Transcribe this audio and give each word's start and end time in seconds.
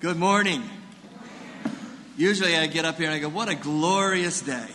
Good 0.00 0.16
morning. 0.16 0.62
Usually 2.16 2.54
I 2.54 2.68
get 2.68 2.84
up 2.84 2.98
here 2.98 3.06
and 3.06 3.16
I 3.16 3.18
go, 3.18 3.28
what 3.28 3.48
a 3.48 3.56
glorious 3.56 4.40
day. 4.40 4.68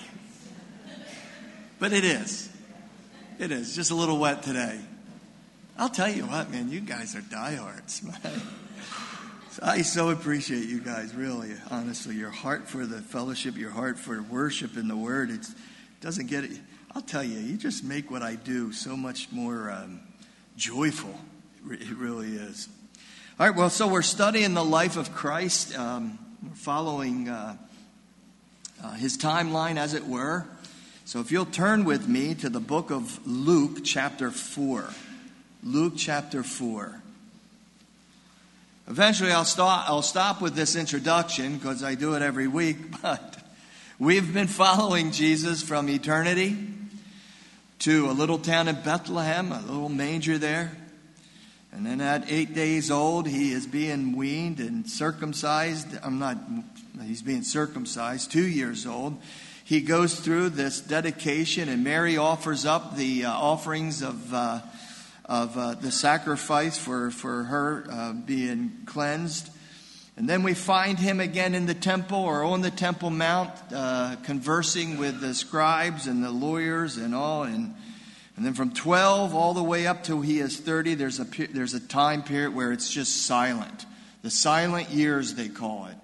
But 1.79 1.93
it 1.93 2.03
is. 2.03 2.49
It 3.39 3.49
is. 3.49 3.73
Just 3.73 3.91
a 3.91 3.95
little 3.95 4.19
wet 4.19 4.43
today. 4.43 4.77
I'll 5.77 5.87
tell 5.87 6.09
you 6.09 6.25
what, 6.25 6.51
man, 6.51 6.69
you 6.69 6.81
guys 6.81 7.15
are 7.15 7.21
diehards. 7.21 8.01
I 9.63 9.83
so 9.83 10.09
appreciate 10.09 10.67
you 10.67 10.81
guys, 10.81 11.15
really, 11.15 11.53
honestly. 11.71 12.15
Your 12.15 12.29
heart 12.29 12.67
for 12.67 12.85
the 12.85 12.99
fellowship, 12.99 13.55
your 13.55 13.71
heart 13.71 13.97
for 13.97 14.21
worship 14.23 14.75
in 14.75 14.89
the 14.89 14.97
word, 14.97 15.29
it 15.29 15.47
doesn't 16.01 16.27
get 16.27 16.43
it. 16.43 16.59
I'll 16.93 17.01
tell 17.01 17.23
you, 17.23 17.39
you 17.39 17.55
just 17.55 17.81
make 17.81 18.11
what 18.11 18.23
I 18.23 18.35
do 18.35 18.73
so 18.73 18.97
much 18.97 19.31
more 19.31 19.71
um, 19.71 20.01
joyful. 20.57 21.17
It 21.69 21.95
really 21.95 22.35
is. 22.35 22.67
All 23.43 23.49
right, 23.49 23.57
well, 23.57 23.69
so 23.69 23.89
we're 23.89 24.03
studying 24.03 24.53
the 24.53 24.63
life 24.63 24.95
of 24.95 25.13
Christ. 25.13 25.77
Um, 25.77 26.17
following 26.53 27.27
uh, 27.27 27.57
uh, 28.81 28.93
his 28.93 29.17
timeline, 29.17 29.75
as 29.75 29.93
it 29.93 30.07
were. 30.07 30.45
So 31.03 31.19
if 31.19 31.29
you'll 31.29 31.43
turn 31.43 31.83
with 31.83 32.07
me 32.07 32.35
to 32.35 32.47
the 32.47 32.61
book 32.61 32.89
of 32.89 33.19
Luke, 33.27 33.83
chapter 33.83 34.31
4. 34.31 34.89
Luke, 35.61 35.95
chapter 35.97 36.41
4. 36.41 37.01
Eventually, 38.87 39.33
I'll 39.33 39.43
stop, 39.43 39.89
I'll 39.89 40.01
stop 40.01 40.41
with 40.41 40.55
this 40.55 40.77
introduction 40.77 41.57
because 41.57 41.83
I 41.83 41.95
do 41.95 42.13
it 42.13 42.21
every 42.21 42.47
week, 42.47 42.77
but 43.01 43.39
we've 43.99 44.33
been 44.33 44.47
following 44.47 45.11
Jesus 45.11 45.61
from 45.61 45.89
eternity 45.89 46.55
to 47.79 48.09
a 48.09 48.13
little 48.13 48.37
town 48.37 48.69
in 48.69 48.75
Bethlehem, 48.75 49.51
a 49.51 49.59
little 49.63 49.89
manger 49.89 50.37
there 50.37 50.71
and 51.75 51.85
then 51.85 52.01
at 52.01 52.31
eight 52.31 52.53
days 52.53 52.91
old, 52.91 53.27
he 53.27 53.51
is 53.51 53.65
being 53.65 54.15
weaned 54.15 54.59
and 54.59 54.87
circumcised. 54.87 55.87
I'm 56.03 56.19
not, 56.19 56.37
he's 57.03 57.23
being 57.23 57.41
circumcised, 57.41 58.31
two 58.31 58.45
years 58.47 58.85
old. 58.85 59.19
He 59.63 59.81
goes 59.81 60.19
through 60.19 60.49
this 60.49 60.79
dedication, 60.79 61.69
and 61.69 61.83
Mary 61.83 62.15
offers 62.15 62.65
up 62.65 62.95
the 62.95 63.25
uh, 63.25 63.31
offerings 63.31 64.03
of, 64.03 64.33
uh, 64.33 64.61
of 65.25 65.57
uh, 65.57 65.73
the 65.73 65.91
sacrifice 65.91 66.77
for, 66.77 67.09
for 67.09 67.45
her 67.45 67.85
uh, 67.89 68.13
being 68.13 68.83
cleansed. 68.85 69.49
And 70.15 70.29
then 70.29 70.43
we 70.43 70.53
find 70.53 70.99
him 70.99 71.19
again 71.19 71.55
in 71.55 71.65
the 71.65 71.73
temple 71.73 72.19
or 72.19 72.43
on 72.43 72.61
the 72.61 72.69
Temple 72.69 73.09
Mount, 73.09 73.49
uh, 73.73 74.17
conversing 74.23 74.97
with 74.97 75.21
the 75.21 75.33
scribes 75.33 76.05
and 76.05 76.23
the 76.23 76.29
lawyers 76.29 76.97
and 76.97 77.15
all. 77.15 77.43
And 77.43 77.73
and 78.35 78.45
then 78.45 78.53
from 78.53 78.71
12 78.71 79.35
all 79.35 79.53
the 79.53 79.63
way 79.63 79.85
up 79.85 80.03
till 80.03 80.21
he 80.21 80.39
is 80.39 80.59
30, 80.59 80.95
there's 80.95 81.19
a, 81.19 81.25
there's 81.51 81.75
a 81.75 81.79
time 81.79 82.23
period 82.23 82.55
where 82.55 82.71
it's 82.71 82.91
just 82.91 83.25
silent. 83.25 83.85
The 84.23 84.31
silent 84.31 84.89
years, 84.89 85.35
they 85.35 85.49
call 85.49 85.85
it. 85.87 85.95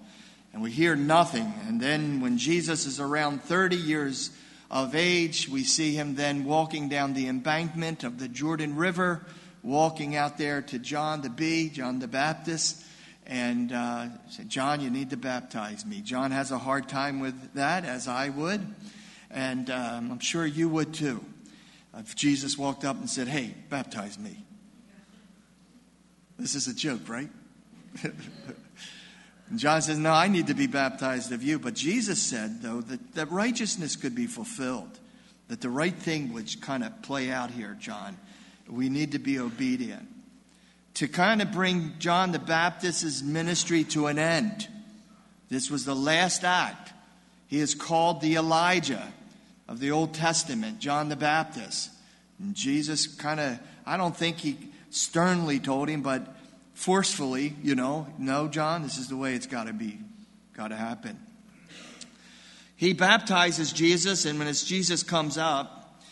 And 0.52 0.62
we 0.62 0.70
hear 0.70 0.94
nothing. 0.94 1.52
And 1.66 1.80
then 1.80 2.20
when 2.20 2.38
Jesus 2.38 2.86
is 2.86 3.00
around 3.00 3.42
30 3.42 3.76
years 3.76 4.30
of 4.70 4.94
age, 4.94 5.48
we 5.48 5.64
see 5.64 5.94
him 5.94 6.14
then 6.14 6.44
walking 6.44 6.88
down 6.88 7.14
the 7.14 7.26
embankment 7.26 8.04
of 8.04 8.20
the 8.20 8.28
Jordan 8.28 8.76
River, 8.76 9.24
walking 9.62 10.14
out 10.14 10.38
there 10.38 10.62
to 10.62 10.78
John 10.78 11.22
the 11.22 11.30
Bee, 11.30 11.68
John 11.68 11.98
the 11.98 12.08
Baptist, 12.08 12.84
and 13.26 13.72
uh, 13.72 14.06
said, 14.28 14.48
John, 14.48 14.80
you 14.80 14.90
need 14.90 15.10
to 15.10 15.16
baptize 15.16 15.84
me. 15.84 16.00
John 16.00 16.30
has 16.30 16.52
a 16.52 16.58
hard 16.58 16.88
time 16.88 17.18
with 17.18 17.54
that, 17.54 17.84
as 17.84 18.06
I 18.06 18.28
would. 18.28 18.64
And 19.30 19.70
um, 19.70 20.12
I'm 20.12 20.20
sure 20.20 20.46
you 20.46 20.68
would 20.68 20.94
too 20.94 21.24
if 21.98 22.14
Jesus 22.14 22.56
walked 22.56 22.84
up 22.84 22.96
and 22.96 23.08
said, 23.08 23.28
Hey, 23.28 23.54
baptize 23.68 24.18
me. 24.18 24.44
This 26.38 26.54
is 26.54 26.68
a 26.68 26.74
joke, 26.74 27.08
right? 27.08 27.28
John 29.56 29.82
says, 29.82 29.98
No, 29.98 30.12
I 30.12 30.28
need 30.28 30.46
to 30.46 30.54
be 30.54 30.66
baptized 30.66 31.32
of 31.32 31.42
you. 31.42 31.58
But 31.58 31.74
Jesus 31.74 32.20
said, 32.22 32.62
though, 32.62 32.80
that, 32.82 33.14
that 33.14 33.30
righteousness 33.30 33.96
could 33.96 34.14
be 34.14 34.26
fulfilled, 34.26 34.98
that 35.48 35.60
the 35.60 35.70
right 35.70 35.94
thing 35.94 36.32
would 36.32 36.60
kind 36.60 36.84
of 36.84 37.02
play 37.02 37.30
out 37.30 37.50
here, 37.50 37.76
John. 37.80 38.16
We 38.68 38.88
need 38.88 39.12
to 39.12 39.18
be 39.18 39.38
obedient. 39.38 40.06
To 40.94 41.08
kind 41.08 41.42
of 41.42 41.50
bring 41.50 41.94
John 41.98 42.30
the 42.32 42.38
Baptist's 42.38 43.22
ministry 43.22 43.84
to 43.84 44.06
an 44.06 44.18
end. 44.18 44.68
This 45.48 45.70
was 45.70 45.84
the 45.84 45.96
last 45.96 46.44
act. 46.44 46.92
He 47.48 47.58
is 47.58 47.74
called 47.74 48.20
the 48.20 48.36
Elijah 48.36 49.12
of 49.70 49.78
the 49.78 49.92
Old 49.92 50.12
Testament, 50.12 50.80
John 50.80 51.08
the 51.08 51.16
Baptist. 51.16 51.90
And 52.40 52.56
Jesus 52.56 53.06
kind 53.06 53.38
of, 53.38 53.58
I 53.86 53.96
don't 53.96 54.16
think 54.16 54.38
he 54.38 54.58
sternly 54.90 55.60
told 55.60 55.88
him, 55.88 56.02
but 56.02 56.36
forcefully, 56.74 57.54
you 57.62 57.76
know, 57.76 58.08
no, 58.18 58.48
John, 58.48 58.82
this 58.82 58.98
is 58.98 59.08
the 59.08 59.16
way 59.16 59.34
it's 59.34 59.46
got 59.46 59.68
to 59.68 59.72
be, 59.72 60.00
got 60.54 60.68
to 60.68 60.76
happen. 60.76 61.16
He 62.74 62.94
baptizes 62.94 63.72
Jesus, 63.72 64.24
and 64.24 64.40
when 64.40 64.48
as 64.48 64.64
Jesus 64.64 65.04
comes 65.04 65.38
up, 65.38 66.02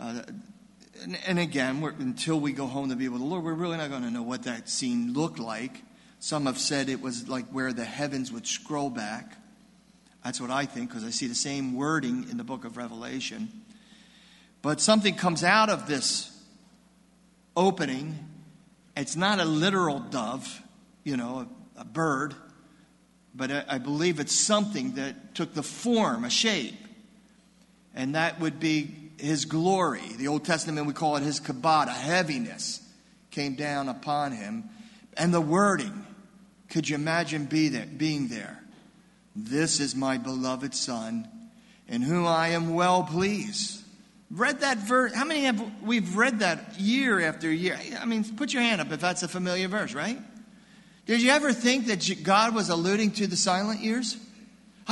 uh, 0.00 0.22
and, 1.02 1.18
and, 1.26 1.38
again, 1.38 1.82
until 1.98 2.40
we 2.40 2.52
go 2.52 2.66
home 2.66 2.88
to 2.88 2.96
be 2.96 3.08
with 3.08 3.20
the 3.20 3.26
Lord, 3.26 3.44
we're 3.44 3.52
really 3.52 3.76
not 3.76 3.90
going 3.90 4.04
to 4.04 4.10
know 4.10 4.22
what 4.22 4.44
that 4.44 4.68
scene 4.68 5.12
looked 5.12 5.38
like. 5.38 5.82
Some 6.20 6.46
have 6.46 6.58
said 6.58 6.88
it 6.88 7.02
was 7.02 7.28
like 7.28 7.46
where 7.48 7.72
the 7.72 7.84
heavens 7.84 8.32
would 8.32 8.46
scroll 8.46 8.88
back. 8.88 9.36
That's 10.24 10.40
what 10.40 10.50
I 10.50 10.66
think 10.66 10.90
because 10.90 11.04
I 11.04 11.10
see 11.10 11.26
the 11.26 11.34
same 11.34 11.74
wording 11.74 12.26
in 12.30 12.36
the 12.36 12.44
book 12.44 12.64
of 12.64 12.76
Revelation. 12.76 13.48
But 14.62 14.80
something 14.80 15.14
comes 15.14 15.42
out 15.42 15.68
of 15.68 15.88
this 15.88 16.30
opening. 17.56 18.18
It's 18.96 19.16
not 19.16 19.40
a 19.40 19.44
literal 19.44 19.98
dove, 19.98 20.62
you 21.02 21.16
know, 21.16 21.48
a, 21.76 21.80
a 21.80 21.84
bird, 21.84 22.34
but 23.34 23.50
I, 23.50 23.64
I 23.68 23.78
believe 23.78 24.20
it's 24.20 24.34
something 24.34 24.92
that 24.92 25.34
took 25.34 25.54
the 25.54 25.62
form, 25.62 26.24
a 26.24 26.30
shape. 26.30 26.74
And 27.94 28.14
that 28.14 28.38
would 28.40 28.60
be 28.60 28.94
his 29.18 29.44
glory. 29.44 30.02
The 30.16 30.28
Old 30.28 30.44
Testament, 30.44 30.86
we 30.86 30.92
call 30.92 31.16
it 31.16 31.22
his 31.22 31.40
kabod, 31.40 31.88
a 31.88 31.92
heaviness 31.92 32.80
came 33.30 33.54
down 33.54 33.88
upon 33.88 34.32
him. 34.32 34.70
And 35.16 35.34
the 35.34 35.40
wording, 35.40 36.06
could 36.70 36.88
you 36.88 36.94
imagine 36.94 37.46
be 37.46 37.68
there, 37.68 37.86
being 37.86 38.28
there? 38.28 38.61
This 39.34 39.80
is 39.80 39.94
my 39.94 40.18
beloved 40.18 40.74
Son, 40.74 41.28
in 41.88 42.02
whom 42.02 42.26
I 42.26 42.48
am 42.48 42.74
well 42.74 43.02
pleased. 43.04 43.82
Read 44.30 44.60
that 44.60 44.78
verse. 44.78 45.14
How 45.14 45.24
many 45.24 45.44
have 45.44 45.62
we've 45.82 46.16
read 46.16 46.40
that 46.40 46.78
year 46.78 47.20
after 47.20 47.50
year? 47.50 47.78
I 48.00 48.04
mean, 48.06 48.24
put 48.24 48.52
your 48.52 48.62
hand 48.62 48.80
up 48.80 48.90
if 48.90 49.00
that's 49.00 49.22
a 49.22 49.28
familiar 49.28 49.68
verse, 49.68 49.94
right? 49.94 50.18
Did 51.06 51.20
you 51.20 51.30
ever 51.30 51.52
think 51.52 51.86
that 51.86 52.22
God 52.22 52.54
was 52.54 52.68
alluding 52.68 53.12
to 53.12 53.26
the 53.26 53.36
silent 53.36 53.80
years? 53.80 54.16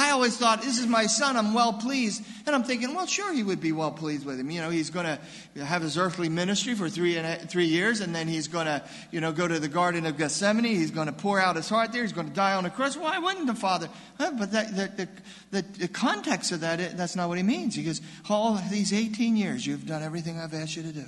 I 0.00 0.10
always 0.10 0.36
thought, 0.36 0.62
this 0.62 0.78
is 0.78 0.86
my 0.86 1.06
son, 1.06 1.36
I'm 1.36 1.52
well 1.52 1.72
pleased. 1.72 2.24
And 2.46 2.54
I'm 2.54 2.62
thinking, 2.62 2.94
well, 2.94 3.06
sure, 3.06 3.32
he 3.32 3.42
would 3.42 3.60
be 3.60 3.72
well 3.72 3.90
pleased 3.90 4.24
with 4.24 4.40
him. 4.40 4.50
You 4.50 4.60
know, 4.60 4.70
he's 4.70 4.90
going 4.90 5.04
to 5.04 5.64
have 5.64 5.82
his 5.82 5.98
earthly 5.98 6.28
ministry 6.28 6.74
for 6.74 6.88
three, 6.88 7.16
and 7.16 7.50
three 7.50 7.66
years, 7.66 8.00
and 8.00 8.14
then 8.14 8.26
he's 8.26 8.48
going 8.48 8.66
to, 8.66 8.82
you 9.10 9.20
know, 9.20 9.32
go 9.32 9.46
to 9.46 9.58
the 9.58 9.68
Garden 9.68 10.06
of 10.06 10.16
Gethsemane. 10.16 10.64
He's 10.64 10.90
going 10.90 11.06
to 11.06 11.12
pour 11.12 11.38
out 11.38 11.56
his 11.56 11.68
heart 11.68 11.92
there. 11.92 12.02
He's 12.02 12.12
going 12.12 12.28
to 12.28 12.34
die 12.34 12.54
on 12.54 12.64
a 12.64 12.70
cross. 12.70 12.96
Why 12.96 13.18
wouldn't 13.18 13.46
the 13.46 13.54
Father? 13.54 13.88
But 14.18 14.52
that, 14.52 14.74
the, 14.74 15.08
the, 15.50 15.62
the, 15.62 15.88
context 15.88 16.52
of 16.52 16.60
that, 16.60 16.96
that's 16.96 17.14
not 17.14 17.28
what 17.28 17.36
he 17.36 17.44
means. 17.44 17.74
He 17.74 17.82
goes, 17.82 18.00
all 18.28 18.60
these 18.70 18.92
18 18.92 19.36
years, 19.36 19.66
you've 19.66 19.86
done 19.86 20.02
everything 20.02 20.38
I've 20.38 20.54
asked 20.54 20.76
you 20.76 20.82
to 20.82 20.92
do. 20.92 21.06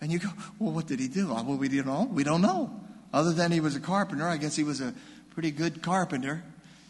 And 0.00 0.12
you 0.12 0.20
go, 0.20 0.28
well, 0.58 0.72
what 0.72 0.86
did 0.86 1.00
he 1.00 1.08
do? 1.08 1.32
Uh, 1.32 1.42
well, 1.42 1.56
we 1.56 1.68
don't 1.68 1.86
know. 1.86 2.08
We 2.10 2.24
don't 2.24 2.42
know. 2.42 2.80
Other 3.12 3.32
than 3.32 3.52
he 3.52 3.60
was 3.60 3.74
a 3.74 3.80
carpenter, 3.80 4.26
I 4.26 4.36
guess 4.36 4.54
he 4.54 4.64
was 4.64 4.80
a 4.80 4.94
pretty 5.30 5.50
good 5.50 5.82
carpenter, 5.82 6.42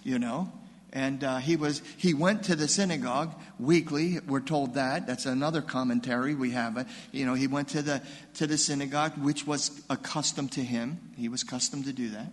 you 0.04 0.18
know. 0.18 0.52
And 0.92 1.22
uh, 1.22 1.36
he 1.38 1.56
was 1.56 1.82
he 1.98 2.14
went 2.14 2.44
to 2.44 2.56
the 2.56 2.66
synagogue 2.66 3.34
weekly. 3.58 4.20
We're 4.20 4.40
told 4.40 4.74
that. 4.74 5.06
That's 5.06 5.26
another 5.26 5.60
commentary 5.60 6.34
we 6.34 6.52
have. 6.52 6.90
You 7.12 7.26
know, 7.26 7.34
he 7.34 7.46
went 7.46 7.68
to 7.70 7.82
the 7.82 8.02
to 8.34 8.46
the 8.46 8.56
synagogue, 8.56 9.18
which 9.18 9.46
was 9.46 9.82
accustomed 9.90 10.52
to 10.52 10.62
him. 10.62 11.12
He 11.16 11.28
was 11.28 11.42
accustomed 11.42 11.84
to 11.84 11.92
do 11.92 12.10
that. 12.10 12.32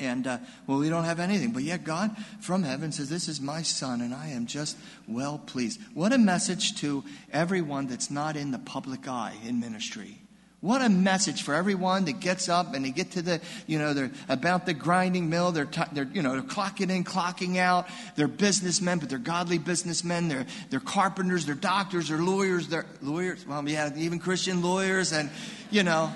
And 0.00 0.28
uh, 0.28 0.38
well, 0.66 0.78
we 0.78 0.88
don't 0.88 1.04
have 1.04 1.18
anything, 1.18 1.50
but 1.50 1.64
yet 1.64 1.82
God 1.82 2.16
from 2.40 2.62
heaven 2.62 2.92
says, 2.92 3.08
"This 3.08 3.26
is 3.28 3.40
my 3.40 3.62
son, 3.62 4.00
and 4.00 4.14
I 4.14 4.28
am 4.28 4.46
just 4.46 4.76
well 5.08 5.38
pleased." 5.38 5.80
What 5.94 6.12
a 6.12 6.18
message 6.18 6.80
to 6.80 7.02
everyone 7.32 7.88
that's 7.88 8.10
not 8.10 8.36
in 8.36 8.52
the 8.52 8.60
public 8.60 9.08
eye 9.08 9.34
in 9.44 9.58
ministry. 9.58 10.17
What 10.60 10.82
a 10.82 10.88
message 10.88 11.44
for 11.44 11.54
everyone 11.54 12.06
that 12.06 12.18
gets 12.18 12.48
up 12.48 12.74
and 12.74 12.84
they 12.84 12.90
get 12.90 13.12
to 13.12 13.22
the, 13.22 13.40
you 13.68 13.78
know, 13.78 13.94
they're 13.94 14.10
about 14.28 14.66
the 14.66 14.74
grinding 14.74 15.30
mill. 15.30 15.52
They're, 15.52 15.66
t- 15.66 15.82
they're, 15.92 16.10
you 16.12 16.20
know, 16.20 16.32
they're 16.32 16.42
clocking 16.42 16.90
in, 16.90 17.04
clocking 17.04 17.58
out. 17.58 17.86
They're 18.16 18.26
businessmen, 18.26 18.98
but 18.98 19.08
they're 19.08 19.18
godly 19.20 19.58
businessmen. 19.58 20.26
They're, 20.26 20.46
they're 20.70 20.80
carpenters, 20.80 21.46
they're 21.46 21.54
doctors, 21.54 22.08
they're 22.08 22.18
lawyers, 22.18 22.66
they're 22.66 22.86
lawyers. 23.00 23.46
Well, 23.46 23.68
yeah, 23.68 23.92
even 23.96 24.18
Christian 24.18 24.60
lawyers 24.60 25.12
and, 25.12 25.30
you 25.70 25.84
know. 25.84 26.12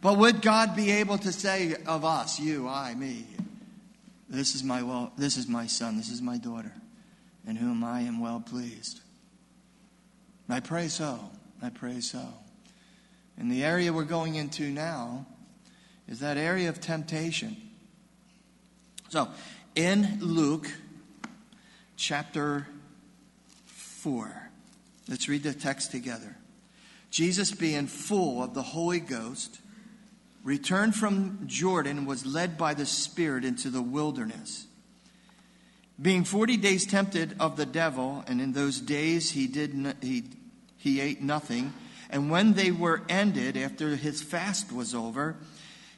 But 0.00 0.18
would 0.18 0.42
God 0.42 0.74
be 0.74 0.90
able 0.90 1.18
to 1.18 1.30
say 1.30 1.76
of 1.86 2.04
us, 2.04 2.40
you, 2.40 2.66
I, 2.66 2.96
me, 2.96 3.26
this 4.28 4.56
is 4.56 4.64
my 4.64 4.82
well, 4.82 5.12
this 5.16 5.36
is 5.36 5.46
my 5.46 5.66
son, 5.66 5.96
this 5.96 6.10
is 6.10 6.20
my 6.20 6.36
daughter, 6.36 6.72
in 7.46 7.54
whom 7.54 7.84
I 7.84 8.02
am 8.02 8.20
well 8.20 8.40
pleased? 8.40 9.00
I 10.48 10.60
pray 10.60 10.88
so. 10.88 11.18
I 11.62 11.70
pray 11.70 12.00
so. 12.00 12.24
And 13.36 13.50
the 13.50 13.64
area 13.64 13.92
we're 13.92 14.04
going 14.04 14.34
into 14.34 14.70
now 14.70 15.26
is 16.08 16.20
that 16.20 16.36
area 16.36 16.68
of 16.68 16.80
temptation. 16.80 17.56
So, 19.10 19.28
in 19.74 20.18
Luke 20.20 20.70
chapter 21.96 22.66
4, 23.66 24.50
let's 25.08 25.28
read 25.28 25.42
the 25.42 25.54
text 25.54 25.90
together. 25.90 26.36
Jesus, 27.10 27.52
being 27.52 27.86
full 27.86 28.42
of 28.42 28.54
the 28.54 28.62
Holy 28.62 29.00
Ghost, 29.00 29.60
returned 30.44 30.94
from 30.94 31.40
Jordan 31.46 31.98
and 31.98 32.06
was 32.06 32.26
led 32.26 32.58
by 32.58 32.74
the 32.74 32.86
Spirit 32.86 33.44
into 33.44 33.70
the 33.70 33.82
wilderness. 33.82 34.66
Being 36.00 36.24
40 36.24 36.56
days 36.58 36.86
tempted 36.86 37.34
of 37.40 37.56
the 37.56 37.66
devil, 37.66 38.24
and 38.26 38.40
in 38.40 38.52
those 38.52 38.80
days 38.80 39.30
he, 39.30 39.46
did 39.46 39.96
he, 40.00 40.24
he 40.78 41.00
ate 41.00 41.20
nothing. 41.20 41.74
And 42.08 42.30
when 42.30 42.54
they 42.54 42.70
were 42.70 43.02
ended, 43.08 43.56
after 43.56 43.96
his 43.96 44.22
fast 44.22 44.72
was 44.72 44.94
over, 44.94 45.36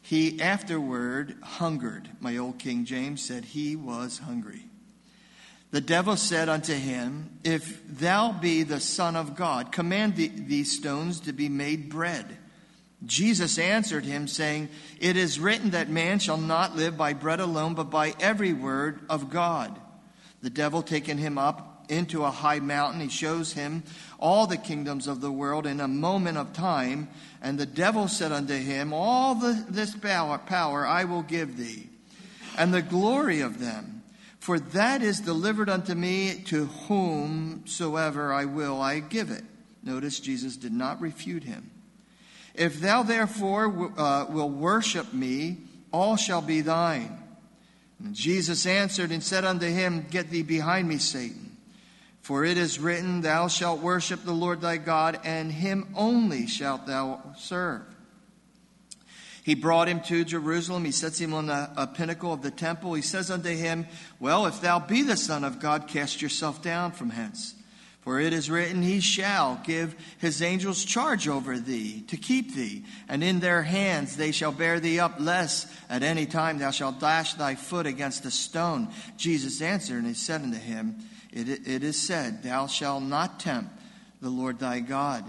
he 0.02 0.40
afterward 0.40 1.36
hungered. 1.42 2.08
My 2.18 2.36
old 2.36 2.58
King 2.58 2.84
James 2.84 3.22
said 3.22 3.44
he 3.44 3.76
was 3.76 4.18
hungry. 4.18 4.64
The 5.70 5.80
devil 5.80 6.16
said 6.16 6.48
unto 6.48 6.74
him, 6.74 7.38
If 7.44 7.80
thou 7.86 8.32
be 8.32 8.64
the 8.64 8.80
Son 8.80 9.14
of 9.14 9.36
God, 9.36 9.70
command 9.70 10.16
these 10.16 10.76
stones 10.76 11.20
to 11.20 11.32
be 11.32 11.48
made 11.48 11.90
bread. 11.90 12.38
Jesus 13.06 13.58
answered 13.58 14.04
him, 14.04 14.26
saying, 14.26 14.68
It 14.98 15.16
is 15.16 15.38
written 15.38 15.70
that 15.70 15.88
man 15.88 16.18
shall 16.18 16.36
not 16.38 16.76
live 16.76 16.96
by 16.96 17.12
bread 17.12 17.38
alone, 17.38 17.74
but 17.74 17.88
by 17.88 18.14
every 18.18 18.52
word 18.52 19.00
of 19.08 19.30
God. 19.30 19.78
The 20.42 20.50
devil 20.50 20.82
taking 20.82 21.18
him 21.18 21.38
up 21.38 21.69
into 21.90 22.24
a 22.24 22.30
high 22.30 22.60
mountain, 22.60 23.00
he 23.00 23.08
shows 23.08 23.52
him 23.52 23.82
all 24.18 24.46
the 24.46 24.56
kingdoms 24.56 25.06
of 25.06 25.20
the 25.20 25.32
world 25.32 25.66
in 25.66 25.80
a 25.80 25.88
moment 25.88 26.38
of 26.38 26.52
time. 26.52 27.08
And 27.42 27.58
the 27.58 27.66
devil 27.66 28.08
said 28.08 28.32
unto 28.32 28.54
him, 28.54 28.92
All 28.92 29.34
the, 29.34 29.64
this 29.68 29.94
power, 29.94 30.38
power 30.38 30.86
I 30.86 31.04
will 31.04 31.22
give 31.22 31.56
thee, 31.56 31.88
and 32.56 32.72
the 32.72 32.82
glory 32.82 33.40
of 33.40 33.58
them. 33.58 34.02
For 34.38 34.58
that 34.58 35.02
is 35.02 35.20
delivered 35.20 35.68
unto 35.68 35.94
me 35.94 36.42
to 36.46 36.66
whomsoever 36.66 38.32
I 38.32 38.46
will, 38.46 38.80
I 38.80 39.00
give 39.00 39.30
it. 39.30 39.44
Notice 39.82 40.20
Jesus 40.20 40.56
did 40.56 40.72
not 40.72 41.00
refute 41.00 41.44
him. 41.44 41.70
If 42.54 42.80
thou 42.80 43.02
therefore 43.02 43.92
uh, 43.98 44.26
will 44.28 44.48
worship 44.48 45.12
me, 45.12 45.58
all 45.92 46.16
shall 46.16 46.42
be 46.42 46.60
thine. 46.60 47.18
And 48.02 48.14
Jesus 48.14 48.66
answered 48.66 49.10
and 49.10 49.22
said 49.22 49.44
unto 49.44 49.66
him, 49.66 50.06
Get 50.10 50.30
thee 50.30 50.42
behind 50.42 50.88
me, 50.88 50.98
Satan. 50.98 51.49
For 52.30 52.44
it 52.44 52.58
is 52.58 52.78
written, 52.78 53.22
Thou 53.22 53.48
shalt 53.48 53.80
worship 53.80 54.22
the 54.22 54.30
Lord 54.30 54.60
thy 54.60 54.76
God, 54.76 55.18
and 55.24 55.50
him 55.50 55.92
only 55.96 56.46
shalt 56.46 56.86
thou 56.86 57.20
serve. 57.36 57.82
He 59.42 59.56
brought 59.56 59.88
him 59.88 59.98
to 60.02 60.24
Jerusalem. 60.24 60.84
He 60.84 60.92
sets 60.92 61.18
him 61.18 61.34
on 61.34 61.46
the 61.46 61.90
pinnacle 61.94 62.32
of 62.32 62.42
the 62.42 62.52
temple. 62.52 62.94
He 62.94 63.02
says 63.02 63.32
unto 63.32 63.48
him, 63.48 63.88
Well, 64.20 64.46
if 64.46 64.60
thou 64.60 64.78
be 64.78 65.02
the 65.02 65.16
Son 65.16 65.42
of 65.42 65.58
God, 65.58 65.88
cast 65.88 66.22
yourself 66.22 66.62
down 66.62 66.92
from 66.92 67.10
hence. 67.10 67.56
For 68.00 68.18
it 68.18 68.32
is 68.32 68.50
written, 68.50 68.82
He 68.82 69.00
shall 69.00 69.60
give 69.64 69.94
His 70.18 70.40
angels 70.40 70.84
charge 70.84 71.28
over 71.28 71.58
thee, 71.58 72.02
to 72.08 72.16
keep 72.16 72.54
thee, 72.54 72.84
and 73.08 73.22
in 73.22 73.40
their 73.40 73.62
hands 73.62 74.16
they 74.16 74.32
shall 74.32 74.52
bear 74.52 74.80
thee 74.80 74.98
up, 74.98 75.16
lest 75.18 75.68
at 75.88 76.02
any 76.02 76.26
time 76.26 76.58
thou 76.58 76.70
shalt 76.70 77.00
dash 77.00 77.34
thy 77.34 77.54
foot 77.54 77.86
against 77.86 78.24
a 78.24 78.30
stone. 78.30 78.88
Jesus 79.16 79.60
answered, 79.60 79.98
and 79.98 80.06
he 80.06 80.14
said 80.14 80.42
unto 80.42 80.58
him, 80.58 80.96
it, 81.32 81.48
it 81.66 81.84
is 81.84 82.00
said, 82.00 82.42
Thou 82.42 82.66
shalt 82.66 83.04
not 83.04 83.38
tempt 83.40 83.70
the 84.20 84.30
Lord 84.30 84.58
thy 84.58 84.80
God. 84.80 85.24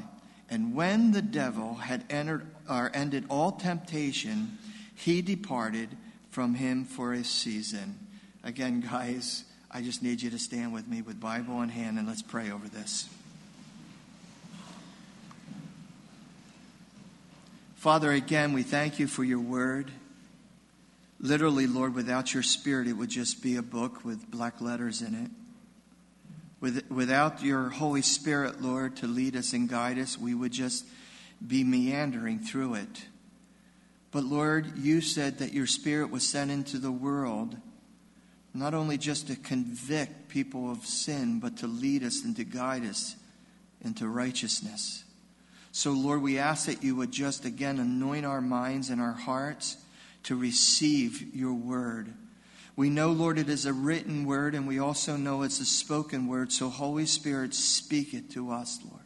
And 0.50 0.76
when 0.76 1.12
the 1.12 1.22
devil 1.22 1.76
had 1.76 2.04
entered 2.10 2.46
or 2.70 2.92
ended 2.94 3.26
all 3.30 3.52
temptation, 3.52 4.58
he 4.96 5.22
departed 5.22 5.90
from 6.30 6.56
him 6.56 6.86
for 6.86 7.14
a 7.14 7.24
season. 7.24 8.00
Again, 8.44 8.82
guys, 8.82 9.46
I 9.74 9.82
just 9.82 10.04
need 10.04 10.22
you 10.22 10.30
to 10.32 10.38
stand 10.38 10.74
with 10.74 10.86
me 10.86 11.02
with 11.02 11.22
Bible 11.22 11.62
in 11.62 11.70
hand 11.70 11.98
and 11.98 12.06
let's 12.06 12.22
pray 12.22 12.52
over 12.52 12.68
this. 12.68 13.08
Father, 17.76 18.12
again, 18.12 18.52
we 18.52 18.64
thank 18.64 19.00
you 19.00 19.08
for 19.08 19.24
your 19.24 19.40
word. 19.40 19.90
Literally, 21.22 21.68
Lord, 21.68 21.96
without 21.96 22.34
your 22.34 22.44
spirit, 22.44 22.88
it 22.88 22.94
would 22.94 23.10
just 23.10 23.42
be 23.42 23.56
a 23.56 23.62
book 23.62 24.04
with 24.04 24.30
black 24.30 24.60
letters 24.60 25.02
in 25.02 25.16
it. 25.16 25.32
With, 26.60 26.92
without 26.92 27.42
your 27.42 27.70
Holy 27.70 28.02
Spirit, 28.02 28.62
Lord, 28.62 28.98
to 28.98 29.08
lead 29.08 29.38
us 29.38 29.54
and 29.54 29.70
guide 29.70 29.98
us, 29.98 30.18
we 30.18 30.36
would 30.36 30.52
just 30.52 30.86
be 31.46 31.64
meandering 31.64 32.40
through 32.40 32.76
it. 32.76 33.06
But 34.12 34.26
Lord, 34.26 34.78
you 34.78 35.00
said 35.00 35.40
that 35.40 35.54
your 35.54 35.66
Spirit 35.66 36.12
was 36.12 36.28
sent 36.28 36.52
into 36.52 36.78
the 36.78 36.92
world 36.92 37.56
not 38.54 38.74
only 38.74 38.98
just 38.98 39.28
to 39.28 39.36
convict 39.36 40.28
people 40.28 40.72
of 40.72 40.86
sin, 40.86 41.40
but 41.40 41.58
to 41.58 41.68
lead 41.68 42.04
us 42.04 42.24
and 42.24 42.36
to 42.36 42.44
guide 42.44 42.86
us 42.86 43.16
into 43.84 44.08
righteousness. 44.08 45.04
So, 45.72 45.92
Lord, 45.92 46.22
we 46.22 46.38
ask 46.38 46.66
that 46.66 46.84
you 46.84 46.96
would 46.98 47.12
just 47.12 47.46
again 47.46 47.80
anoint 47.80 48.26
our 48.26 48.42
minds 48.42 48.90
and 48.90 49.00
our 49.00 49.14
hearts 49.14 49.78
to 50.24 50.36
receive 50.36 51.34
your 51.34 51.54
word. 51.54 52.14
We 52.76 52.90
know, 52.90 53.12
Lord, 53.12 53.38
it 53.38 53.50
is 53.50 53.66
a 53.66 53.74
written 53.74 54.26
word, 54.26 54.56
and 54.56 54.68
we 54.68 54.80
also 54.80 55.16
know 55.16 55.44
it's 55.44 55.60
a 55.60 55.66
spoken 55.66 56.28
word. 56.28 56.52
So, 56.52 56.70
Holy 56.70 57.06
Spirit, 57.06 57.54
speak 57.54 58.14
it 58.14 58.32
to 58.32 58.52
us, 58.52 58.80
Lord. 58.84 59.02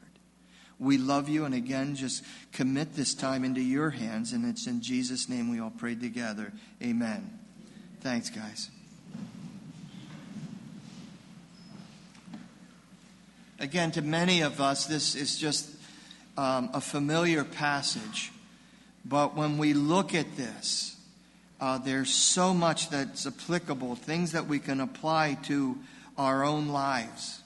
We 0.77 0.97
love 0.97 1.29
you, 1.29 1.45
and 1.45 1.55
again, 1.55 1.95
just 1.95 2.23
commit 2.51 2.95
this 2.95 3.13
time 3.13 3.45
into 3.45 3.61
your 3.61 3.91
hands, 3.91 4.33
and 4.33 4.45
it's 4.45 4.67
in 4.67 4.81
Jesus' 4.81 5.29
name 5.29 5.49
we 5.49 5.59
all 5.59 5.71
pray 5.75 5.95
together. 5.95 6.51
Amen. 6.81 7.39
Thanks, 8.01 8.29
guys. 8.29 8.69
Again, 13.59 13.91
to 13.91 14.01
many 14.01 14.41
of 14.41 14.59
us, 14.59 14.85
this 14.85 15.15
is 15.15 15.37
just 15.37 15.69
um, 16.37 16.69
a 16.73 16.81
familiar 16.81 17.45
passage. 17.45 18.31
But 19.05 19.35
when 19.35 19.57
we 19.57 19.73
look 19.73 20.13
at 20.13 20.35
this, 20.35 20.97
uh, 21.61 21.77
there's 21.77 22.13
so 22.13 22.53
much 22.53 22.89
that's 22.89 23.25
applicable, 23.25 23.95
things 23.95 24.33
that 24.33 24.47
we 24.47 24.59
can 24.59 24.81
apply 24.81 25.37
to 25.43 25.77
our 26.17 26.43
own 26.43 26.67
lives. 26.67 27.41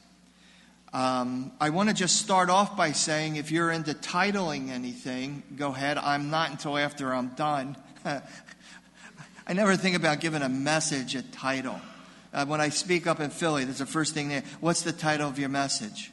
Um, 0.93 1.51
I 1.61 1.69
want 1.69 1.89
to 1.89 1.95
just 1.95 2.15
start 2.15 2.49
off 2.49 2.75
by 2.75 2.93
saying 2.93 3.35
if 3.35 3.51
you're 3.51 3.69
into 3.69 3.93
titling 3.93 4.69
anything, 4.69 5.43
go 5.55 5.67
ahead. 5.67 5.99
I'm 5.99 6.31
not 6.31 6.49
until 6.49 6.75
after 6.75 7.13
I'm 7.13 7.27
done. 7.29 7.77
I 8.05 9.53
never 9.53 9.75
think 9.75 9.95
about 9.95 10.21
giving 10.21 10.41
a 10.41 10.49
message 10.49 11.13
a 11.13 11.21
title. 11.21 11.79
Uh, 12.31 12.45
when 12.45 12.61
I 12.61 12.69
speak 12.69 13.07
up 13.07 13.19
in 13.19 13.31
Philly, 13.31 13.65
that's 13.65 13.79
the 13.79 13.85
first 13.85 14.13
thing 14.13 14.29
there. 14.29 14.43
What's 14.59 14.81
the 14.81 14.91
title 14.91 15.27
of 15.27 15.39
your 15.39 15.49
message? 15.49 16.11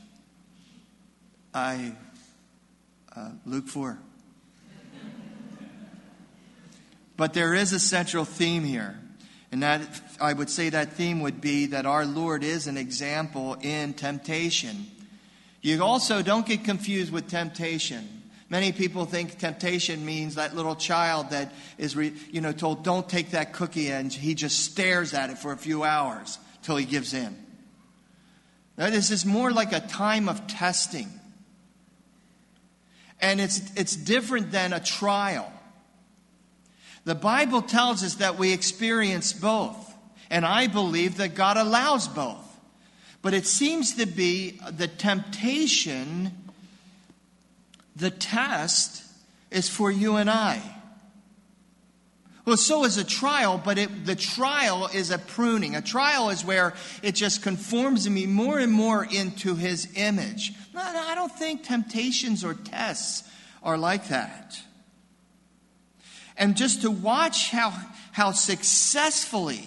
I, 1.53 1.95
uh, 3.15 3.31
Luke 3.45 3.69
4. 3.69 3.99
But 7.17 7.33
there 7.33 7.55
is 7.55 7.73
a 7.73 7.81
central 7.81 8.25
theme 8.25 8.65
here. 8.65 8.99
And 9.53 9.63
that 9.63 9.81
I 10.21 10.33
would 10.33 10.51
say 10.51 10.71
that 10.71 10.95
theme 10.95 11.21
would 11.21 11.41
be 11.41 11.67
that 11.67 11.87
our 11.87 12.05
Lord 12.05 12.45
is 12.45 12.67
an 12.67 12.77
example 12.77 13.57
in 13.63 13.95
temptation. 13.95 14.87
You 15.63 15.83
also 15.83 16.21
don't 16.21 16.47
get 16.47 16.65
confused 16.65 17.13
with 17.13 17.29
temptation. 17.29 18.16
Many 18.49 18.73
people 18.73 19.07
think 19.07 19.39
temptation 19.39 20.05
means 20.05 20.37
that 20.37 20.55
little 20.55 20.77
child 20.77 21.31
that 21.31 21.53
is, 21.79 21.95
you 21.95 22.41
know, 22.41 22.53
told, 22.53 22.85
"Don't 22.85 23.09
take 23.09 23.31
that 23.31 23.53
cookie," 23.53 23.91
and 23.91 24.13
he 24.13 24.35
just 24.35 24.61
stares 24.61 25.15
at 25.15 25.31
it 25.31 25.39
for 25.39 25.53
a 25.53 25.57
few 25.57 25.83
hours 25.83 26.39
till 26.63 26.77
he 26.77 26.85
gives 26.85 27.13
in. 27.13 27.37
Now, 28.79 28.91
this 28.91 29.11
is 29.11 29.25
more 29.25 29.51
like 29.51 29.73
a 29.73 29.81
time 29.81 30.29
of 30.29 30.47
testing, 30.47 31.21
and 33.21 33.41
it's 33.41 33.63
it's 33.75 33.97
different 33.97 34.53
than 34.53 34.73
a 34.73 34.81
trial. 34.81 35.53
The 37.05 37.15
Bible 37.15 37.63
tells 37.63 38.03
us 38.03 38.15
that 38.17 38.39
we 38.39 38.53
experience 38.53 39.33
both. 39.33 39.83
And 40.29 40.45
I 40.45 40.67
believe 40.67 41.19
that 41.19 41.37
God 41.37 41.57
allows 41.57 42.09
both. 42.09 42.45
But 43.23 43.33
it 43.33 43.47
seems 43.47 43.95
to 43.95 44.07
be 44.07 44.61
the 44.69 44.89
temptation, 44.89 46.46
the 47.97 48.11
test 48.11 49.03
is 49.51 49.69
for 49.69 49.91
you 49.91 50.17
and 50.17 50.31
I. 50.31 50.63
Well, 52.45 52.57
so 52.57 52.85
is 52.85 52.97
a 52.97 53.05
trial, 53.05 53.61
but 53.63 53.77
it, 53.77 54.07
the 54.07 54.15
trial 54.15 54.89
is 54.95 55.11
a 55.11 55.19
pruning. 55.19 55.75
A 55.75 55.83
trial 55.83 56.31
is 56.31 56.45
where 56.45 56.75
it 57.03 57.17
just 57.17 57.43
conforms 57.43 58.09
me 58.09 58.27
more 58.27 58.61
and 58.61 58.71
more 58.71 59.05
into 59.05 59.57
his 59.57 59.89
image. 59.97 60.53
No, 60.73 60.81
I 60.81 61.17
don't 61.17 61.33
think 61.33 61.65
temptations 61.65 62.45
or 62.45 62.55
tests 62.55 63.29
are 63.65 63.77
like 63.77 64.09
that 64.09 64.61
and 66.37 66.57
just 66.57 66.83
to 66.83 66.91
watch 66.91 67.51
how, 67.51 67.73
how 68.13 68.33
successfully 68.33 69.67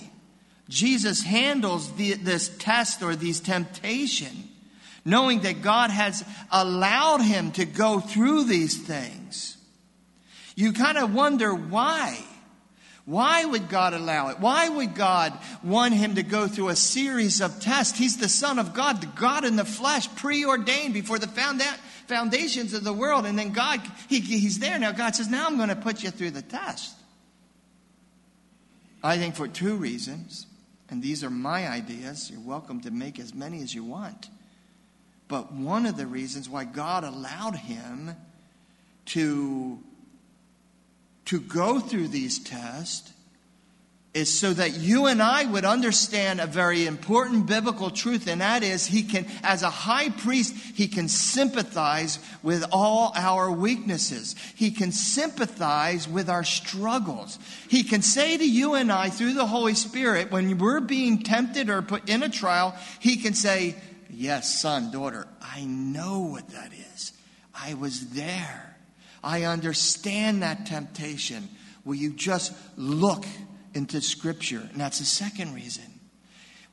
Jesus 0.67 1.24
handles 1.24 1.91
the, 1.93 2.13
this 2.13 2.50
test 2.57 3.01
or 3.01 3.15
these 3.15 3.39
temptation, 3.39 4.49
knowing 5.06 5.41
that 5.41 5.62
God 5.62 5.89
has 5.89 6.24
allowed 6.51 7.22
him 7.22 7.51
to 7.53 7.65
go 7.65 8.00
through 8.00 8.46
these 8.46 8.77
things. 8.77 9.58
You 10.56 10.74
kind 10.74 10.98
of 10.98 11.13
wonder 11.13 11.53
why. 11.53 12.20
Why 13.06 13.44
would 13.44 13.70
God 13.70 13.94
allow 13.94 14.29
it? 14.29 14.39
Why 14.39 14.70
would 14.70 14.94
God 14.94 15.34
want 15.63 15.96
him 15.96 16.15
to 16.15 16.22
go 16.22 16.48
through 16.48 16.70
a 16.70 16.75
series 16.75 17.41
of 17.41 17.60
tests? 17.60 17.98
He's 17.98 18.18
the 18.18 18.29
Son 18.29 18.60
of 18.60 18.75
God, 18.75 19.01
the 19.01 19.08
God 19.08 19.46
in 19.46 19.56
the 19.56 19.65
flesh, 19.65 20.08
preordained 20.15 20.94
before 20.94 21.18
the 21.18 21.27
foundations 22.08 22.75
of 22.75 22.84
the 22.84 22.94
world. 22.94 23.25
And 23.25 23.39
then 23.39 23.51
God, 23.51 23.82
he, 24.08 24.20
he's 24.20 24.60
there. 24.60 24.77
Now 24.77 24.91
God 24.91 25.15
says, 25.15 25.27
Now 25.27 25.48
I'm 25.48 25.58
going 25.58 25.70
to 25.70 25.75
put 25.75 26.03
you 26.03 26.12
through 26.12 26.32
the 26.32 26.44
test. 26.44 26.94
I 29.01 29.18
think 29.18 29.36
for 29.36 29.48
two 29.48 29.75
reasons, 29.75 30.46
and 30.89 31.01
these 31.01 31.24
are 31.24 31.32
my 31.32 31.68
ideas. 31.68 32.29
You're 32.29 32.41
welcome 32.41 32.82
to 32.82 32.91
make 32.91 33.18
as 33.18 33.34
many 33.34 33.63
as 33.63 33.74
you 33.74 33.84
want. 33.84 34.29
But 35.29 35.53
one 35.53 35.86
of 35.86 35.95
the 35.95 36.07
reasons 36.07 36.50
why 36.50 36.65
God 36.65 37.05
allowed 37.05 37.55
him 37.55 38.15
to 39.05 39.79
to 41.25 41.39
go 41.39 41.79
through 41.79 42.07
these 42.07 42.39
tests 42.39 43.13
is 44.15 44.39
so 44.39 44.51
that 44.51 44.74
you 44.74 45.05
and 45.05 45.21
I 45.21 45.45
would 45.45 45.65
understand 45.65 46.41
a 46.41 46.48
very 46.48 46.88
important 46.88 47.45
biblical 47.45 47.91
truth, 47.91 48.27
and 48.27 48.41
that 48.41 48.63
is 48.63 48.88
he 48.88 49.03
can, 49.03 49.27
as 49.43 49.62
a 49.62 49.69
high 49.69 50.09
priest, 50.09 50.55
he 50.74 50.88
can 50.88 51.07
sympathize 51.07 52.17
with 52.41 52.65
all 52.71 53.12
our 53.15 53.51
weaknesses. 53.51 54.36
He 54.55 54.71
can 54.71 54.91
sympathize 54.91 56.07
with 56.07 56.27
our 56.27 56.43
struggles. 56.43 57.38
He 57.67 57.83
can 57.83 58.01
say 58.01 58.36
to 58.36 58.50
you 58.50 58.74
and 58.74 58.91
I 58.91 59.12
through 59.12 59.33
the 59.33 59.45
Holy 59.45 59.75
Spirit, 59.75 60.31
when 60.31 60.57
we're 60.57 60.81
being 60.81 61.21
tempted 61.21 61.69
or 61.69 61.83
put 61.83 62.09
in 62.09 62.24
a 62.24 62.29
trial, 62.29 62.75
he 63.00 63.17
can 63.17 63.36
say, 63.36 63.75
Yes, 64.09 64.59
son, 64.59 64.91
daughter, 64.91 65.27
I 65.41 65.63
know 65.65 66.19
what 66.19 66.49
that 66.49 66.71
is. 66.73 67.13
I 67.53 67.75
was 67.75 68.09
there. 68.11 68.77
I 69.23 69.43
understand 69.43 70.43
that 70.43 70.65
temptation. 70.65 71.49
Will 71.85 71.95
you 71.95 72.13
just 72.13 72.53
look 72.77 73.25
into 73.73 74.01
Scripture? 74.01 74.67
And 74.71 74.81
that's 74.81 74.99
the 74.99 75.05
second 75.05 75.53
reason. 75.53 75.83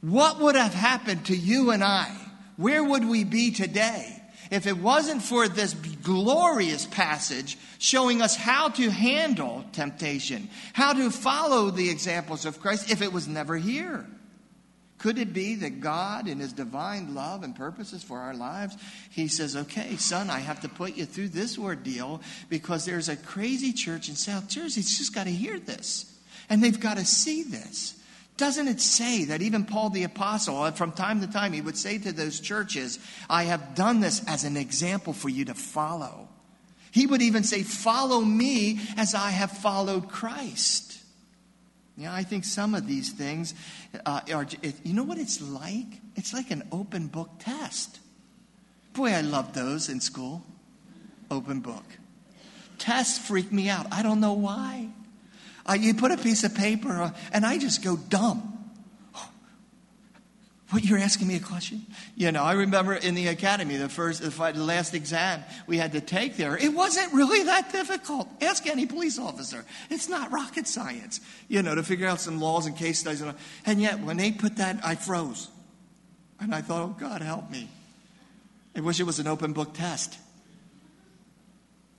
What 0.00 0.40
would 0.40 0.56
have 0.56 0.74
happened 0.74 1.26
to 1.26 1.36
you 1.36 1.70
and 1.70 1.82
I? 1.82 2.14
Where 2.56 2.82
would 2.82 3.06
we 3.06 3.24
be 3.24 3.50
today 3.50 4.22
if 4.50 4.66
it 4.66 4.78
wasn't 4.78 5.22
for 5.22 5.48
this 5.48 5.74
glorious 5.74 6.86
passage 6.86 7.58
showing 7.78 8.22
us 8.22 8.36
how 8.36 8.68
to 8.70 8.90
handle 8.90 9.64
temptation, 9.72 10.48
how 10.72 10.92
to 10.92 11.10
follow 11.10 11.70
the 11.70 11.90
examples 11.90 12.46
of 12.46 12.60
Christ 12.60 12.90
if 12.90 13.02
it 13.02 13.12
was 13.12 13.26
never 13.26 13.56
here? 13.56 14.06
Could 15.06 15.18
it 15.18 15.32
be 15.32 15.54
that 15.54 15.78
God, 15.78 16.26
in 16.26 16.40
His 16.40 16.52
divine 16.52 17.14
love 17.14 17.44
and 17.44 17.54
purposes 17.54 18.02
for 18.02 18.18
our 18.18 18.34
lives, 18.34 18.76
He 19.08 19.28
says, 19.28 19.54
Okay, 19.54 19.94
son, 19.94 20.30
I 20.30 20.40
have 20.40 20.62
to 20.62 20.68
put 20.68 20.96
you 20.96 21.04
through 21.04 21.28
this 21.28 21.56
ordeal 21.56 22.20
because 22.48 22.84
there's 22.84 23.08
a 23.08 23.14
crazy 23.14 23.72
church 23.72 24.08
in 24.08 24.16
South 24.16 24.48
Jersey. 24.48 24.80
It's 24.80 24.98
just 24.98 25.14
got 25.14 25.26
to 25.26 25.30
hear 25.30 25.60
this. 25.60 26.12
And 26.50 26.60
they've 26.60 26.80
got 26.80 26.96
to 26.96 27.04
see 27.04 27.44
this. 27.44 27.94
Doesn't 28.36 28.66
it 28.66 28.80
say 28.80 29.26
that 29.26 29.42
even 29.42 29.64
Paul 29.64 29.90
the 29.90 30.02
Apostle, 30.02 30.60
uh, 30.60 30.72
from 30.72 30.90
time 30.90 31.20
to 31.20 31.28
time, 31.28 31.52
he 31.52 31.60
would 31.60 31.78
say 31.78 31.98
to 31.98 32.10
those 32.10 32.40
churches, 32.40 32.98
I 33.30 33.44
have 33.44 33.76
done 33.76 34.00
this 34.00 34.24
as 34.26 34.42
an 34.42 34.56
example 34.56 35.12
for 35.12 35.28
you 35.28 35.44
to 35.44 35.54
follow? 35.54 36.26
He 36.90 37.06
would 37.06 37.22
even 37.22 37.44
say, 37.44 37.62
Follow 37.62 38.22
me 38.22 38.80
as 38.96 39.14
I 39.14 39.30
have 39.30 39.52
followed 39.52 40.08
Christ. 40.08 40.85
Yeah, 41.96 42.12
I 42.12 42.24
think 42.24 42.44
some 42.44 42.74
of 42.74 42.86
these 42.86 43.12
things 43.12 43.54
uh, 44.04 44.20
are, 44.32 44.46
you 44.84 44.92
know 44.92 45.02
what 45.02 45.18
it's 45.18 45.40
like? 45.40 45.86
It's 46.14 46.34
like 46.34 46.50
an 46.50 46.62
open 46.70 47.06
book 47.06 47.30
test. 47.38 48.00
Boy, 48.92 49.12
I 49.12 49.22
loved 49.22 49.54
those 49.54 49.88
in 49.88 50.00
school. 50.00 50.42
Open 51.30 51.60
book. 51.60 51.84
Tests 52.78 53.18
freak 53.18 53.50
me 53.50 53.70
out. 53.70 53.86
I 53.90 54.02
don't 54.02 54.20
know 54.20 54.34
why. 54.34 54.88
Uh, 55.68 55.72
you 55.72 55.94
put 55.94 56.12
a 56.12 56.16
piece 56.16 56.44
of 56.44 56.54
paper, 56.54 56.90
uh, 56.90 57.10
and 57.32 57.44
I 57.44 57.58
just 57.58 57.82
go 57.82 57.96
dumb. 57.96 58.55
What, 60.70 60.84
you're 60.84 60.98
asking 60.98 61.28
me 61.28 61.36
a 61.36 61.40
question? 61.40 61.86
You 62.16 62.32
know, 62.32 62.42
I 62.42 62.54
remember 62.54 62.94
in 62.94 63.14
the 63.14 63.28
academy, 63.28 63.76
the 63.76 63.88
first, 63.88 64.20
the 64.20 64.52
last 64.54 64.94
exam 64.94 65.44
we 65.68 65.78
had 65.78 65.92
to 65.92 66.00
take 66.00 66.36
there, 66.36 66.56
it 66.56 66.74
wasn't 66.74 67.12
really 67.12 67.44
that 67.44 67.70
difficult. 67.70 68.28
Ask 68.40 68.66
any 68.66 68.84
police 68.84 69.16
officer. 69.16 69.64
It's 69.90 70.08
not 70.08 70.32
rocket 70.32 70.66
science, 70.66 71.20
you 71.46 71.62
know, 71.62 71.76
to 71.76 71.84
figure 71.84 72.08
out 72.08 72.20
some 72.20 72.40
laws 72.40 72.66
and 72.66 72.76
case 72.76 72.98
studies. 72.98 73.22
And 73.64 73.80
yet, 73.80 74.00
when 74.00 74.16
they 74.16 74.32
put 74.32 74.56
that, 74.56 74.80
I 74.84 74.96
froze. 74.96 75.48
And 76.40 76.52
I 76.52 76.62
thought, 76.62 76.82
oh, 76.82 76.96
God, 76.98 77.22
help 77.22 77.48
me. 77.48 77.68
I 78.74 78.80
wish 78.80 78.98
it 78.98 79.04
was 79.04 79.20
an 79.20 79.28
open 79.28 79.52
book 79.52 79.72
test. 79.72 80.18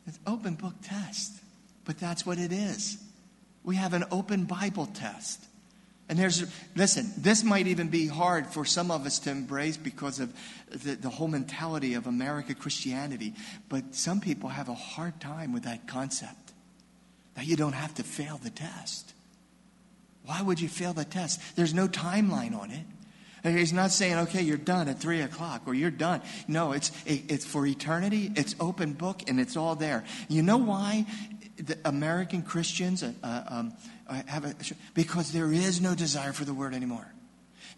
It's 0.06 0.20
open 0.28 0.56
book 0.56 0.76
test. 0.84 1.32
But 1.86 2.00
that's 2.00 2.26
what 2.26 2.38
it 2.38 2.52
is. 2.52 2.98
We 3.64 3.78
have 3.78 3.94
an 3.94 4.04
open 4.12 4.44
Bible 4.44 4.88
test. 4.88 5.46
And 6.10 6.18
there's, 6.18 6.46
listen, 6.76 7.12
this 7.18 7.44
might 7.44 7.68
even 7.68 7.90
be 7.90 8.08
hard 8.08 8.48
for 8.48 8.64
some 8.64 8.92
of 8.92 9.06
us 9.06 9.20
to 9.20 9.32
embrace 9.32 9.76
because 9.76 10.20
of 10.20 10.34
the, 10.70 10.96
the, 10.96 11.10
whole 11.10 11.28
mentality 11.28 11.96
of 11.96 12.08
America 12.08 12.56
Christianity. 12.56 13.34
But 13.68 13.94
some 13.94 14.22
people 14.22 14.50
have 14.50 14.70
a 14.70 14.74
hard 14.74 15.20
time 15.20 15.52
with 15.52 15.64
that 15.64 15.86
concept 15.86 16.54
that 17.36 17.46
you 17.46 17.58
don't 17.58 17.74
have 17.74 17.94
to 17.96 18.04
fail 18.04 18.40
the 18.42 18.50
test. 18.50 19.14
Why 20.24 20.42
would 20.42 20.62
you 20.62 20.70
fail 20.70 20.94
the 20.94 21.06
test? 21.06 21.42
There's 21.58 21.74
no 21.74 21.88
timeline 21.88 22.58
on 22.58 22.72
it. 22.72 22.86
He's 23.44 23.74
not 23.74 23.92
saying, 23.92 24.18
okay, 24.18 24.42
you're 24.42 24.58
done 24.58 24.90
at 24.90 25.00
three 25.00 25.22
o'clock 25.22 25.64
or 25.66 25.74
you're 25.74 25.92
done. 25.92 26.22
No, 26.48 26.72
it's, 26.72 26.92
it's 27.06 27.46
for 27.46 27.66
eternity. 27.66 28.32
It's 28.36 28.56
open 28.60 28.94
book 28.94 29.22
and 29.28 29.40
it's 29.40 29.56
all 29.56 29.76
there. 29.76 30.04
You 30.28 30.42
know 30.42 30.58
why 30.58 31.06
the 31.58 31.78
American 31.86 32.42
Christians, 32.42 33.04
uh, 33.04 33.44
um, 33.48 33.74
have 34.28 34.46
a, 34.46 34.56
because 34.94 35.32
there 35.32 35.52
is 35.52 35.82
no 35.82 35.96
desire 35.96 36.34
for 36.34 36.46
the 36.46 36.54
word 36.54 36.74
anymore. 36.74 37.06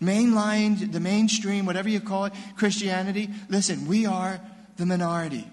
Mainline, 0.02 0.92
the 0.92 1.00
mainstream, 1.00 1.66
whatever 1.66 1.90
you 1.90 2.00
call 2.00 2.26
it, 2.26 2.34
Christianity, 2.56 3.30
listen, 3.50 3.88
we 3.88 4.06
are 4.06 4.40
the 4.78 4.86
minority. 4.86 5.46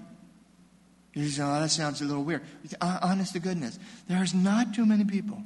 You 1.14 1.28
say, 1.28 1.42
oh, 1.42 1.60
that 1.60 1.70
sounds 1.70 2.00
a 2.02 2.04
little 2.04 2.22
weird. 2.22 2.42
Honest 2.80 3.32
to 3.32 3.40
goodness, 3.40 3.78
there's 4.06 4.34
not 4.34 4.74
too 4.74 4.84
many 4.84 5.04
people, 5.04 5.42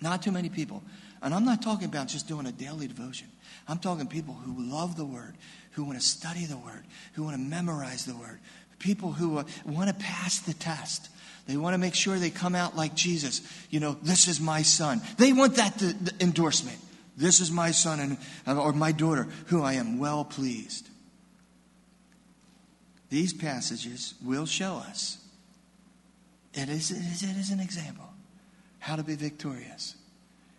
not 0.00 0.22
too 0.22 0.30
many 0.30 0.48
people. 0.48 0.82
And 1.22 1.34
I'm 1.34 1.44
not 1.44 1.60
talking 1.60 1.86
about 1.86 2.08
just 2.08 2.28
doing 2.28 2.46
a 2.46 2.52
daily 2.52 2.86
devotion. 2.86 3.28
I'm 3.68 3.78
talking 3.78 4.06
people 4.06 4.34
who 4.34 4.70
love 4.70 4.96
the 4.96 5.04
Word, 5.04 5.36
who 5.72 5.84
want 5.84 6.00
to 6.00 6.04
study 6.04 6.46
the 6.46 6.56
Word, 6.56 6.84
who 7.14 7.24
want 7.24 7.36
to 7.36 7.42
memorize 7.42 8.06
the 8.06 8.14
Word, 8.14 8.40
people 8.78 9.12
who 9.12 9.38
uh, 9.38 9.44
want 9.66 9.88
to 9.88 9.94
pass 9.94 10.38
the 10.38 10.54
test. 10.54 11.10
They 11.46 11.56
want 11.56 11.74
to 11.74 11.78
make 11.78 11.94
sure 11.94 12.18
they 12.18 12.30
come 12.30 12.54
out 12.54 12.76
like 12.76 12.94
Jesus. 12.94 13.40
You 13.70 13.80
know, 13.80 13.96
this 14.02 14.28
is 14.28 14.40
my 14.40 14.62
son. 14.62 15.00
They 15.16 15.32
want 15.32 15.56
that 15.56 15.78
to, 15.78 15.92
the 15.92 16.12
endorsement. 16.20 16.78
This 17.16 17.40
is 17.40 17.50
my 17.50 17.70
son 17.70 18.18
and, 18.46 18.58
or 18.58 18.72
my 18.72 18.92
daughter, 18.92 19.28
who 19.46 19.62
I 19.62 19.74
am 19.74 19.98
well 19.98 20.24
pleased. 20.24 20.88
These 23.10 23.34
passages 23.34 24.14
will 24.24 24.46
show 24.46 24.76
us. 24.76 25.18
It 26.54 26.68
is, 26.68 26.90
it 26.90 26.98
is, 26.98 27.22
it 27.22 27.36
is 27.36 27.50
an 27.50 27.60
example 27.60 28.08
how 28.78 28.96
to 28.96 29.02
be 29.02 29.14
victorious 29.14 29.96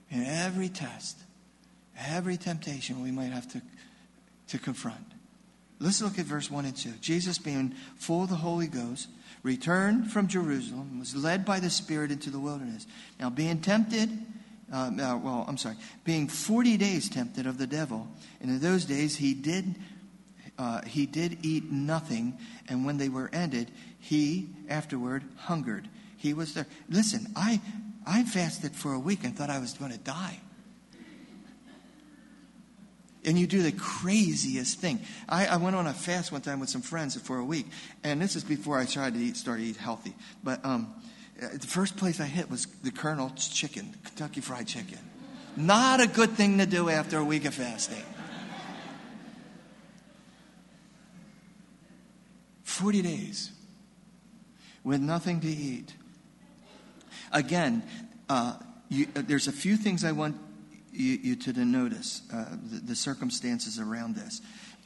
in 0.09 0.23
every 0.23 0.69
test, 0.69 1.17
every 1.97 2.37
temptation 2.37 3.01
we 3.01 3.11
might 3.11 3.31
have 3.31 3.51
to, 3.53 3.61
to 4.49 4.59
confront. 4.59 5.05
Let's 5.79 6.01
look 6.01 6.19
at 6.19 6.25
verse 6.25 6.51
1 6.51 6.65
and 6.65 6.77
2. 6.77 6.91
Jesus, 7.01 7.39
being 7.39 7.73
full 7.95 8.23
of 8.23 8.29
the 8.29 8.35
Holy 8.35 8.67
Ghost, 8.67 9.07
returned 9.43 10.11
from 10.11 10.27
Jerusalem, 10.27 10.99
was 10.99 11.15
led 11.15 11.45
by 11.45 11.59
the 11.59 11.69
Spirit 11.69 12.11
into 12.11 12.29
the 12.29 12.39
wilderness. 12.39 12.85
Now, 13.19 13.29
being 13.29 13.59
tempted, 13.59 14.09
uh, 14.71 14.91
uh, 14.99 15.17
well, 15.17 15.45
I'm 15.47 15.57
sorry, 15.57 15.75
being 16.03 16.27
40 16.27 16.77
days 16.77 17.09
tempted 17.09 17.45
of 17.45 17.57
the 17.57 17.67
devil, 17.67 18.07
and 18.39 18.51
in 18.51 18.59
those 18.59 18.85
days 18.85 19.17
he 19.17 19.33
did. 19.33 19.75
Uh, 20.59 20.81
he 20.85 21.07
did 21.07 21.43
eat 21.43 21.71
nothing, 21.71 22.37
and 22.67 22.85
when 22.85 22.97
they 22.97 23.09
were 23.09 23.31
ended, 23.33 23.71
he 23.99 24.47
afterward 24.69 25.23
hungered. 25.35 25.87
He 26.17 26.33
was 26.35 26.53
there. 26.53 26.67
Listen, 26.87 27.25
I, 27.35 27.59
I 28.05 28.23
fasted 28.23 28.75
for 28.75 28.93
a 28.93 28.99
week 28.99 29.23
and 29.23 29.35
thought 29.35 29.49
I 29.49 29.57
was 29.57 29.73
going 29.73 29.91
to 29.91 29.97
die 29.97 30.39
and 33.25 33.37
you 33.37 33.47
do 33.47 33.61
the 33.61 33.71
craziest 33.71 34.79
thing. 34.79 34.99
I, 35.29 35.45
I, 35.45 35.57
went 35.57 35.75
on 35.75 35.87
a 35.87 35.93
fast 35.93 36.31
one 36.31 36.41
time 36.41 36.59
with 36.59 36.69
some 36.69 36.81
friends 36.81 37.19
for 37.19 37.37
a 37.37 37.43
week, 37.43 37.67
and 38.03 38.21
this 38.21 38.35
is 38.35 38.43
before 38.43 38.79
I 38.79 38.85
tried 38.85 39.13
to 39.13 39.19
eat, 39.19 39.37
start 39.37 39.59
to 39.59 39.65
eat 39.65 39.77
healthy. 39.77 40.15
But 40.43 40.63
um, 40.65 40.93
uh, 41.41 41.47
the 41.53 41.67
first 41.67 41.97
place 41.97 42.19
I 42.19 42.25
hit 42.25 42.49
was 42.49 42.65
the 42.83 42.91
Colonel's 42.91 43.47
Chicken, 43.47 43.95
Kentucky 44.03 44.41
Fried 44.41 44.67
Chicken. 44.67 44.99
Not 45.55 45.99
a 45.99 46.07
good 46.07 46.31
thing 46.31 46.57
to 46.59 46.65
do 46.65 46.89
after 46.89 47.17
a 47.17 47.23
week 47.23 47.45
of 47.45 47.53
fasting. 47.53 48.03
40 52.63 53.01
days 53.01 53.51
with 54.83 55.01
nothing 55.01 55.41
to 55.41 55.47
eat. 55.47 55.93
Again, 57.31 57.83
uh, 58.29 58.55
you, 58.89 59.07
uh, 59.15 59.21
there's 59.25 59.47
a 59.47 59.51
few 59.51 59.77
things 59.77 60.03
I 60.03 60.13
want 60.13 60.37
you, 60.91 61.19
you 61.21 61.35
to 61.35 61.65
notice 61.65 62.21
uh, 62.33 62.45
the, 62.63 62.79
the, 62.79 62.95
circumstances 62.95 63.79
around 63.79 64.15
this. 64.15 64.41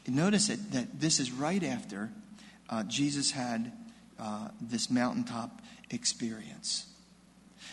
Notice 0.08 0.50
it, 0.50 0.72
that 0.72 1.00
this 1.00 1.20
is 1.20 1.32
right 1.32 1.64
after 1.64 2.12
uh, 2.70 2.84
Jesus 2.84 3.32
had 3.32 3.72
uh, 4.20 4.50
this 4.62 4.90
mountaintop 4.90 5.62
experience. 5.90 6.86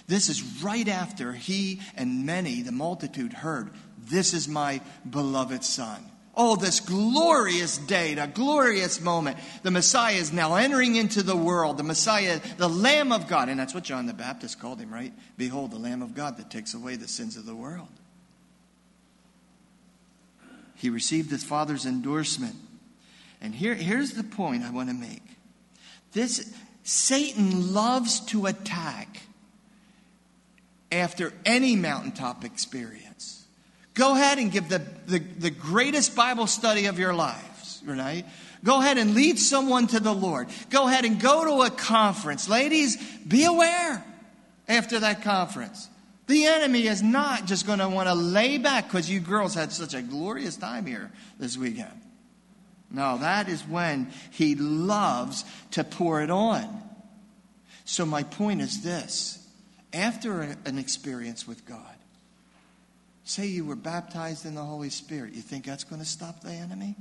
This 0.07 0.29
is 0.29 0.63
right 0.63 0.89
after 0.89 1.33
he 1.33 1.81
and 1.95 2.27
many, 2.27 2.63
the 2.63 2.73
multitude, 2.73 3.33
heard, 3.33 3.71
This 3.99 4.35
is 4.35 4.49
my 4.49 4.81
beloved 5.09 5.65
Son. 5.65 6.05
Oh, 6.35 6.57
this 6.57 6.81
glorious 6.81 7.77
day, 7.77 8.15
a 8.15 8.27
glorious 8.27 9.03
moment. 9.03 9.37
The 9.63 9.71
Messiah 9.71 10.15
is 10.15 10.33
now 10.33 10.55
entering 10.55 10.97
into 10.97 11.23
the 11.23 11.37
world. 11.37 11.77
The 11.77 11.83
Messiah, 11.83 12.41
the 12.57 12.71
Lamb 12.71 13.13
of 13.13 13.29
God. 13.29 13.51
And 13.51 13.61
that's 13.61 13.75
what 13.75 13.85
John 13.85 14.07
the 14.07 14.15
Baptist 14.15 14.59
called 14.59 14.81
him, 14.81 14.93
right? 14.93 15.13
Behold, 15.37 15.73
the 15.73 15.79
Lamb 15.79 16.01
of 16.01 16.15
God 16.15 16.39
that 16.39 16.51
takes 16.51 16.73
away 16.73 16.97
the 16.97 17.07
sins 17.07 17.37
of 17.37 17.45
the 17.45 17.55
world. 17.55 17.91
He 20.83 20.91
received 20.91 21.31
his 21.31 21.45
Father's 21.45 21.87
endorsement. 21.87 22.57
And 23.41 23.55
here, 23.55 23.77
here's 23.77 24.15
the 24.15 24.25
point 24.25 24.65
I 24.65 24.71
want 24.71 24.89
to 24.89 24.95
make. 24.97 25.23
This 26.11 26.53
Satan 26.83 27.73
loves 27.73 28.19
to 28.27 28.47
attack 28.47 29.23
after 30.91 31.33
any 31.47 31.77
mountaintop 31.77 32.45
experience. 32.45 33.45
Go 33.95 34.17
ahead 34.17 34.39
and 34.39 34.51
give 34.51 34.69
the, 34.69 34.83
the, 35.07 35.21
the 35.21 35.51
greatest 35.51 36.17
Bible 36.17 36.49
study 36.49 36.87
of 36.87 36.99
your 36.99 37.15
lives, 37.15 37.81
right? 37.87 38.25
Go 38.65 38.81
ahead 38.81 38.99
and 38.99 39.15
lead 39.15 39.39
someone 39.39 39.87
to 39.87 40.01
the 40.01 40.13
Lord. 40.13 40.49
Go 40.69 40.89
ahead 40.89 41.05
and 41.05 41.21
go 41.21 41.45
to 41.45 41.63
a 41.63 41.71
conference. 41.71 42.49
Ladies, 42.49 42.97
be 43.19 43.45
aware 43.45 44.05
after 44.67 44.99
that 44.99 45.23
conference. 45.23 45.89
The 46.33 46.47
enemy 46.47 46.87
is 46.87 47.03
not 47.03 47.45
just 47.45 47.67
going 47.67 47.81
to 47.81 47.91
want 47.91 48.09
to 48.09 48.15
lay 48.15 48.57
back 48.57 48.89
because 48.89 49.11
you 49.11 49.21
girls 49.21 49.55
had 49.55 49.71
such 49.71 49.93
a 49.93 50.01
glorious 50.01 50.57
time 50.57 50.87
here 50.87 51.13
this 51.39 51.59
weekend. 51.59 52.01
No, 52.91 53.19
that 53.19 53.51
is 53.51 53.61
when 53.69 54.11
he 54.31 54.55
loves 54.55 55.45
to 55.73 55.85
pour 55.85 56.23
it 56.23 56.31
on. 56.31 56.83
So, 57.85 58.07
my 58.07 58.23
point 58.23 58.63
is 58.63 58.83
this 58.83 59.47
after 59.93 60.41
an 60.41 60.79
experience 60.79 61.47
with 61.47 61.67
God, 61.67 61.97
say 63.25 63.45
you 63.45 63.67
were 63.67 63.77
baptized 63.77 64.47
in 64.47 64.55
the 64.55 64.65
Holy 64.65 64.89
Spirit, 64.89 65.35
you 65.35 65.43
think 65.43 65.67
that's 65.67 65.85
going 65.85 66.01
to 66.01 66.09
stop 66.09 66.41
the 66.41 66.53
enemy? 66.53 66.97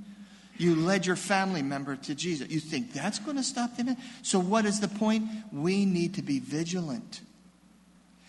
You 0.57 0.75
led 0.75 1.05
your 1.05 1.15
family 1.15 1.61
member 1.61 1.95
to 1.95 2.15
Jesus. 2.15 2.49
You 2.49 2.59
think 2.59 2.91
that's 2.91 3.19
going 3.19 3.37
to 3.37 3.43
stop 3.43 3.77
the 3.77 3.83
enemy? 3.83 3.97
So, 4.23 4.39
what 4.39 4.65
is 4.65 4.81
the 4.81 4.89
point? 4.89 5.23
We 5.53 5.85
need 5.85 6.15
to 6.15 6.21
be 6.21 6.39
vigilant. 6.39 7.21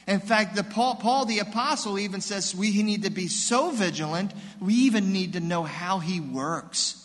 In 0.07 0.21
fact, 0.21 0.57
the 0.57 0.65
Paul, 0.65 0.97
Paul 0.97 1.27
the 1.27 1.39
Apostle 1.39 1.99
even 1.99 2.21
says 2.21 2.55
we 2.55 2.83
need 2.83 3.05
to 3.05 3.11
be 3.11 3.29
so 3.29 3.71
vigilant, 3.71 4.33
we 4.61 4.75
even 4.75 5.13
need 5.13 5.35
to 5.35 5.41
know 5.41 5.63
how 5.63 5.99
he 5.99 6.21
works. 6.21 6.99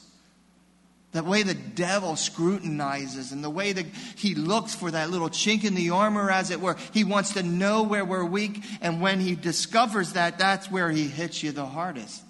The 1.12 1.24
way 1.24 1.44
the 1.44 1.54
devil 1.54 2.16
scrutinizes 2.16 3.32
and 3.32 3.44
the 3.44 3.50
way 3.50 3.72
that 3.72 3.86
he 4.16 4.36
looks 4.36 4.75
for 4.75 4.92
that 4.92 5.10
little 5.10 5.30
chink 5.30 5.63
in 5.63 5.74
the 5.74 5.92
armor, 5.92 6.30
as 6.30 6.51
it 6.51 6.60
were. 6.60 6.75
He 6.94 7.04
wants 7.04 7.34
to 7.34 7.44
know 7.44 7.84
where 7.84 8.04
we're 8.04 8.25
weak, 8.25 8.63
and 8.82 9.00
when 9.01 9.20
he 9.20 9.36
discovers 9.36 10.13
that, 10.13 10.38
that's 10.38 10.70
where 10.70 10.92
he 10.92 11.08
hits 11.08 11.42
you 11.42 11.51
the 11.51 11.66
hardest. 11.66 12.24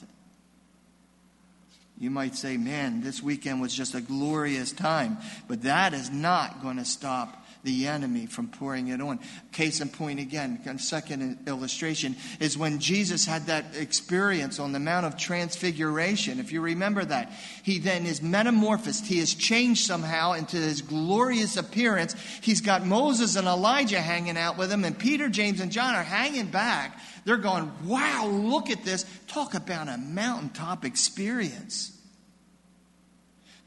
You 1.98 2.12
might 2.12 2.36
say, 2.36 2.58
man, 2.58 3.02
this 3.02 3.24
weekend 3.24 3.60
was 3.60 3.74
just 3.74 3.96
a 3.96 4.02
glorious 4.02 4.72
time, 4.72 5.18
but 5.48 5.64
that 5.64 5.94
is 5.94 6.12
not 6.12 6.62
going 6.62 6.78
to 6.78 6.86
stop 6.86 7.44
the 7.68 7.86
enemy 7.86 8.26
from 8.26 8.48
pouring 8.48 8.88
it 8.88 9.02
on. 9.02 9.20
Case 9.52 9.82
in 9.82 9.90
point 9.90 10.22
again, 10.22 10.80
second 10.80 11.38
illustration 11.48 12.16
is 12.40 12.58
when 12.58 12.80
Jesus 12.80 13.26
had 13.26 13.48
that 13.48 13.76
experience 13.76 14.58
on 14.58 14.72
the 14.72 14.80
Mount 14.80 15.06
of 15.06 15.18
Transfiguration. 15.18 16.40
If 16.40 16.54
you 16.54 16.62
remember 16.62 17.04
that, 17.04 17.34
he 17.64 17.78
then 17.78 18.06
is 18.06 18.22
metamorphosed. 18.22 19.06
He 19.06 19.20
is 19.20 19.36
changed 19.36 19.86
somehow 19.86 20.32
into 20.32 20.56
his 20.56 20.82
glorious 20.82 21.58
appearance. 21.58 22.16
He's 22.42 22.62
got 22.62 22.86
Moses 22.86 23.36
and 23.36 23.48
Elijah 23.48 24.00
hanging 24.00 24.38
out 24.38 24.58
with 24.58 24.72
him, 24.72 24.86
and 24.86 24.98
Peter, 24.98 25.28
James, 25.28 25.60
and 25.60 25.70
John 25.70 25.94
are 25.94 26.04
hanging 26.04 26.48
back. 26.48 26.98
They're 27.26 27.36
going, 27.36 27.70
wow, 27.84 28.27
look 28.27 28.70
at 28.70 28.86
this. 28.86 29.06
Talk 29.27 29.53
about 29.53 29.90
a 29.90 29.98
mountaintop 29.98 30.86
experience. 30.86 31.92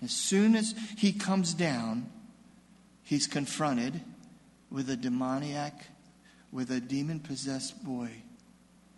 As 0.02 0.12
soon 0.12 0.56
as 0.56 0.74
he 0.96 1.12
comes 1.12 1.52
down, 1.52 2.08
he's 3.10 3.26
confronted 3.26 4.00
with 4.70 4.88
a 4.88 4.94
demoniac, 4.94 5.84
with 6.52 6.70
a 6.70 6.78
demon 6.78 7.18
possessed 7.18 7.84
boy. 7.84 8.08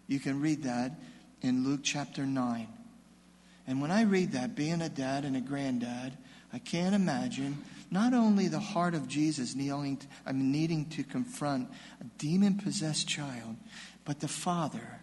You 0.07 0.20
can 0.20 0.38
read 0.38 0.64
that 0.64 0.92
in 1.40 1.64
Luke 1.64 1.81
chapter 1.83 2.27
9. 2.27 2.68
And 3.66 3.81
when 3.81 3.90
I 3.90 4.03
read 4.03 4.33
that, 4.33 4.55
being 4.55 4.83
a 4.83 4.90
dad 4.90 5.25
and 5.25 5.35
a 5.35 5.40
granddad, 5.40 6.18
I 6.53 6.59
can't 6.59 6.94
imagine 6.94 7.57
not 7.90 8.12
only 8.12 8.48
the 8.48 8.61
heart 8.61 8.92
of 8.92 9.09
Jesus 9.09 9.55
kneeling, 9.55 9.98
I 10.27 10.33
mean, 10.33 10.53
needing 10.53 10.90
to 10.90 11.05
confront 11.05 11.70
a 11.98 12.05
demon 12.18 12.59
possessed 12.59 13.09
child, 13.09 13.57
but 14.05 14.20
the 14.20 14.29
father 14.29 15.01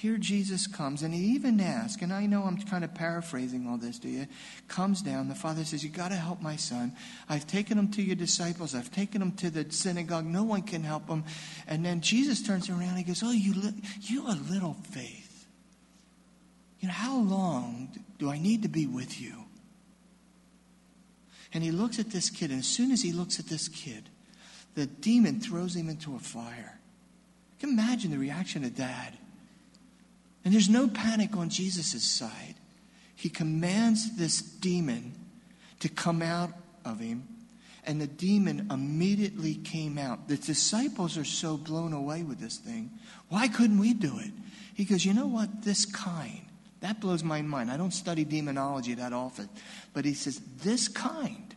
here 0.00 0.16
Jesus 0.16 0.66
comes, 0.66 1.02
and 1.02 1.12
he 1.12 1.20
even 1.34 1.60
asks, 1.60 2.00
and 2.00 2.10
I 2.10 2.24
know 2.24 2.44
I'm 2.44 2.56
kind 2.56 2.84
of 2.84 2.94
paraphrasing 2.94 3.68
all 3.68 3.76
this, 3.76 3.98
do 3.98 4.08
you? 4.08 4.26
Comes 4.66 5.02
down, 5.02 5.28
the 5.28 5.34
father 5.34 5.62
says, 5.62 5.84
You 5.84 5.90
got 5.90 6.08
to 6.08 6.16
help 6.16 6.40
my 6.40 6.56
son. 6.56 6.96
I've 7.28 7.46
taken 7.46 7.78
him 7.78 7.90
to 7.90 8.02
your 8.02 8.16
disciples, 8.16 8.74
I've 8.74 8.90
taken 8.90 9.20
him 9.20 9.32
to 9.32 9.50
the 9.50 9.70
synagogue, 9.70 10.24
no 10.24 10.42
one 10.42 10.62
can 10.62 10.84
help 10.84 11.06
him. 11.06 11.24
And 11.68 11.84
then 11.84 12.00
Jesus 12.00 12.40
turns 12.40 12.70
around 12.70 12.88
and 12.88 12.96
he 12.96 13.04
goes, 13.04 13.22
Oh, 13.22 13.30
you, 13.30 13.52
li- 13.52 13.82
you 14.00 14.26
a 14.26 14.40
little 14.50 14.72
faith. 14.90 15.46
You 16.80 16.88
know, 16.88 16.94
how 16.94 17.20
long 17.20 17.90
do 18.18 18.30
I 18.30 18.38
need 18.38 18.62
to 18.62 18.68
be 18.68 18.86
with 18.86 19.20
you? 19.20 19.34
And 21.52 21.62
he 21.62 21.72
looks 21.72 21.98
at 21.98 22.10
this 22.10 22.30
kid, 22.30 22.48
and 22.50 22.60
as 22.60 22.66
soon 22.66 22.90
as 22.90 23.02
he 23.02 23.12
looks 23.12 23.38
at 23.38 23.48
this 23.48 23.68
kid, 23.68 24.08
the 24.76 24.86
demon 24.86 25.40
throws 25.40 25.76
him 25.76 25.90
into 25.90 26.16
a 26.16 26.20
fire. 26.20 26.80
You 27.60 27.68
imagine 27.68 28.12
the 28.12 28.18
reaction 28.18 28.64
of 28.64 28.74
dad. 28.74 29.18
And 30.44 30.54
there's 30.54 30.68
no 30.68 30.88
panic 30.88 31.36
on 31.36 31.50
Jesus' 31.50 32.02
side. 32.02 32.54
He 33.14 33.28
commands 33.28 34.16
this 34.16 34.40
demon 34.40 35.12
to 35.80 35.88
come 35.88 36.22
out 36.22 36.50
of 36.84 37.00
him, 37.00 37.28
and 37.84 38.00
the 38.00 38.06
demon 38.06 38.68
immediately 38.70 39.54
came 39.54 39.98
out. 39.98 40.28
The 40.28 40.36
disciples 40.36 41.18
are 41.18 41.24
so 41.24 41.56
blown 41.56 41.92
away 41.92 42.22
with 42.22 42.38
this 42.38 42.56
thing. 42.56 42.90
Why 43.28 43.48
couldn't 43.48 43.78
we 43.78 43.92
do 43.94 44.18
it? 44.18 44.32
He 44.74 44.84
goes, 44.84 45.04
You 45.04 45.14
know 45.14 45.26
what? 45.26 45.62
This 45.62 45.84
kind, 45.84 46.42
that 46.80 47.00
blows 47.00 47.22
my 47.22 47.42
mind. 47.42 47.70
I 47.70 47.76
don't 47.76 47.92
study 47.92 48.24
demonology 48.24 48.94
that 48.94 49.12
often. 49.12 49.48
But 49.92 50.04
he 50.04 50.14
says, 50.14 50.40
This 50.62 50.88
kind, 50.88 51.54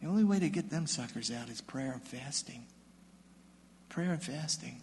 the 0.00 0.08
only 0.08 0.24
way 0.24 0.38
to 0.38 0.48
get 0.48 0.70
them 0.70 0.86
suckers 0.86 1.30
out 1.30 1.48
is 1.48 1.60
prayer 1.60 1.92
and 1.92 2.02
fasting. 2.02 2.64
Prayer 3.88 4.12
and 4.12 4.22
fasting. 4.22 4.80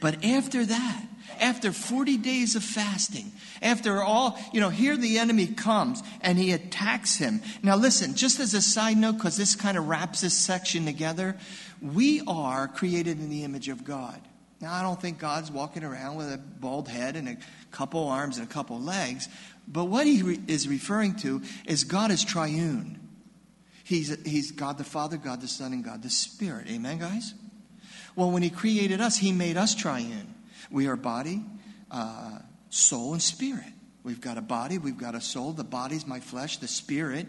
But 0.00 0.24
after 0.24 0.64
that, 0.64 1.04
after 1.40 1.72
40 1.72 2.16
days 2.18 2.56
of 2.56 2.64
fasting, 2.64 3.32
after 3.62 4.02
all, 4.02 4.38
you 4.52 4.60
know, 4.60 4.70
here 4.70 4.96
the 4.96 5.18
enemy 5.18 5.46
comes 5.46 6.02
and 6.20 6.38
he 6.38 6.52
attacks 6.52 7.16
him. 7.16 7.42
Now, 7.62 7.76
listen, 7.76 8.14
just 8.14 8.40
as 8.40 8.54
a 8.54 8.62
side 8.62 8.96
note, 8.96 9.14
because 9.14 9.36
this 9.36 9.54
kind 9.54 9.76
of 9.76 9.88
wraps 9.88 10.20
this 10.20 10.34
section 10.34 10.84
together, 10.84 11.36
we 11.80 12.22
are 12.26 12.68
created 12.68 13.18
in 13.18 13.30
the 13.30 13.44
image 13.44 13.68
of 13.68 13.84
God. 13.84 14.20
Now, 14.60 14.72
I 14.72 14.82
don't 14.82 15.00
think 15.00 15.18
God's 15.18 15.52
walking 15.52 15.84
around 15.84 16.16
with 16.16 16.32
a 16.32 16.38
bald 16.38 16.88
head 16.88 17.14
and 17.14 17.28
a 17.28 17.36
couple 17.70 18.08
arms 18.08 18.38
and 18.38 18.48
a 18.48 18.50
couple 18.50 18.80
legs, 18.80 19.28
but 19.68 19.84
what 19.84 20.06
he 20.06 20.22
re- 20.22 20.40
is 20.48 20.66
referring 20.66 21.14
to 21.16 21.42
is 21.66 21.84
God 21.84 22.10
is 22.10 22.24
triune. 22.24 22.98
He's, 23.84 24.16
he's 24.26 24.50
God 24.50 24.76
the 24.76 24.84
Father, 24.84 25.16
God 25.16 25.40
the 25.40 25.48
Son, 25.48 25.72
and 25.72 25.84
God 25.84 26.02
the 26.02 26.10
Spirit. 26.10 26.66
Amen, 26.68 26.98
guys? 26.98 27.34
Well, 28.16 28.30
when 28.30 28.42
He 28.42 28.50
created 28.50 29.00
us, 29.00 29.16
He 29.16 29.32
made 29.32 29.56
us 29.56 29.74
triune. 29.74 30.34
We 30.70 30.86
are 30.86 30.96
body, 30.96 31.42
uh, 31.90 32.38
soul, 32.70 33.12
and 33.12 33.22
spirit. 33.22 33.72
We've 34.04 34.20
got 34.20 34.38
a 34.38 34.42
body, 34.42 34.78
we've 34.78 34.96
got 34.96 35.14
a 35.14 35.20
soul. 35.20 35.52
The 35.52 35.64
body's 35.64 36.06
my 36.06 36.20
flesh, 36.20 36.56
the 36.58 36.68
spirit. 36.68 37.26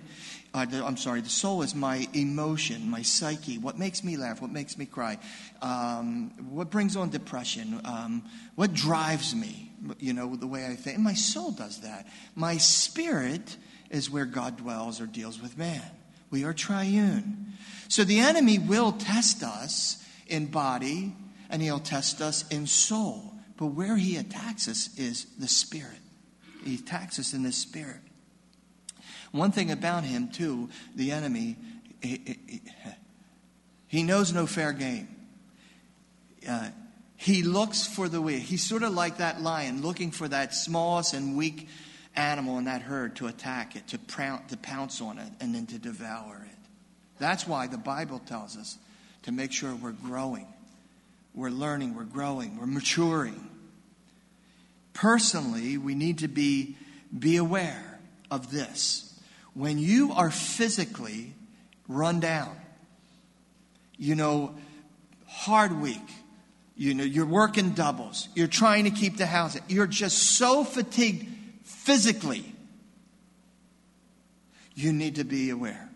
Uh, 0.54 0.66
the, 0.66 0.86
I'm 0.86 0.98
sorry, 0.98 1.22
the 1.22 1.30
soul 1.30 1.62
is 1.62 1.76
my 1.76 2.08
emotion, 2.14 2.90
my 2.90 3.02
psyche. 3.02 3.58
What 3.58 3.78
makes 3.78 4.04
me 4.04 4.18
laugh? 4.18 4.42
What 4.42 4.52
makes 4.52 4.78
me 4.78 4.86
cry? 4.86 5.20
Um, 5.62 6.32
what 6.50 6.70
brings 6.70 6.96
on 6.96 7.10
depression? 7.10 7.82
Um, 7.84 8.24
what 8.56 8.74
drives 8.74 9.36
me? 9.36 9.72
You 10.00 10.14
know, 10.14 10.36
the 10.36 10.48
way 10.48 10.66
I 10.66 10.76
think. 10.76 10.96
And 10.96 11.04
my 11.04 11.14
soul 11.14 11.52
does 11.52 11.82
that. 11.82 12.08
My 12.36 12.58
spirit 12.58 13.58
is 13.90 14.10
where 14.10 14.26
God 14.26 14.58
dwells 14.58 15.02
or 15.02 15.06
deals 15.06 15.42
with 15.42 15.58
man. 15.58 15.84
We 16.32 16.46
are 16.46 16.54
triune. 16.54 17.54
So 17.90 18.04
the 18.04 18.20
enemy 18.20 18.58
will 18.58 18.92
test 18.94 19.44
us 19.44 20.04
in 20.30 20.48
body 20.48 21.14
and 21.50 21.62
he'll 21.62 21.80
test 21.80 22.22
us 22.22 22.48
in 22.50 22.68
soul. 22.68 23.34
But 23.58 23.68
where 23.68 23.98
he 23.98 24.16
attacks 24.18 24.68
us 24.68 24.90
is 24.98 25.26
the 25.38 25.48
spirit. 25.48 26.00
He 26.64 26.76
attacks 26.76 27.20
us 27.20 27.34
in 27.34 27.44
the 27.44 27.52
spirit. 27.52 28.00
One 29.32 29.52
thing 29.52 29.72
about 29.72 30.04
him, 30.04 30.30
too, 30.30 30.70
the 30.96 31.12
enemy, 31.12 31.58
he, 32.02 32.62
he, 33.88 34.04
knows 34.04 34.34
no 34.34 34.48
fair 34.48 34.74
game. 34.74 35.08
Uh, 36.48 36.70
he 37.18 37.44
looks 37.44 37.86
for 37.86 38.08
the 38.08 38.22
weak. 38.22 38.44
He's 38.44 38.64
sort 38.64 38.84
of 38.84 38.94
like 38.94 39.18
that 39.18 39.42
lion 39.42 39.82
looking 39.82 40.12
for 40.12 40.28
that 40.28 40.56
smallest 40.56 41.14
and 41.14 41.36
weak 41.36 41.68
animal 42.16 42.58
in 42.58 42.66
that 42.66 42.82
herd 42.82 43.18
to 43.18 43.28
attack 43.28 43.76
it, 43.76 43.88
to, 43.90 43.98
to 43.98 44.58
pounce 44.58 45.02
on 45.02 45.20
it, 45.20 45.32
and 45.40 45.54
then 45.54 45.68
to 45.68 45.78
devour 45.78 46.48
it. 46.50 46.58
That's 47.20 47.46
why 47.46 47.68
the 47.68 47.78
Bible 47.78 48.20
tells 48.20 48.58
us 48.58 48.78
to 49.24 49.32
make 49.32 49.52
sure 49.52 49.74
we're 49.76 49.92
growing. 49.92 50.48
We're 51.34 51.50
learning, 51.50 51.96
we're 51.96 52.04
growing, 52.04 52.58
we're 52.58 52.66
maturing. 52.66 53.50
Personally, 54.94 55.78
we 55.78 55.96
need 55.96 56.20
to 56.20 56.28
be, 56.28 56.76
be 57.18 57.38
aware 57.38 58.00
of 58.30 58.52
this. 58.52 59.20
When 59.54 59.78
you 59.78 60.12
are 60.14 60.32
physically 60.32 61.34
run 61.88 62.20
down, 62.20 62.56
you 63.98 64.16
know, 64.16 64.56
hard 65.28 65.80
week, 65.80 65.98
you 66.76 66.94
know, 66.94 67.04
you're 67.04 67.26
working 67.26 67.72
doubles, 67.72 68.30
you're 68.36 68.48
trying 68.48 68.86
to 68.86 68.92
keep 68.92 69.18
the 69.18 69.26
house, 69.26 69.58
you're 69.68 69.88
just 69.88 70.18
so 70.38 70.64
fatigued 70.64 71.28
physically, 71.64 72.44
you 74.76 74.94
need 74.94 75.16
to 75.16 75.26
be 75.26 75.50
aware 75.50 75.90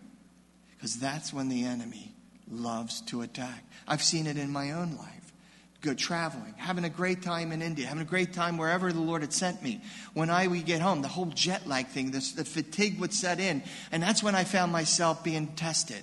because 0.76 0.98
that's 0.98 1.32
when 1.32 1.48
the 1.48 1.64
enemy 1.64 2.13
loves 2.50 3.00
to 3.02 3.22
attack. 3.22 3.64
I've 3.86 4.02
seen 4.02 4.26
it 4.26 4.36
in 4.36 4.50
my 4.50 4.72
own 4.72 4.96
life. 4.96 5.32
Good 5.80 5.98
traveling, 5.98 6.54
having 6.56 6.84
a 6.84 6.88
great 6.88 7.22
time 7.22 7.52
in 7.52 7.60
India, 7.60 7.86
having 7.86 8.00
a 8.00 8.06
great 8.06 8.32
time 8.32 8.56
wherever 8.56 8.90
the 8.90 9.00
Lord 9.00 9.20
had 9.20 9.34
sent 9.34 9.62
me. 9.62 9.82
When 10.14 10.30
I 10.30 10.46
would 10.46 10.64
get 10.64 10.80
home, 10.80 11.02
the 11.02 11.08
whole 11.08 11.26
jet 11.26 11.66
lag 11.66 11.88
thing, 11.88 12.10
this, 12.10 12.32
the 12.32 12.44
fatigue 12.44 12.98
would 13.00 13.12
set 13.12 13.38
in. 13.38 13.62
And 13.92 14.02
that's 14.02 14.22
when 14.22 14.34
I 14.34 14.44
found 14.44 14.72
myself 14.72 15.22
being 15.22 15.48
tested. 15.48 16.02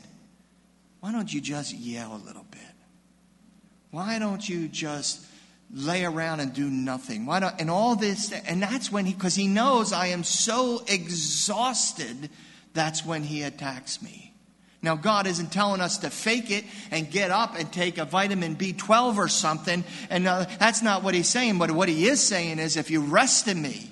Why 0.99 1.11
don't 1.11 1.33
you 1.33 1.41
just 1.41 1.73
yell 1.73 2.15
a 2.15 2.21
little 2.23 2.45
bit? 2.51 2.61
Why 3.89 4.19
don't 4.19 4.47
you 4.47 4.67
just 4.67 5.25
lay 5.73 6.05
around 6.05 6.41
and 6.41 6.53
do 6.53 6.69
nothing? 6.69 7.25
Why 7.25 7.39
don't, 7.39 7.59
and 7.59 7.71
all 7.71 7.95
this, 7.95 8.31
and 8.31 8.61
that's 8.61 8.91
when 8.91 9.05
he, 9.05 9.13
because 9.13 9.33
he 9.33 9.47
knows 9.47 9.93
I 9.93 10.07
am 10.07 10.23
so 10.23 10.83
exhausted, 10.87 12.29
that's 12.73 13.03
when 13.03 13.23
he 13.23 13.41
attacks 13.41 13.99
me. 13.99 14.30
Now, 14.83 14.95
God 14.95 15.27
isn't 15.27 15.51
telling 15.51 15.79
us 15.79 15.99
to 15.99 16.09
fake 16.09 16.49
it 16.49 16.65
and 16.89 17.09
get 17.09 17.29
up 17.29 17.55
and 17.57 17.71
take 17.71 17.99
a 17.99 18.05
vitamin 18.05 18.55
B12 18.55 19.17
or 19.17 19.27
something. 19.27 19.83
And 20.09 20.27
uh, 20.27 20.45
that's 20.59 20.81
not 20.81 21.03
what 21.03 21.13
He's 21.13 21.29
saying. 21.29 21.59
But 21.59 21.71
what 21.71 21.87
He 21.87 22.07
is 22.07 22.19
saying 22.19 22.57
is 22.57 22.77
if 22.77 22.89
you 22.89 23.01
rest 23.01 23.47
in 23.47 23.61
me 23.61 23.91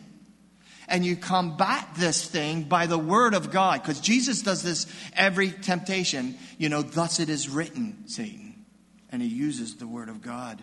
and 0.88 1.06
you 1.06 1.16
combat 1.16 1.88
this 1.96 2.26
thing 2.26 2.64
by 2.64 2.88
the 2.88 2.98
Word 2.98 3.36
of 3.36 3.52
God, 3.52 3.84
because 3.84 4.00
Jesus 4.00 4.42
does 4.42 4.64
this 4.64 4.88
every 5.14 5.52
temptation, 5.52 6.36
you 6.58 6.70
know, 6.70 6.82
thus 6.82 7.20
it 7.20 7.30
is 7.30 7.48
written, 7.50 8.08
Satan. 8.08 8.66
And 9.12 9.22
He 9.22 9.28
uses 9.28 9.76
the 9.76 9.88
Word 9.88 10.10
of 10.10 10.24
God. 10.24 10.60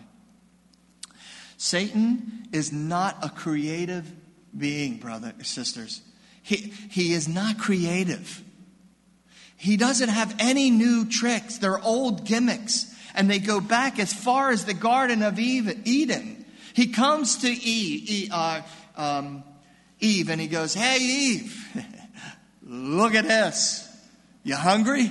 Satan 1.55 2.47
is 2.51 2.73
not 2.73 3.17
a 3.23 3.29
creative 3.29 4.11
being, 4.55 4.97
brothers, 4.97 5.47
sisters. 5.47 6.01
He, 6.43 6.73
he 6.89 7.13
is 7.13 7.27
not 7.29 7.57
creative. 7.57 8.43
He 9.57 9.75
doesn't 9.75 10.09
have 10.09 10.35
any 10.39 10.69
new 10.69 11.05
tricks. 11.05 11.57
They're 11.57 11.79
old 11.79 12.25
gimmicks. 12.25 12.93
And 13.15 13.29
they 13.29 13.39
go 13.39 13.59
back 13.59 13.99
as 13.99 14.13
far 14.13 14.51
as 14.51 14.65
the 14.65 14.75
Garden 14.75 15.23
of 15.23 15.39
Eden. 15.39 16.45
He 16.75 16.87
comes 16.87 17.37
to 17.39 17.49
Eve, 17.49 18.29
uh, 18.31 18.61
um, 18.95 19.43
Eve 19.99 20.29
and 20.29 20.39
he 20.39 20.47
goes, 20.47 20.75
Hey, 20.75 20.99
Eve, 21.01 21.85
look 22.63 23.15
at 23.15 23.27
this. 23.27 23.83
You 24.43 24.55
hungry? 24.55 25.09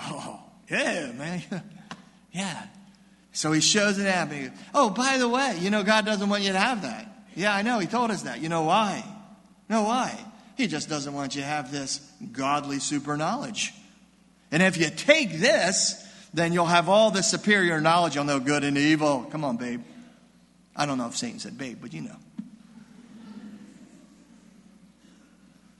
Oh, 0.00 0.40
yeah, 0.70 1.12
man. 1.12 1.42
yeah. 2.32 2.66
So 3.32 3.52
he 3.52 3.60
shows 3.60 3.98
it 3.98 4.06
at 4.06 4.30
me. 4.30 4.48
Oh, 4.74 4.88
by 4.88 5.18
the 5.18 5.28
way, 5.28 5.58
you 5.60 5.68
know, 5.68 5.82
God 5.82 6.06
doesn't 6.06 6.28
want 6.30 6.42
you 6.42 6.52
to 6.52 6.58
have 6.58 6.82
that. 6.82 7.06
Yeah, 7.34 7.54
I 7.54 7.60
know. 7.60 7.78
He 7.78 7.86
told 7.86 8.10
us 8.10 8.22
that. 8.22 8.40
You 8.40 8.48
know 8.48 8.62
why? 8.62 9.04
know 9.68 9.82
why? 9.82 10.18
He 10.56 10.66
just 10.66 10.88
doesn't 10.88 11.12
want 11.12 11.34
you 11.34 11.42
to 11.42 11.46
have 11.46 11.70
this 11.70 12.00
godly 12.32 12.78
super 12.78 13.16
knowledge. 13.16 13.72
And 14.50 14.62
if 14.62 14.76
you 14.76 14.90
take 14.90 15.38
this, 15.38 16.02
then 16.32 16.52
you'll 16.52 16.66
have 16.66 16.88
all 16.88 17.10
this 17.10 17.28
superior 17.30 17.80
knowledge. 17.80 18.14
You'll 18.14 18.24
know 18.24 18.40
good 18.40 18.64
and 18.64 18.76
evil. 18.76 19.24
Come 19.30 19.44
on, 19.44 19.56
babe. 19.56 19.82
I 20.74 20.86
don't 20.86 20.98
know 20.98 21.06
if 21.06 21.16
Satan 21.16 21.38
said 21.38 21.56
babe, 21.56 21.78
but 21.80 21.92
you 21.92 22.02
know. 22.02 22.16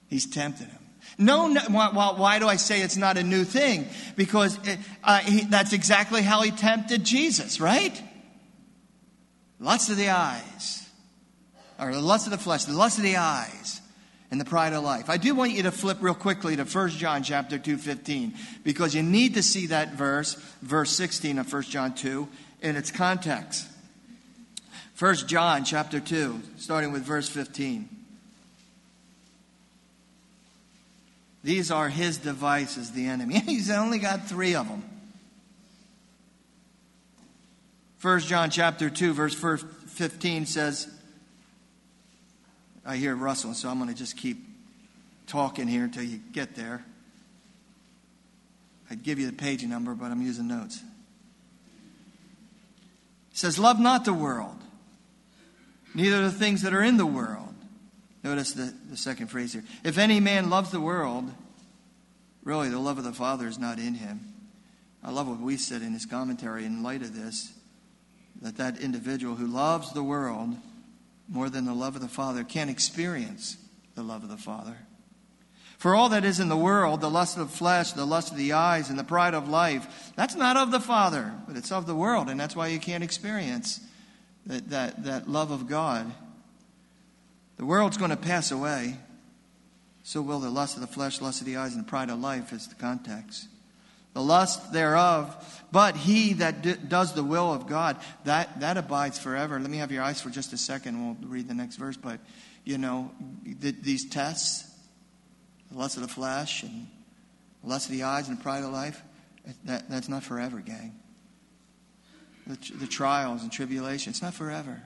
He's 0.09 0.27
tempted 0.27 0.69
him. 0.69 0.79
No, 1.19 1.49
no 1.49 1.61
why, 1.69 1.91
why, 1.91 2.39
do 2.39 2.47
I 2.47 2.57
say 2.57 2.83
it's 2.83 2.97
not 2.97 3.17
a 3.17 3.23
new 3.23 3.45
thing? 3.45 3.87
Because 4.17 4.59
it, 4.67 4.79
uh, 5.03 5.19
he, 5.21 5.45
that's 5.45 5.73
exactly 5.73 6.23
how 6.23 6.43
he 6.43 6.51
tempted 6.51 7.05
Jesus, 7.05 7.61
right? 7.61 8.03
Lust 9.59 9.89
of 9.89 9.97
the 9.97 10.11
eyes, 10.11 10.87
or 11.81 11.93
the 11.93 12.01
lust 12.01 12.27
of 12.27 12.33
the 12.33 12.39
flesh, 12.39 12.65
the 12.65 12.75
lust 12.75 12.99
of 12.99 13.05
the 13.05 13.17
eyes 13.17 13.81
and 14.31 14.41
the 14.41 14.45
pride 14.45 14.73
of 14.73 14.83
life. 14.83 15.09
I 15.09 15.17
do 15.17 15.35
want 15.35 15.53
you 15.53 15.63
to 15.65 15.71
flip 15.71 15.99
real 16.01 16.15
quickly 16.15 16.57
to 16.57 16.65
1 16.65 16.89
John 16.91 17.23
chapter 17.23 17.59
2 17.59 17.77
15 17.77 18.35
because 18.65 18.95
you 18.95 19.03
need 19.03 19.35
to 19.35 19.43
see 19.43 19.67
that 19.67 19.95
verse, 19.95 20.35
verse 20.63 20.91
16 20.91 21.39
of 21.39 21.53
1 21.53 21.63
John 21.63 21.95
2 21.95 22.29
in 22.63 22.77
its 22.77 22.91
context. 22.91 23.69
1 24.99 25.15
John 25.27 25.65
chapter 25.65 26.01
2 26.01 26.41
starting 26.57 26.93
with 26.93 27.03
verse 27.03 27.29
15. 27.29 27.89
These 31.45 31.71
are 31.71 31.89
his 31.89 32.19
devices, 32.19 32.91
the 32.91 33.07
enemy. 33.07 33.39
He's 33.47 33.71
only 33.71 33.99
got 33.99 34.27
3 34.27 34.57
of 34.57 34.69
them. 34.69 34.83
1 38.03 38.21
John 38.21 38.51
chapter 38.51 38.91
2 38.91 39.15
verse 39.15 39.35
15 39.35 40.47
says 40.47 40.89
I 42.87 42.97
hear 42.97 43.17
rustling, 43.17 43.55
so 43.55 43.69
I'm 43.69 43.79
going 43.79 43.91
to 43.91 43.97
just 43.97 44.17
keep 44.17 44.39
talking 45.27 45.67
here 45.67 45.85
until 45.85 46.05
you 46.05 46.21
get 46.33 46.55
there. 46.55 46.85
I'd 48.91 49.03
give 49.03 49.19
you 49.19 49.27
the 49.27 49.33
page 49.33 49.65
number, 49.65 49.95
but 49.95 50.13
I'm 50.13 50.23
using 50.23 50.47
notes. 50.47 50.77
It 53.33 53.39
says, 53.39 53.59
Love 53.59 53.81
not 53.81 54.05
the 54.05 54.13
world, 54.13 54.57
neither 55.95 56.23
the 56.23 56.31
things 56.31 56.63
that 56.63 56.73
are 56.73 56.83
in 56.83 56.97
the 56.97 57.07
world. 57.07 57.55
Notice 58.23 58.53
the, 58.53 58.73
the 58.91 58.97
second 58.97 59.29
phrase 59.29 59.53
here. 59.53 59.65
If 59.85 59.99
any 59.99 60.21
man 60.21 60.49
loves 60.51 60.71
the 60.71 60.81
world, 60.81 61.31
really 62.45 62.69
the 62.69 62.79
love 62.79 62.99
of 62.99 63.05
the 63.05 63.13
Father 63.13 63.47
is 63.47 63.59
not 63.59 63.79
in 63.79 63.95
him. 63.95 64.21
I 65.03 65.11
love 65.11 65.29
what 65.29 65.41
we 65.41 65.57
said 65.57 65.83
in 65.83 65.93
his 65.93 66.07
commentary 66.07 66.65
in 66.65 66.83
light 66.83 67.03
of 67.03 67.15
this 67.15 67.53
that 68.43 68.57
that 68.57 68.79
individual 68.81 69.37
who 69.37 69.47
loves 69.47 69.93
the 69.93 70.03
world 70.03 70.57
more 71.29 71.51
than 71.51 71.65
the 71.65 71.75
love 71.75 71.97
of 71.97 72.03
the 72.03 72.09
Father 72.09 72.45
can't 72.45 72.71
experience 72.71 73.57
the 73.95 74.03
love 74.03 74.23
of 74.23 74.29
the 74.29 74.37
Father. 74.37 74.77
For 75.79 75.95
all 75.95 76.09
that 76.11 76.25
is 76.25 76.41
in 76.41 76.49
the 76.49 76.57
world, 76.57 77.01
the 77.01 77.11
lust 77.11 77.37
of 77.37 77.51
the 77.51 77.57
flesh, 77.57 77.93
the 77.93 78.07
lust 78.07 78.31
of 78.31 78.39
the 78.39 78.55
eyes, 78.55 78.89
and 78.89 78.99
the 78.99 79.05
pride 79.05 79.35
of 79.35 79.49
life, 79.49 80.13
that's 80.17 80.35
not 80.35 80.57
of 80.57 80.71
the 80.71 80.81
Father, 80.81 81.35
but 81.47 81.57
it's 81.57 81.73
of 81.73 81.87
the 81.87 81.95
world, 81.95 82.29
and 82.29 82.41
that's 82.41 82.57
why 82.57 82.69
you 82.69 82.79
can't 82.79 83.05
experience 83.05 83.81
that, 84.47 84.71
that, 84.71 85.05
that 85.05 85.29
love 85.29 85.51
of 85.51 85.69
God. 85.69 86.11
The 87.59 87.67
world's 87.67 87.99
going 87.99 88.11
to 88.11 88.17
pass 88.17 88.51
away. 88.51 88.97
So 90.03 90.23
will 90.23 90.39
the 90.39 90.51
lust 90.51 90.77
of 90.77 90.83
the 90.83 90.87
flesh, 90.87 91.21
lust 91.21 91.41
of 91.41 91.47
the 91.47 91.57
eyes, 91.57 91.75
and 91.75 91.85
the 91.85 91.89
pride 91.89 92.11
of 92.11 92.21
life, 92.21 92.53
is 92.53 92.69
the 92.69 92.75
context 92.77 93.49
the 94.17 94.23
lust 94.23 94.73
thereof. 94.73 95.63
But 95.77 95.95
he 95.95 96.33
that 96.33 96.63
d- 96.63 96.73
does 96.89 97.13
the 97.13 97.23
will 97.23 97.53
of 97.53 97.67
God, 97.67 97.99
that, 98.25 98.61
that 98.61 98.79
abides 98.79 99.19
forever. 99.19 99.61
Let 99.61 99.69
me 99.69 99.77
have 99.77 99.93
your 99.93 100.03
eyes 100.03 100.23
for 100.23 100.31
just 100.31 100.55
a 100.55 100.57
second. 100.57 101.05
We'll 101.05 101.29
read 101.29 101.49
the 101.49 101.55
next 101.55 101.77
verse. 101.77 101.99
But, 101.99 102.19
you 102.65 102.79
know, 102.79 103.11
th- 103.61 103.83
these 103.83 104.09
tests, 104.09 104.75
the 105.71 105.77
lust 105.77 105.97
of 105.97 106.03
the 106.03 106.09
flesh 106.09 106.63
and 106.63 106.87
the 107.63 107.69
lust 107.69 107.91
of 107.91 107.93
the 107.93 108.05
eyes 108.05 108.27
and 108.27 108.39
the 108.39 108.43
pride 108.43 108.65
of 108.65 108.73
life, 108.73 109.03
that, 109.67 109.91
that's 109.91 110.09
not 110.09 110.23
forever, 110.23 110.61
gang. 110.61 110.99
The, 112.47 112.57
the 112.73 112.87
trials 112.87 113.43
and 113.43 113.53
tribulation, 113.53 114.09
it's 114.13 114.23
not 114.23 114.33
forever. 114.33 114.83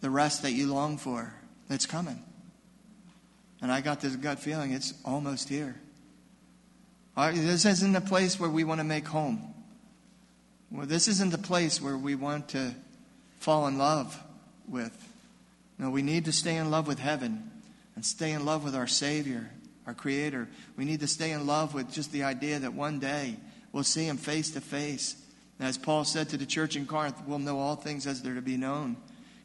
The 0.00 0.10
rest 0.10 0.42
that 0.42 0.50
you 0.50 0.74
long 0.74 0.98
for, 0.98 1.32
that's 1.68 1.86
coming. 1.86 2.20
And 3.60 3.70
I 3.70 3.80
got 3.80 4.00
this 4.00 4.16
gut 4.16 4.40
feeling 4.40 4.72
it's 4.72 4.92
almost 5.04 5.48
here. 5.48 5.76
This 7.16 7.64
isn't 7.64 7.94
a 7.94 8.00
place 8.00 8.40
where 8.40 8.50
we 8.50 8.64
want 8.64 8.80
to 8.80 8.84
make 8.84 9.06
home. 9.06 9.50
Well, 10.72 10.86
this 10.86 11.06
isn't 11.06 11.32
the 11.32 11.38
place 11.38 11.82
where 11.82 11.98
we 11.98 12.14
want 12.14 12.48
to 12.48 12.74
fall 13.40 13.66
in 13.66 13.76
love 13.76 14.18
with. 14.66 14.96
No, 15.78 15.90
we 15.90 16.00
need 16.00 16.24
to 16.24 16.32
stay 16.32 16.56
in 16.56 16.70
love 16.70 16.86
with 16.86 16.98
heaven 16.98 17.50
and 17.94 18.04
stay 18.06 18.32
in 18.32 18.46
love 18.46 18.64
with 18.64 18.74
our 18.74 18.86
Savior, 18.86 19.50
our 19.86 19.92
Creator. 19.92 20.48
We 20.78 20.86
need 20.86 21.00
to 21.00 21.06
stay 21.06 21.32
in 21.32 21.46
love 21.46 21.74
with 21.74 21.92
just 21.92 22.10
the 22.10 22.22
idea 22.22 22.58
that 22.58 22.72
one 22.72 23.00
day 23.00 23.36
we'll 23.72 23.84
see 23.84 24.06
Him 24.06 24.16
face 24.16 24.50
to 24.52 24.62
face. 24.62 25.16
As 25.60 25.76
Paul 25.76 26.04
said 26.04 26.30
to 26.30 26.38
the 26.38 26.46
church 26.46 26.74
in 26.74 26.86
Corinth, 26.86 27.20
we'll 27.26 27.38
know 27.38 27.58
all 27.58 27.76
things 27.76 28.06
as 28.06 28.22
they're 28.22 28.34
to 28.34 28.40
be 28.40 28.56
known. 28.56 28.96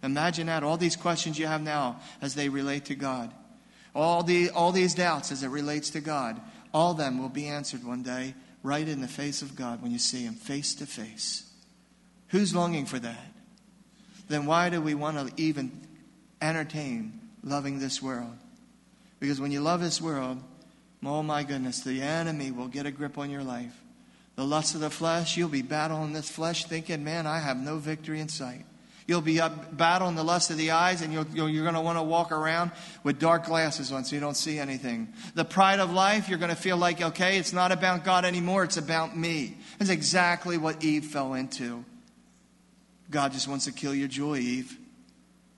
Imagine 0.03 0.47
that, 0.47 0.63
all 0.63 0.77
these 0.77 0.95
questions 0.95 1.37
you 1.37 1.47
have 1.47 1.61
now 1.61 1.99
as 2.21 2.35
they 2.35 2.47
relate 2.47 2.85
to 2.85 2.95
God. 2.95 3.33
All, 3.93 4.23
the, 4.23 4.51
all 4.51 4.71
these 4.71 4.95
doubts 4.95 5.31
as 5.33 5.43
it 5.43 5.49
relates 5.49 5.89
to 5.89 5.99
God. 5.99 6.39
All 6.73 6.93
them 6.93 7.19
will 7.19 7.29
be 7.29 7.47
answered 7.47 7.83
one 7.83 8.03
day 8.03 8.33
right 8.63 8.87
in 8.87 9.01
the 9.01 9.07
face 9.07 9.41
of 9.41 9.55
God 9.55 9.81
when 9.81 9.91
you 9.91 9.99
see 9.99 10.23
Him 10.23 10.33
face 10.33 10.75
to 10.75 10.85
face. 10.85 11.49
Who's 12.29 12.55
longing 12.55 12.85
for 12.85 12.99
that? 12.99 13.31
Then 14.27 14.45
why 14.45 14.69
do 14.69 14.81
we 14.81 14.93
want 14.93 15.17
to 15.17 15.41
even 15.41 15.71
entertain 16.41 17.19
loving 17.43 17.79
this 17.79 18.01
world? 18.01 18.37
Because 19.19 19.39
when 19.39 19.51
you 19.51 19.61
love 19.61 19.81
this 19.81 20.01
world, 20.01 20.43
Oh 21.05 21.23
my 21.23 21.43
goodness, 21.43 21.81
the 21.81 22.01
enemy 22.01 22.51
will 22.51 22.67
get 22.67 22.85
a 22.85 22.91
grip 22.91 23.17
on 23.17 23.29
your 23.29 23.43
life. 23.43 23.75
The 24.35 24.45
lust 24.45 24.75
of 24.75 24.81
the 24.81 24.89
flesh, 24.89 25.37
you'll 25.37 25.49
be 25.49 25.61
battling 25.61 26.13
this 26.13 26.29
flesh 26.29 26.65
thinking, 26.65 27.03
man, 27.03 27.25
I 27.25 27.39
have 27.39 27.57
no 27.57 27.77
victory 27.77 28.19
in 28.19 28.29
sight. 28.29 28.65
You'll 29.07 29.21
be 29.21 29.39
up 29.39 29.75
battling 29.75 30.15
the 30.15 30.23
lust 30.23 30.51
of 30.51 30.57
the 30.57 30.71
eyes, 30.71 31.01
and 31.01 31.13
you'll, 31.13 31.25
you're 31.49 31.63
going 31.63 31.75
to 31.75 31.81
want 31.81 31.97
to 31.97 32.03
walk 32.03 32.33
around 32.33 32.71
with 33.03 33.19
dark 33.19 33.45
glasses 33.45 33.93
on 33.93 34.03
so 34.03 34.15
you 34.15 34.19
don't 34.19 34.35
see 34.35 34.59
anything. 34.59 35.13
The 35.33 35.45
pride 35.45 35.79
of 35.79 35.93
life, 35.93 36.27
you're 36.27 36.37
going 36.37 36.49
to 36.49 36.57
feel 36.57 36.75
like, 36.75 37.01
okay, 37.01 37.37
it's 37.37 37.53
not 37.53 37.71
about 37.71 38.03
God 38.03 38.25
anymore, 38.25 38.65
it's 38.65 38.75
about 38.75 39.15
me. 39.15 39.57
That's 39.79 39.89
exactly 39.89 40.57
what 40.57 40.83
Eve 40.83 41.05
fell 41.05 41.35
into. 41.35 41.85
God 43.09 43.31
just 43.31 43.47
wants 43.47 43.63
to 43.63 43.71
kill 43.71 43.95
your 43.95 44.09
joy, 44.09 44.39
Eve. 44.39 44.77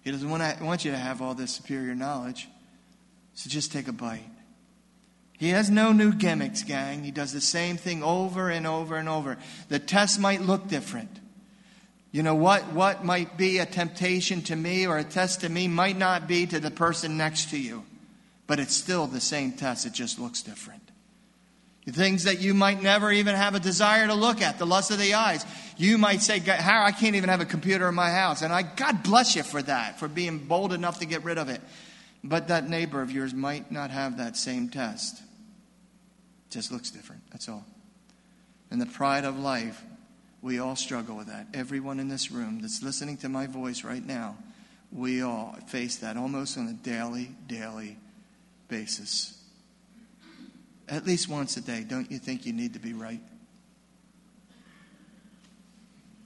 He 0.02 0.12
doesn't 0.12 0.30
want, 0.30 0.44
to, 0.44 0.64
want 0.64 0.86
you 0.86 0.92
to 0.92 0.98
have 0.98 1.20
all 1.20 1.34
this 1.34 1.52
superior 1.52 1.96
knowledge. 1.96 2.48
So 3.34 3.50
just 3.50 3.72
take 3.72 3.88
a 3.88 3.92
bite. 3.92 4.30
He 5.40 5.50
has 5.50 5.72
no 5.72 5.92
new 5.92 6.14
gimmicks, 6.14 6.64
gang. 6.64 7.04
He 7.04 7.12
does 7.12 7.34
the 7.34 7.42
same 7.42 7.78
thing 7.78 8.04
over 8.04 8.50
and 8.50 8.68
over 8.68 8.96
and 8.96 9.10
over. 9.10 9.38
The 9.70 9.80
test 9.80 10.20
might 10.20 10.42
look 10.42 10.68
different. 10.68 11.19
You 12.12 12.24
know, 12.24 12.36
what, 12.36 12.74
what 12.74 13.06
might 13.06 13.38
be 13.38 13.60
a 13.60 13.66
temptation 13.66 14.42
to 14.44 14.56
me 14.56 14.88
or 14.88 14.98
a 14.98 15.04
test 15.04 15.42
to 15.42 15.50
me 15.50 15.68
might 15.68 15.98
not 15.98 16.28
be 16.28 16.48
to 16.48 16.60
the 16.60 16.72
person 16.72 17.18
next 17.18 17.52
to 17.52 17.60
you, 17.60 17.84
but 18.48 18.60
it's 18.60 18.76
still 18.76 19.06
the 19.06 19.22
same 19.22 19.52
test. 19.52 19.86
It 19.86 19.94
just 19.94 20.20
looks 20.20 20.42
different. 20.42 20.82
The 21.86 21.92
things 21.92 22.24
that 22.24 22.40
you 22.40 22.54
might 22.54 22.82
never 22.82 23.12
even 23.12 23.36
have 23.36 23.56
a 23.56 23.60
desire 23.60 24.08
to 24.08 24.14
look 24.14 24.42
at, 24.42 24.58
the 24.60 24.66
lust 24.66 24.92
of 24.92 25.00
the 25.00 25.14
eyes. 25.14 25.46
You 25.78 25.98
might 25.98 26.22
say, 26.22 26.40
How 26.40 26.84
I 26.84 26.92
can't 26.92 27.16
even 27.16 27.30
have 27.30 27.42
a 27.42 27.46
computer 27.46 27.88
in 27.88 27.96
my 27.96 28.12
house. 28.12 28.42
And 28.42 28.52
I, 28.52 28.64
God 28.64 29.02
bless 29.04 29.36
you 29.36 29.44
for 29.44 29.62
that, 29.62 30.00
for 30.00 30.08
being 30.08 30.40
bold 30.40 30.74
enough 30.74 31.00
to 31.00 31.06
get 31.06 31.24
rid 31.24 31.38
of 31.38 31.50
it. 31.50 31.62
But 32.24 32.50
that 32.50 32.70
neighbor 32.70 33.02
of 33.02 33.12
yours 33.12 33.34
might 33.34 33.72
not 33.72 33.92
have 33.92 34.18
that 34.18 34.36
same 34.36 34.70
test. 34.70 35.20
It 35.20 36.52
just 36.52 36.72
looks 36.72 36.92
different. 36.92 37.22
That's 37.32 37.48
all. 37.48 37.66
And 38.70 38.82
the 38.82 38.86
pride 38.86 39.26
of 39.26 39.40
life 39.40 39.82
we 40.42 40.60
all 40.60 40.76
struggle 40.76 41.18
with 41.18 41.28
that. 41.28 41.48
Everyone 41.54 42.00
in 42.00 42.08
this 42.08 42.32
room 42.32 42.62
that's 42.62 42.82
listening 42.82 43.18
to 43.18 43.30
my 43.30 43.48
voice 43.48 43.84
right 43.84 44.06
now, 44.06 44.38
we 44.92 45.22
all 45.22 45.58
face 45.68 45.98
that 45.98 46.18
almost 46.18 46.58
on 46.58 46.68
a 46.68 46.74
daily, 46.74 47.32
daily 47.48 47.98
basis. 48.68 49.38
At 50.88 51.06
least 51.06 51.30
once 51.30 51.58
a 51.58 51.62
day, 51.62 51.86
don't 51.88 52.10
you 52.12 52.18
think 52.18 52.46
you 52.46 52.54
need 52.54 52.74
to 52.74 52.80
be 52.80 52.94
right? 52.94 53.22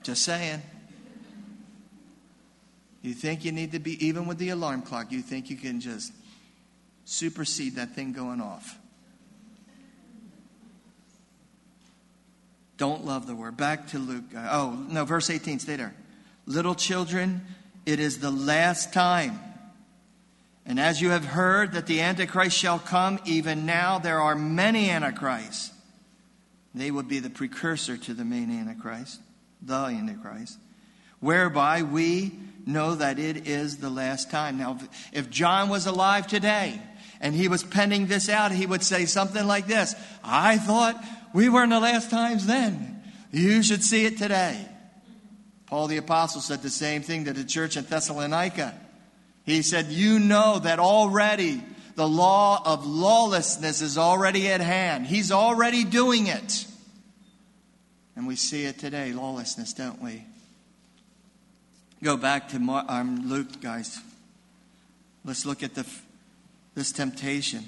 Just 0.02 0.22
saying. 0.22 0.62
You 3.02 3.12
think 3.12 3.44
you 3.44 3.52
need 3.52 3.72
to 3.72 3.78
be, 3.78 4.06
even 4.06 4.26
with 4.26 4.38
the 4.38 4.50
alarm 4.50 4.80
clock, 4.80 5.12
you 5.12 5.20
think 5.20 5.50
you 5.50 5.56
can 5.56 5.80
just 5.80 6.12
supersede 7.04 7.76
that 7.76 7.94
thing 7.94 8.12
going 8.12 8.40
off. 8.40 8.78
Don't 12.76 13.04
love 13.04 13.26
the 13.26 13.34
word. 13.34 13.56
Back 13.56 13.88
to 13.88 13.98
Luke. 13.98 14.24
Uh, 14.34 14.48
oh, 14.50 14.86
no, 14.88 15.04
verse 15.04 15.30
18, 15.30 15.60
stay 15.60 15.76
there. 15.76 15.94
Little 16.46 16.74
children, 16.74 17.42
it 17.86 18.00
is 18.00 18.18
the 18.18 18.30
last 18.30 18.92
time. 18.92 19.38
And 20.66 20.80
as 20.80 21.00
you 21.00 21.10
have 21.10 21.24
heard 21.24 21.72
that 21.72 21.86
the 21.86 22.00
Antichrist 22.00 22.56
shall 22.56 22.78
come, 22.78 23.20
even 23.26 23.66
now 23.66 23.98
there 23.98 24.20
are 24.20 24.34
many 24.34 24.90
Antichrists. 24.90 25.72
They 26.74 26.90
would 26.90 27.06
be 27.06 27.20
the 27.20 27.30
precursor 27.30 27.96
to 27.96 28.14
the 28.14 28.24
main 28.24 28.50
Antichrist, 28.50 29.20
the 29.62 29.74
Antichrist, 29.74 30.58
whereby 31.20 31.82
we 31.82 32.32
know 32.66 32.94
that 32.96 33.18
it 33.18 33.46
is 33.46 33.76
the 33.76 33.90
last 33.90 34.30
time. 34.30 34.58
Now, 34.58 34.78
if 35.12 35.30
John 35.30 35.68
was 35.68 35.86
alive 35.86 36.26
today 36.26 36.80
and 37.20 37.34
he 37.34 37.46
was 37.48 37.62
penning 37.62 38.06
this 38.06 38.28
out, 38.28 38.50
he 38.50 38.66
would 38.66 38.82
say 38.82 39.04
something 39.04 39.46
like 39.46 39.66
this 39.66 39.94
I 40.24 40.58
thought 40.58 41.02
we 41.34 41.48
were 41.48 41.64
in 41.64 41.70
the 41.70 41.80
last 41.80 42.10
times 42.10 42.46
then. 42.46 43.02
You 43.32 43.62
should 43.64 43.82
see 43.82 44.06
it 44.06 44.16
today. 44.16 44.66
Paul 45.66 45.88
the 45.88 45.96
Apostle 45.96 46.40
said 46.40 46.62
the 46.62 46.70
same 46.70 47.02
thing 47.02 47.24
to 47.24 47.32
the 47.32 47.42
church 47.44 47.76
in 47.76 47.84
Thessalonica. 47.84 48.72
He 49.44 49.62
said, 49.62 49.86
You 49.86 50.20
know 50.20 50.60
that 50.60 50.78
already 50.78 51.60
the 51.96 52.08
law 52.08 52.62
of 52.64 52.86
lawlessness 52.86 53.82
is 53.82 53.98
already 53.98 54.48
at 54.48 54.60
hand. 54.60 55.08
He's 55.08 55.32
already 55.32 55.82
doing 55.82 56.28
it. 56.28 56.66
And 58.14 58.28
we 58.28 58.36
see 58.36 58.64
it 58.64 58.78
today, 58.78 59.12
lawlessness, 59.12 59.72
don't 59.72 60.00
we? 60.00 60.24
Go 62.00 62.16
back 62.16 62.48
to 62.50 62.56
um, 62.88 63.28
Luke, 63.28 63.60
guys. 63.60 63.98
Let's 65.24 65.44
look 65.44 65.64
at 65.64 65.74
the, 65.74 65.84
this 66.76 66.92
temptation 66.92 67.64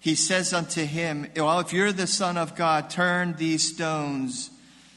he 0.00 0.14
says 0.14 0.52
unto 0.52 0.84
him, 0.84 1.26
Well, 1.36 1.60
if 1.60 1.72
you're 1.72 1.92
the 1.92 2.06
Son 2.06 2.36
of 2.36 2.54
God, 2.54 2.90
turn 2.90 3.34
these 3.34 3.74
stones 3.74 4.50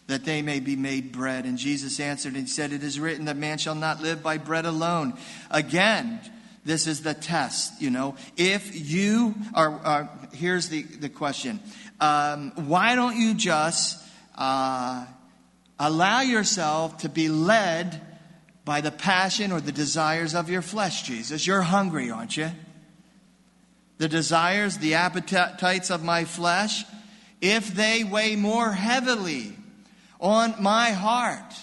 that 0.07 0.25
they 0.25 0.41
may 0.41 0.59
be 0.59 0.75
made 0.75 1.11
bread. 1.11 1.45
And 1.45 1.57
Jesus 1.57 1.99
answered 1.99 2.35
and 2.35 2.49
said, 2.49 2.73
It 2.73 2.83
is 2.83 2.99
written 2.99 3.25
that 3.25 3.37
man 3.37 3.57
shall 3.57 3.75
not 3.75 4.01
live 4.01 4.23
by 4.23 4.37
bread 4.37 4.65
alone. 4.65 5.13
Again, 5.51 6.19
this 6.65 6.87
is 6.87 7.03
the 7.03 7.13
test, 7.13 7.81
you 7.81 7.89
know. 7.89 8.15
If 8.35 8.89
you 8.89 9.35
are, 9.53 9.71
are 9.71 10.09
here's 10.33 10.69
the, 10.69 10.83
the 10.83 11.09
question 11.09 11.59
um, 11.99 12.51
why 12.67 12.95
don't 12.95 13.17
you 13.17 13.33
just 13.33 14.03
uh, 14.35 15.05
allow 15.79 16.21
yourself 16.21 16.99
to 16.99 17.09
be 17.09 17.29
led 17.29 18.01
by 18.65 18.81
the 18.81 18.91
passion 18.91 19.51
or 19.51 19.61
the 19.61 19.71
desires 19.71 20.35
of 20.35 20.49
your 20.49 20.61
flesh, 20.61 21.03
Jesus? 21.03 21.47
You're 21.47 21.61
hungry, 21.61 22.11
aren't 22.11 22.37
you? 22.37 22.49
The 23.99 24.07
desires, 24.07 24.77
the 24.77 24.95
appetites 24.95 25.91
of 25.91 26.03
my 26.03 26.23
flesh, 26.25 26.85
if 27.41 27.67
they 27.75 28.03
weigh 28.03 28.35
more 28.35 28.71
heavily 28.71 29.53
on 30.19 30.55
my 30.59 30.91
heart, 30.91 31.53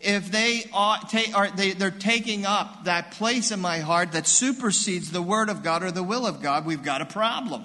if 0.00 0.30
they 0.30 0.64
are, 0.72 1.00
are 1.34 1.50
they, 1.50 1.72
they're 1.72 1.90
taking 1.90 2.46
up 2.46 2.84
that 2.84 3.10
place 3.12 3.50
in 3.50 3.60
my 3.60 3.80
heart 3.80 4.12
that 4.12 4.26
supersedes 4.26 5.10
the 5.10 5.22
Word 5.22 5.48
of 5.48 5.62
God 5.62 5.82
or 5.82 5.90
the 5.90 6.02
will 6.02 6.24
of 6.24 6.40
God, 6.40 6.64
we've 6.64 6.82
got 6.82 7.02
a 7.02 7.06
problem. 7.06 7.64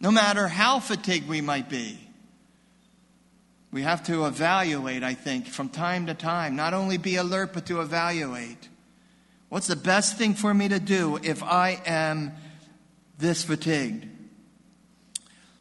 No 0.00 0.10
matter 0.10 0.48
how 0.48 0.80
fatigued 0.80 1.28
we 1.28 1.40
might 1.40 1.68
be, 1.68 1.98
we 3.70 3.82
have 3.82 4.04
to 4.06 4.26
evaluate, 4.26 5.04
I 5.04 5.14
think, 5.14 5.46
from 5.46 5.68
time 5.68 6.06
to 6.06 6.14
time. 6.14 6.56
Not 6.56 6.74
only 6.74 6.98
be 6.98 7.16
alert, 7.16 7.52
but 7.52 7.66
to 7.66 7.80
evaluate. 7.80 8.68
What's 9.52 9.66
the 9.66 9.76
best 9.76 10.16
thing 10.16 10.32
for 10.32 10.54
me 10.54 10.68
to 10.68 10.80
do 10.80 11.18
if 11.22 11.42
I 11.42 11.78
am 11.84 12.32
this 13.18 13.44
fatigued? 13.44 14.06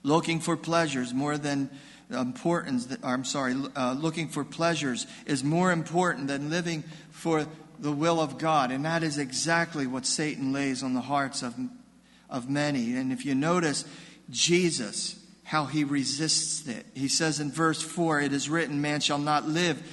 Looking 0.02 0.40
for 0.40 0.56
pleasures 0.56 1.14
more 1.14 1.38
than 1.38 1.70
importance. 2.10 2.88
I'm 3.04 3.26
sorry, 3.26 3.54
uh, 3.76 3.92
looking 4.00 4.30
for 4.30 4.46
pleasures 4.46 5.08
is 5.26 5.44
more 5.44 5.74
important 5.74 6.30
than 6.30 6.50
living 6.50 6.86
for 7.10 7.46
the 7.80 7.92
will 7.92 8.22
of 8.22 8.38
God. 8.38 8.72
And 8.72 8.86
that 8.86 9.04
is 9.04 9.18
exactly 9.18 9.88
what 9.88 10.06
Satan 10.06 10.54
lays 10.54 10.84
on 10.84 10.94
the 10.94 11.02
hearts 11.02 11.44
of, 11.44 11.54
of 12.30 12.50
many. 12.50 12.96
And 12.96 13.12
if 13.12 13.26
you 13.26 13.36
notice, 13.36 13.84
Jesus, 14.30 15.22
how 15.44 15.66
he 15.66 15.84
resists 15.84 16.66
it. 16.66 16.86
He 16.94 17.10
says 17.10 17.42
in 17.42 17.52
verse 17.52 17.82
4 17.82 18.22
It 18.22 18.32
is 18.32 18.50
written, 18.50 18.80
Man 18.80 19.02
shall 19.02 19.20
not 19.20 19.50
live 19.50 19.84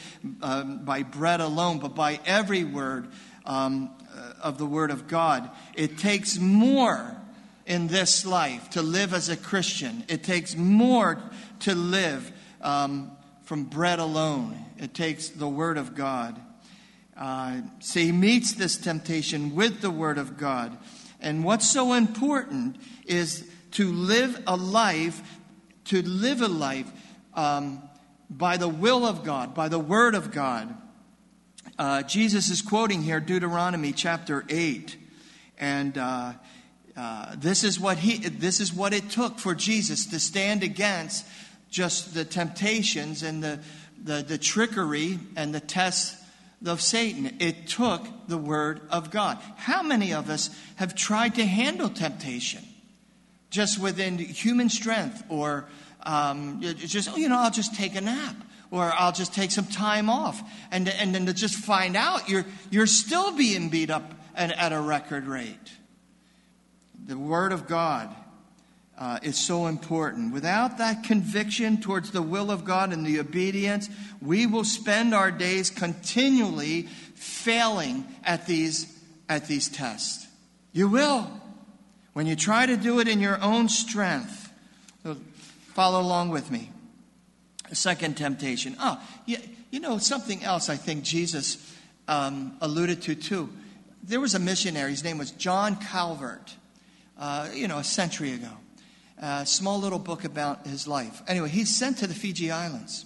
um, 0.41 0.85
by 0.85 1.03
bread 1.03 1.41
alone, 1.41 1.81
but 1.81 1.97
by 1.97 2.21
every 2.25 2.63
word 2.63 3.09
um, 3.49 3.91
of 4.43 4.59
the 4.59 4.67
Word 4.67 4.93
of 4.93 5.09
God. 5.09 5.51
It 5.75 5.99
takes 5.99 6.39
more 6.39 7.17
in 7.67 7.89
this 7.89 8.25
life 8.25 8.71
to 8.71 8.83
live 8.83 9.13
as 9.13 9.29
a 9.29 9.37
Christian, 9.37 10.05
it 10.09 10.23
takes 10.23 10.55
more 10.55 11.21
to 11.61 11.75
live 11.75 12.31
um, 12.61 13.11
from 13.43 13.65
bread 13.65 13.99
alone. 13.99 14.65
It 14.79 14.95
takes 14.95 15.29
the 15.29 15.49
Word 15.49 15.77
of 15.77 15.97
God. 15.97 16.41
Uh, 17.17 17.63
so 17.81 17.99
he 17.99 18.13
meets 18.13 18.53
this 18.53 18.77
temptation 18.77 19.57
with 19.57 19.81
the 19.81 19.91
Word 19.91 20.19
of 20.19 20.39
God. 20.39 20.79
And 21.21 21.43
what's 21.43 21.69
so 21.69 21.95
important 21.95 22.77
is 23.07 23.45
to 23.73 23.91
live 23.91 24.41
a 24.47 24.57
life, 24.57 25.21
to 25.87 26.01
live 26.03 26.43
a 26.43 26.49
life 26.49 26.91
um, 27.35 27.83
by 28.31 28.57
the 28.57 28.69
will 28.69 29.05
of 29.05 29.25
God, 29.25 29.55
by 29.55 29.69
the 29.69 29.81
Word 29.81 30.15
of 30.15 30.31
God. 30.31 30.73
Uh, 31.79 32.03
Jesus 32.03 32.51
is 32.51 32.61
quoting 32.61 33.03
here 33.03 33.21
Deuteronomy 33.21 33.93
chapter 33.93 34.45
8. 34.49 34.97
And 35.59 35.97
uh, 35.97 36.33
uh, 36.97 37.37
this, 37.37 37.63
is 37.63 37.79
what 37.79 37.99
he, 37.99 38.17
this 38.17 38.59
is 38.59 38.73
what 38.73 38.93
it 38.93 39.11
took 39.11 39.39
for 39.39 39.55
Jesus 39.55 40.07
to 40.07 40.19
stand 40.19 40.65
against 40.65 41.25
just 41.71 42.15
the 42.15 42.25
temptations 42.25 43.23
and 43.23 43.45
the, 43.45 43.61
the, 44.03 44.25
the 44.27 44.39
trickery 44.39 45.21
and 45.37 45.55
the 45.55 45.61
tests 45.61 46.21
of 46.67 46.81
Satan. 46.81 47.37
It 47.39 47.69
took 47.69 48.05
the 48.27 48.39
Word 48.39 48.81
of 48.91 49.13
God. 49.13 49.39
How 49.55 49.81
many 49.85 50.13
of 50.13 50.29
us 50.31 50.51
have 50.77 50.97
tried 50.97 51.37
to 51.37 51.47
handle 51.47 51.89
temptation 51.89 52.65
just 53.51 53.79
within 53.79 54.19
human 54.19 54.69
strength 54.69 55.23
or 55.29 55.67
um, 56.03 56.61
just, 56.61 57.17
you 57.17 57.29
know, 57.29 57.39
I'll 57.39 57.53
just 57.53 57.77
take 57.77 57.95
a 57.95 58.01
nap? 58.01 58.35
Or 58.71 58.93
I'll 58.93 59.13
just 59.13 59.35
take 59.35 59.51
some 59.51 59.67
time 59.67 60.11
off. 60.11 60.43
And, 60.71 60.89
and 60.89 61.15
then 61.15 61.27
to 61.27 61.33
just 61.33 61.55
find 61.55 61.97
out 61.97 62.29
you're, 62.29 62.45
you're 62.71 62.87
still 62.87 63.37
being 63.37 63.69
beat 63.69 63.91
up 63.91 64.15
at, 64.35 64.53
at 64.53 64.73
a 64.73 64.81
record 64.81 65.27
rate. 65.27 65.73
the 67.07 67.19
Word 67.19 67.53
of 67.53 67.67
God 67.67 68.15
uh, 68.99 69.19
is 69.23 69.39
so 69.39 69.67
important. 69.67 70.33
Without 70.33 70.79
that 70.79 71.05
conviction 71.05 71.81
towards 71.81 72.11
the 72.11 72.23
will 72.23 72.51
of 72.51 72.65
God 72.65 72.93
and 72.93 73.07
the 73.07 73.21
obedience, 73.21 73.89
we 74.21 74.47
will 74.47 74.65
spend 74.65 75.15
our 75.15 75.31
days 75.31 75.71
continually 75.71 76.83
failing 77.15 78.05
at 78.25 78.47
these, 78.47 78.93
at 79.29 79.47
these 79.47 79.69
tests. 79.69 80.27
You 80.73 80.89
will. 80.89 81.31
When 82.13 82.27
you 82.27 82.35
try 82.35 82.67
to 82.67 82.77
do 82.77 82.99
it 82.99 83.07
in 83.07 83.21
your 83.21 83.41
own 83.41 83.69
strength, 83.69 84.53
follow 85.75 86.01
along 86.01 86.31
with 86.31 86.51
me. 86.51 86.71
Second 87.73 88.17
temptation. 88.17 88.77
Oh, 88.81 89.01
you, 89.27 89.39
you 89.71 89.81
know, 89.81 89.99
something 89.99 90.43
else 90.43 90.69
I 90.69 90.77
think 90.77 91.05
Jesus 91.05 91.75
um, 92.07 92.57
alluded 92.61 93.03
to 93.03 93.15
too. 93.15 93.51
There 94.03 94.21
was 94.21 94.35
a 94.35 94.39
missionary, 94.39 94.91
his 94.91 95.05
name 95.05 95.19
was 95.19 95.31
John 95.33 95.77
Calvert, 95.77 96.55
uh, 97.19 97.49
you 97.53 97.69
know, 97.69 97.79
a 97.79 97.85
century 97.85 98.33
ago 98.33 98.51
a 99.21 99.47
small 99.47 99.79
little 99.81 99.99
book 99.99 100.25
about 100.25 100.67
his 100.67 100.87
life. 100.87 101.23
Anyway, 101.27 101.49
he's 101.49 101.75
sent 101.75 101.99
to 101.99 102.07
the 102.07 102.15
Fiji 102.15 102.51
Islands 102.51 103.05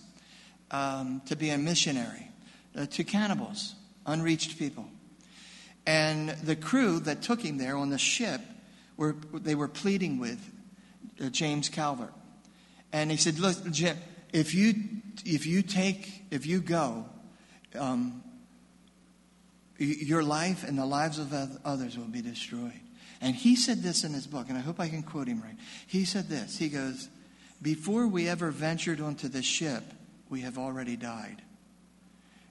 um, 0.71 1.23
to 1.27 1.37
be 1.37 1.51
a 1.51 1.59
missionary 1.59 2.29
uh, 2.77 2.87
to 2.87 3.05
cannibals, 3.05 3.75
unreached 4.07 4.59
people. 4.59 4.87
And 5.87 6.31
the 6.31 6.57
crew 6.57 7.01
that 7.01 7.23
took 7.23 7.41
him 7.41 7.59
there 7.59 7.77
on 7.77 7.91
the 7.91 7.99
ship 7.99 8.41
were 8.97 9.17
they 9.33 9.55
were 9.55 9.69
pleading 9.69 10.19
with 10.19 10.39
uh, 11.21 11.29
James 11.29 11.69
Calvert, 11.69 12.13
and 12.93 13.11
he 13.11 13.17
said, 13.17 13.39
"Look, 13.41 13.71
Jim, 13.73 13.97
if 14.33 14.55
you 14.55 14.75
if 15.25 15.47
you 15.47 15.63
take 15.63 16.25
if 16.31 16.47
you 16.47 16.61
go." 16.61 17.07
Um, 17.79 18.23
your 19.83 20.23
life 20.23 20.65
and 20.65 20.79
the 20.79 20.87
lives 20.87 21.19
of 21.19 21.33
others 21.65 21.99
will 21.99 22.05
be 22.05 22.23
destroyed. 22.23 22.81
And 23.21 23.37
he 23.37 23.55
said 23.55 23.83
this 23.83 24.05
in 24.05 24.13
his 24.13 24.27
book, 24.27 24.49
and 24.49 24.59
I 24.59 24.61
hope 24.61 24.81
I 24.81 24.89
can 24.89 25.03
quote 25.03 25.29
him 25.29 25.41
right. 25.43 25.57
He 25.87 26.05
said 26.05 26.29
this 26.29 26.59
He 26.59 26.69
goes, 26.69 27.09
Before 27.61 28.07
we 28.07 28.29
ever 28.29 28.51
ventured 28.51 29.01
onto 29.01 29.29
the 29.29 29.43
ship, 29.43 29.85
we 30.29 30.41
have 30.41 30.59
already 30.59 30.97
died. 30.97 31.43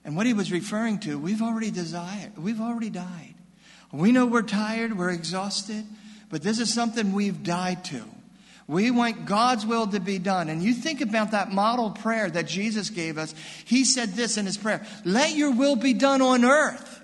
And 0.04 0.16
what 0.16 0.26
he 0.26 0.32
was 0.32 0.50
referring 0.50 0.98
to, 1.00 1.18
we've 1.18 1.42
already 1.42 1.70
desired, 1.70 2.36
we've 2.36 2.60
already 2.60 2.90
died. 2.90 3.34
We 3.92 4.10
know 4.10 4.24
we're 4.24 4.42
tired, 4.42 4.96
we're 4.96 5.10
exhausted, 5.10 5.84
but 6.30 6.42
this 6.42 6.58
is 6.58 6.72
something 6.72 7.12
we've 7.12 7.42
died 7.42 7.84
to. 7.86 8.02
We 8.66 8.90
want 8.90 9.26
God's 9.26 9.66
will 9.66 9.86
to 9.88 10.00
be 10.00 10.18
done. 10.18 10.48
And 10.48 10.62
you 10.62 10.72
think 10.72 11.00
about 11.00 11.32
that 11.32 11.50
model 11.50 11.90
prayer 11.90 12.30
that 12.30 12.46
Jesus 12.46 12.90
gave 12.90 13.18
us. 13.18 13.34
He 13.64 13.84
said 13.84 14.10
this 14.10 14.38
in 14.38 14.46
his 14.46 14.56
prayer 14.56 14.86
Let 15.04 15.34
your 15.34 15.52
will 15.52 15.76
be 15.76 15.94
done 15.94 16.22
on 16.22 16.44
earth 16.44 17.00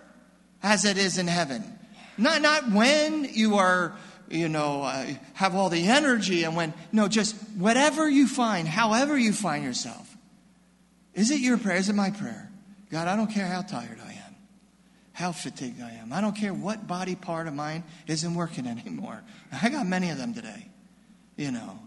as 0.63 0.85
it 0.85 0.99
is 0.99 1.19
in 1.19 1.27
heaven. 1.27 1.79
Not, 2.17 2.43
not 2.43 2.71
when 2.71 3.25
you 3.33 3.57
are, 3.57 3.95
you 4.29 4.49
know, 4.49 4.83
uh, 4.83 5.07
have 5.35 5.55
all 5.55 5.69
the 5.69 5.87
energy 5.89 6.43
and 6.45 6.57
when, 6.57 6.75
no, 6.91 7.07
just 7.07 7.37
whatever 7.57 8.09
you 8.09 8.27
find, 8.27 8.67
however 8.67 9.17
you 9.17 9.33
find 9.33 9.65
yourself. 9.65 10.17
Is 11.15 11.31
it 11.31 11.41
your 11.41 11.59
prayer? 11.59 11.77
Is 11.77 11.89
it 11.89 11.95
my 11.95 12.11
prayer? 12.11 12.51
God, 12.91 13.07
I 13.07 13.17
don't 13.17 13.31
care 13.31 13.47
how 13.47 13.63
tired 13.63 13.99
I 14.05 14.13
am, 14.13 14.37
how 15.13 15.33
fatigued 15.33 15.81
I 15.81 15.93
am. 15.93 16.13
I 16.13 16.21
don't 16.21 16.35
care 16.35 16.55
what 16.55 16.87
body 16.87 17.15
part 17.15 17.47
of 17.47 17.55
mine 17.55 17.85
isn't 18.07 18.35
working 18.35 18.67
anymore. 18.87 19.23
I 19.53 19.69
got 19.69 19.87
many 19.87 20.11
of 20.11 20.19
them 20.19 20.35
today, 20.35 20.69
you 21.39 21.51
know. 21.51 21.79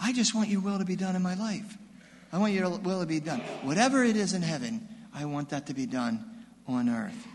I 0.00 0.12
just 0.12 0.34
want 0.34 0.48
your 0.48 0.60
will 0.60 0.78
to 0.78 0.84
be 0.84 0.96
done 0.96 1.16
in 1.16 1.22
my 1.22 1.34
life. 1.34 1.76
I 2.32 2.38
want 2.38 2.52
your 2.52 2.70
will 2.70 3.00
to 3.00 3.06
be 3.06 3.20
done. 3.20 3.40
Whatever 3.62 4.02
it 4.02 4.16
is 4.16 4.32
in 4.32 4.42
heaven, 4.42 4.88
I 5.14 5.26
want 5.26 5.50
that 5.50 5.66
to 5.66 5.74
be 5.74 5.86
done 5.86 6.24
on 6.66 6.88
earth. 6.88 7.26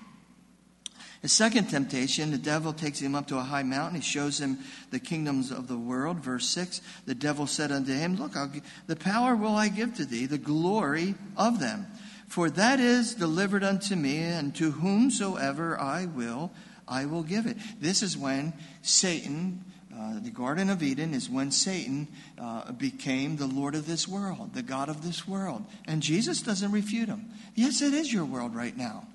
The 1.22 1.28
second 1.28 1.70
temptation, 1.70 2.32
the 2.32 2.38
devil 2.38 2.72
takes 2.72 3.00
him 3.00 3.14
up 3.14 3.28
to 3.28 3.38
a 3.38 3.42
high 3.42 3.64
mountain. 3.64 4.00
He 4.00 4.02
shows 4.02 4.40
him 4.40 4.60
the 4.90 5.00
kingdoms 5.00 5.52
of 5.52 5.68
the 5.68 5.78
world. 5.78 6.18
Verse 6.18 6.48
6 6.48 6.82
The 7.06 7.16
devil 7.16 7.46
said 7.46 7.72
unto 7.72 7.94
him, 7.94 8.16
Look, 8.16 8.36
the 8.88 8.96
power 8.96 9.36
will 9.36 9.56
I 9.56 9.68
give 9.68 9.96
to 9.96 10.06
thee, 10.06 10.26
the 10.26 10.38
glory 10.38 11.16
of 11.36 11.60
them. 11.60 11.88
For 12.28 12.50
that 12.52 12.80
is 12.80 13.16
delivered 13.16 13.64
unto 13.64 13.96
me, 13.96 14.20
and 14.20 14.56
to 14.56 14.72
whomsoever 14.72 15.78
I 15.80 16.06
will, 16.06 16.52
I 16.88 17.06
will 17.06 17.24
give 17.24 17.48
it. 17.48 17.58
This 17.82 18.02
is 18.02 18.18
when 18.18 18.54
Satan, 18.82 19.66
uh, 20.00 20.20
the 20.20 20.30
Garden 20.30 20.70
of 20.70 20.82
Eden, 20.82 21.14
is 21.14 21.30
when 21.30 21.52
Satan 21.52 22.08
uh, 22.40 22.72
became 22.72 23.36
the 23.36 23.48
Lord 23.48 23.76
of 23.76 23.86
this 23.86 24.08
world, 24.08 24.54
the 24.54 24.62
God 24.62 24.88
of 24.88 25.04
this 25.04 25.28
world. 25.28 25.66
And 25.88 26.02
Jesus 26.02 26.42
doesn't 26.42 26.72
refute 26.72 27.10
him. 27.10 27.26
Yes, 27.56 27.82
it 27.82 27.94
is 27.94 28.14
your 28.14 28.26
world 28.26 28.56
right 28.56 28.78
now. 28.78 29.06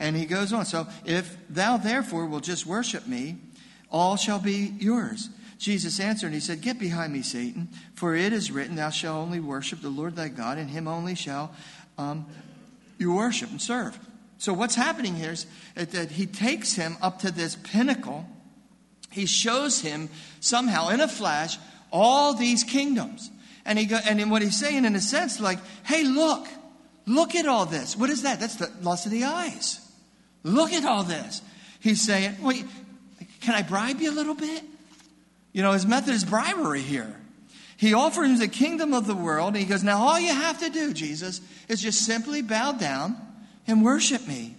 And 0.00 0.16
he 0.16 0.26
goes 0.26 0.52
on. 0.52 0.64
So 0.64 0.88
if 1.04 1.36
thou 1.48 1.76
therefore 1.76 2.26
will 2.26 2.40
just 2.40 2.66
worship 2.66 3.06
me, 3.06 3.36
all 3.90 4.16
shall 4.16 4.40
be 4.40 4.74
yours. 4.78 5.28
Jesus 5.58 6.00
answered 6.00 6.26
and 6.26 6.34
he 6.34 6.40
said, 6.40 6.60
Get 6.60 6.80
behind 6.80 7.12
me, 7.12 7.22
Satan, 7.22 7.68
for 7.94 8.16
it 8.16 8.32
is 8.32 8.50
written, 8.50 8.74
Thou 8.74 8.90
shalt 8.90 9.24
only 9.24 9.38
worship 9.38 9.80
the 9.80 9.90
Lord 9.90 10.16
thy 10.16 10.28
God, 10.28 10.58
and 10.58 10.68
him 10.68 10.88
only 10.88 11.14
shall 11.14 11.54
um, 11.98 12.26
you 12.98 13.14
worship 13.14 13.50
and 13.50 13.62
serve. 13.62 13.96
So 14.38 14.52
what's 14.52 14.74
happening 14.74 15.14
here 15.14 15.30
is 15.30 15.46
that 15.76 16.10
he 16.10 16.26
takes 16.26 16.74
him 16.74 16.96
up 17.00 17.20
to 17.20 17.30
this 17.30 17.54
pinnacle. 17.54 18.26
He 19.12 19.26
shows 19.26 19.80
him 19.80 20.08
somehow 20.40 20.88
in 20.88 21.00
a 21.00 21.08
flash 21.08 21.58
all 21.92 22.34
these 22.34 22.64
kingdoms. 22.64 23.30
And 23.64 23.78
he 23.78 23.86
go, 23.86 23.98
and 24.08 24.30
what 24.30 24.42
he's 24.42 24.58
saying 24.58 24.84
in 24.84 24.96
a 24.96 25.00
sense, 25.00 25.38
like, 25.38 25.58
hey, 25.84 26.02
look, 26.02 26.48
look 27.06 27.34
at 27.34 27.46
all 27.46 27.66
this. 27.66 27.96
What 27.96 28.10
is 28.10 28.22
that? 28.22 28.40
That's 28.40 28.56
the 28.56 28.70
lust 28.80 29.06
of 29.06 29.12
the 29.12 29.24
eyes. 29.24 29.78
Look 30.42 30.72
at 30.72 30.84
all 30.84 31.04
this. 31.04 31.42
He's 31.78 32.00
saying, 32.00 32.36
well, 32.42 32.56
can 33.40 33.54
I 33.54 33.62
bribe 33.62 34.00
you 34.00 34.10
a 34.10 34.14
little 34.14 34.34
bit? 34.34 34.64
You 35.52 35.62
know, 35.62 35.72
his 35.72 35.86
method 35.86 36.14
is 36.14 36.24
bribery 36.24 36.80
here. 36.80 37.14
He 37.76 37.94
offers 37.94 38.30
him 38.30 38.38
the 38.38 38.48
kingdom 38.48 38.94
of 38.94 39.06
the 39.06 39.14
world, 39.14 39.48
and 39.48 39.56
he 39.56 39.64
goes, 39.64 39.82
Now 39.82 39.98
all 39.98 40.18
you 40.18 40.32
have 40.32 40.60
to 40.60 40.70
do, 40.70 40.92
Jesus, 40.92 41.40
is 41.68 41.82
just 41.82 42.04
simply 42.06 42.40
bow 42.40 42.72
down 42.72 43.16
and 43.66 43.84
worship 43.84 44.26
me. 44.26 44.54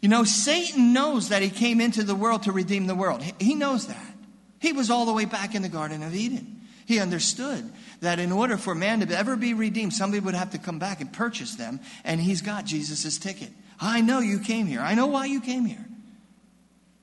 You 0.00 0.08
know, 0.08 0.24
Satan 0.24 0.92
knows 0.92 1.28
that 1.28 1.42
he 1.42 1.50
came 1.50 1.80
into 1.80 2.02
the 2.02 2.14
world 2.14 2.44
to 2.44 2.52
redeem 2.52 2.86
the 2.86 2.94
world. 2.94 3.22
He 3.38 3.54
knows 3.54 3.86
that. 3.86 4.14
He 4.58 4.72
was 4.72 4.90
all 4.90 5.06
the 5.06 5.12
way 5.12 5.24
back 5.24 5.54
in 5.54 5.62
the 5.62 5.68
Garden 5.68 6.02
of 6.02 6.14
Eden. 6.14 6.60
He 6.86 6.98
understood 6.98 7.70
that 8.00 8.18
in 8.18 8.32
order 8.32 8.56
for 8.56 8.74
man 8.74 9.00
to 9.00 9.16
ever 9.16 9.36
be 9.36 9.54
redeemed, 9.54 9.92
somebody 9.92 10.20
would 10.20 10.34
have 10.34 10.50
to 10.50 10.58
come 10.58 10.78
back 10.78 11.00
and 11.00 11.12
purchase 11.12 11.54
them, 11.54 11.80
and 12.04 12.20
he's 12.20 12.42
got 12.42 12.64
Jesus' 12.64 13.18
ticket. 13.18 13.50
I 13.80 14.00
know 14.00 14.20
you 14.20 14.40
came 14.40 14.66
here. 14.66 14.80
I 14.80 14.94
know 14.94 15.06
why 15.06 15.26
you 15.26 15.40
came 15.40 15.64
here. 15.64 15.84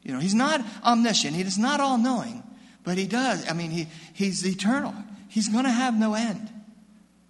You 0.04 0.14
know, 0.14 0.20
he's 0.20 0.36
not 0.36 0.62
omniscient. 0.84 1.36
He 1.36 1.42
is 1.42 1.58
not 1.58 1.80
all 1.80 1.98
knowing, 1.98 2.44
but 2.84 2.98
he 2.98 3.08
does. 3.08 3.50
I 3.50 3.54
mean, 3.54 3.72
he, 3.72 3.88
he's 4.14 4.46
eternal. 4.46 4.94
He's 5.28 5.50
going 5.50 5.66
to 5.66 5.72
have 5.72 5.98
no 5.98 6.14
end, 6.14 6.50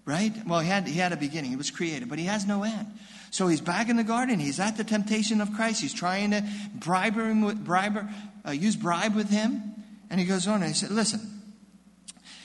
right? 0.04 0.32
Well, 0.46 0.60
he 0.60 0.68
had, 0.68 0.86
he 0.86 0.98
had 0.98 1.12
a 1.12 1.16
beginning. 1.16 1.50
He 1.50 1.56
was 1.56 1.70
created, 1.70 2.08
but 2.08 2.18
he 2.18 2.26
has 2.26 2.46
no 2.46 2.64
end. 2.64 2.86
So 3.30 3.48
he's 3.48 3.60
back 3.60 3.88
in 3.88 3.96
the 3.96 4.04
garden. 4.04 4.38
He's 4.38 4.60
at 4.60 4.76
the 4.76 4.84
temptation 4.84 5.40
of 5.40 5.52
Christ. 5.54 5.80
He's 5.80 5.94
trying 5.94 6.30
to 6.30 6.44
bribe 6.74 7.14
him, 7.14 7.42
with, 7.42 7.62
bribe, 7.62 8.08
uh, 8.46 8.52
use 8.52 8.76
bribe 8.76 9.14
with 9.14 9.30
him. 9.30 9.74
And 10.10 10.18
he 10.18 10.26
goes 10.26 10.46
on 10.46 10.62
and 10.62 10.66
he 10.66 10.74
said, 10.74 10.90
listen, 10.90 11.20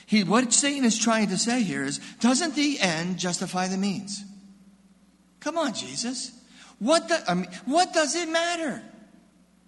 he, 0.06 0.24
what 0.24 0.52
Satan 0.52 0.84
is 0.84 0.98
trying 0.98 1.28
to 1.28 1.38
say 1.38 1.62
here 1.62 1.84
is, 1.84 1.98
doesn't 2.20 2.54
the 2.54 2.78
end 2.80 3.18
justify 3.18 3.68
the 3.68 3.78
means? 3.78 4.22
Come 5.40 5.56
on, 5.56 5.74
Jesus. 5.74 6.32
What, 6.78 7.08
the, 7.08 7.22
I 7.28 7.34
mean, 7.34 7.48
what 7.64 7.92
does 7.92 8.14
it 8.14 8.28
matter? 8.28 8.82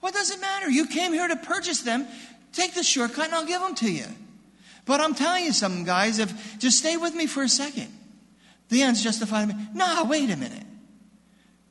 What 0.00 0.12
does 0.12 0.30
it 0.30 0.40
matter? 0.40 0.68
You 0.68 0.86
came 0.86 1.12
here 1.12 1.26
to 1.26 1.36
purchase 1.36 1.80
them. 1.80 2.06
Take 2.52 2.74
the 2.74 2.82
shortcut 2.82 3.26
and 3.26 3.34
I'll 3.34 3.46
give 3.46 3.60
them 3.60 3.74
to 3.76 3.90
you. 3.90 4.06
But 4.84 5.00
I'm 5.00 5.14
telling 5.14 5.44
you 5.44 5.52
something, 5.52 5.84
guys. 5.84 6.18
If 6.18 6.58
just 6.58 6.78
stay 6.78 6.96
with 6.96 7.14
me 7.14 7.26
for 7.26 7.42
a 7.42 7.48
second. 7.48 7.88
The 8.68 8.82
end's 8.82 9.02
justified. 9.02 9.74
No, 9.74 10.04
wait 10.04 10.30
a 10.30 10.36
minute. 10.36 10.64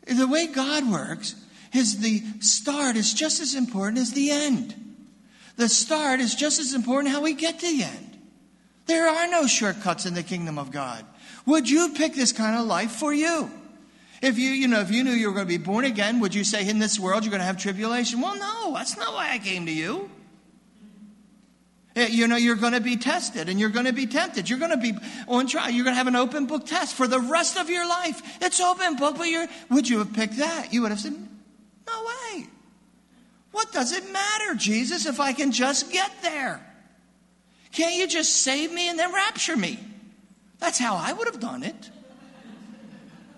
The 0.06 0.28
way 0.28 0.48
God 0.48 0.90
works 0.90 1.36
is 1.74 2.00
the 2.00 2.22
start 2.40 2.96
is 2.96 3.14
just 3.14 3.40
as 3.42 3.56
important 3.56 3.98
as 4.00 4.14
the 4.14 4.32
end. 4.32 4.74
The 5.58 5.70
start 5.70 6.20
is 6.20 6.36
just 6.36 6.60
as 6.60 6.74
important 6.74 7.14
how 7.14 7.22
we 7.22 7.34
get 7.34 7.60
to 7.60 7.66
the 7.66 7.84
end. 7.84 8.18
There 8.86 9.08
are 9.08 9.28
no 9.28 9.48
shortcuts 9.48 10.06
in 10.06 10.14
the 10.14 10.24
kingdom 10.24 10.60
of 10.60 10.72
God. 10.72 11.06
Would 11.46 11.70
you 11.70 11.94
pick 11.96 12.14
this 12.14 12.32
kind 12.32 12.60
of 12.60 12.66
life 12.66 12.92
for 12.92 13.14
you? 13.14 13.50
If 14.22 14.38
you, 14.38 14.50
you 14.50 14.68
know, 14.68 14.80
if 14.80 14.92
you 14.92 15.04
knew 15.04 15.12
you 15.12 15.28
were 15.28 15.34
going 15.34 15.48
to 15.48 15.58
be 15.58 15.64
born 15.64 15.86
again, 15.86 16.20
would 16.20 16.34
you 16.34 16.44
say 16.44 16.68
in 16.68 16.80
this 16.80 17.00
world 17.00 17.24
you're 17.24 17.32
going 17.32 17.42
to 17.42 17.46
have 17.46 17.58
tribulation? 17.58 18.22
Well, 18.22 18.38
no, 18.38 18.74
that's 18.74 18.98
not 18.98 19.14
why 19.14 19.32
I 19.32 19.40
came 19.40 19.66
to 19.66 19.72
you. 19.72 20.10
Eh, 21.96 22.08
you 22.08 22.28
know, 22.28 22.36
you're 22.36 22.56
going 22.56 22.74
to 22.74 22.82
be 22.82 22.98
tested 22.98 23.48
and 23.48 23.60
you're 23.60 23.70
going 23.70 23.86
to 23.86 23.94
be 23.94 24.06
tempted. 24.06 24.50
You're 24.50 24.60
going 24.60 24.72
to 24.72 24.78
be 24.78 24.94
on 25.28 25.48
trial. 25.48 25.70
You're 25.70 25.86
going 25.86 25.94
to 25.94 25.98
have 25.98 26.08
an 26.08 26.16
open 26.16 26.46
book 26.46 26.66
test 26.66 26.96
for 26.96 27.08
the 27.08 27.20
rest 27.20 27.58
of 27.58 27.70
your 27.70 27.88
life. 27.88 28.22
It's 28.42 28.60
open 28.60 28.98
book, 28.98 29.18
but 29.18 29.28
you're, 29.28 29.48
would 29.70 29.88
you 29.88 30.00
have 30.00 30.14
picked 30.14 30.38
that? 30.38 30.74
You 30.74 30.82
would 30.82 30.92
have 30.92 31.00
said, 31.00 31.14
no 31.14 32.04
way. 32.04 32.48
What 33.52 33.72
does 33.72 33.94
it 33.94 34.12
matter, 34.12 34.56
Jesus, 34.56 35.06
if 35.06 35.22
I 35.22 35.32
can 35.32 35.54
just 35.54 35.92
get 35.92 36.12
there? 36.22 36.66
Can't 37.72 37.96
you 37.96 38.08
just 38.08 38.42
save 38.42 38.72
me 38.74 38.90
and 38.90 39.00
then 39.00 39.14
rapture 39.14 39.56
me? 39.56 39.80
That's 40.60 40.78
how 40.78 40.96
I 40.96 41.14
would 41.14 41.28
have 41.28 41.40
done 41.40 41.64
it. 41.64 41.90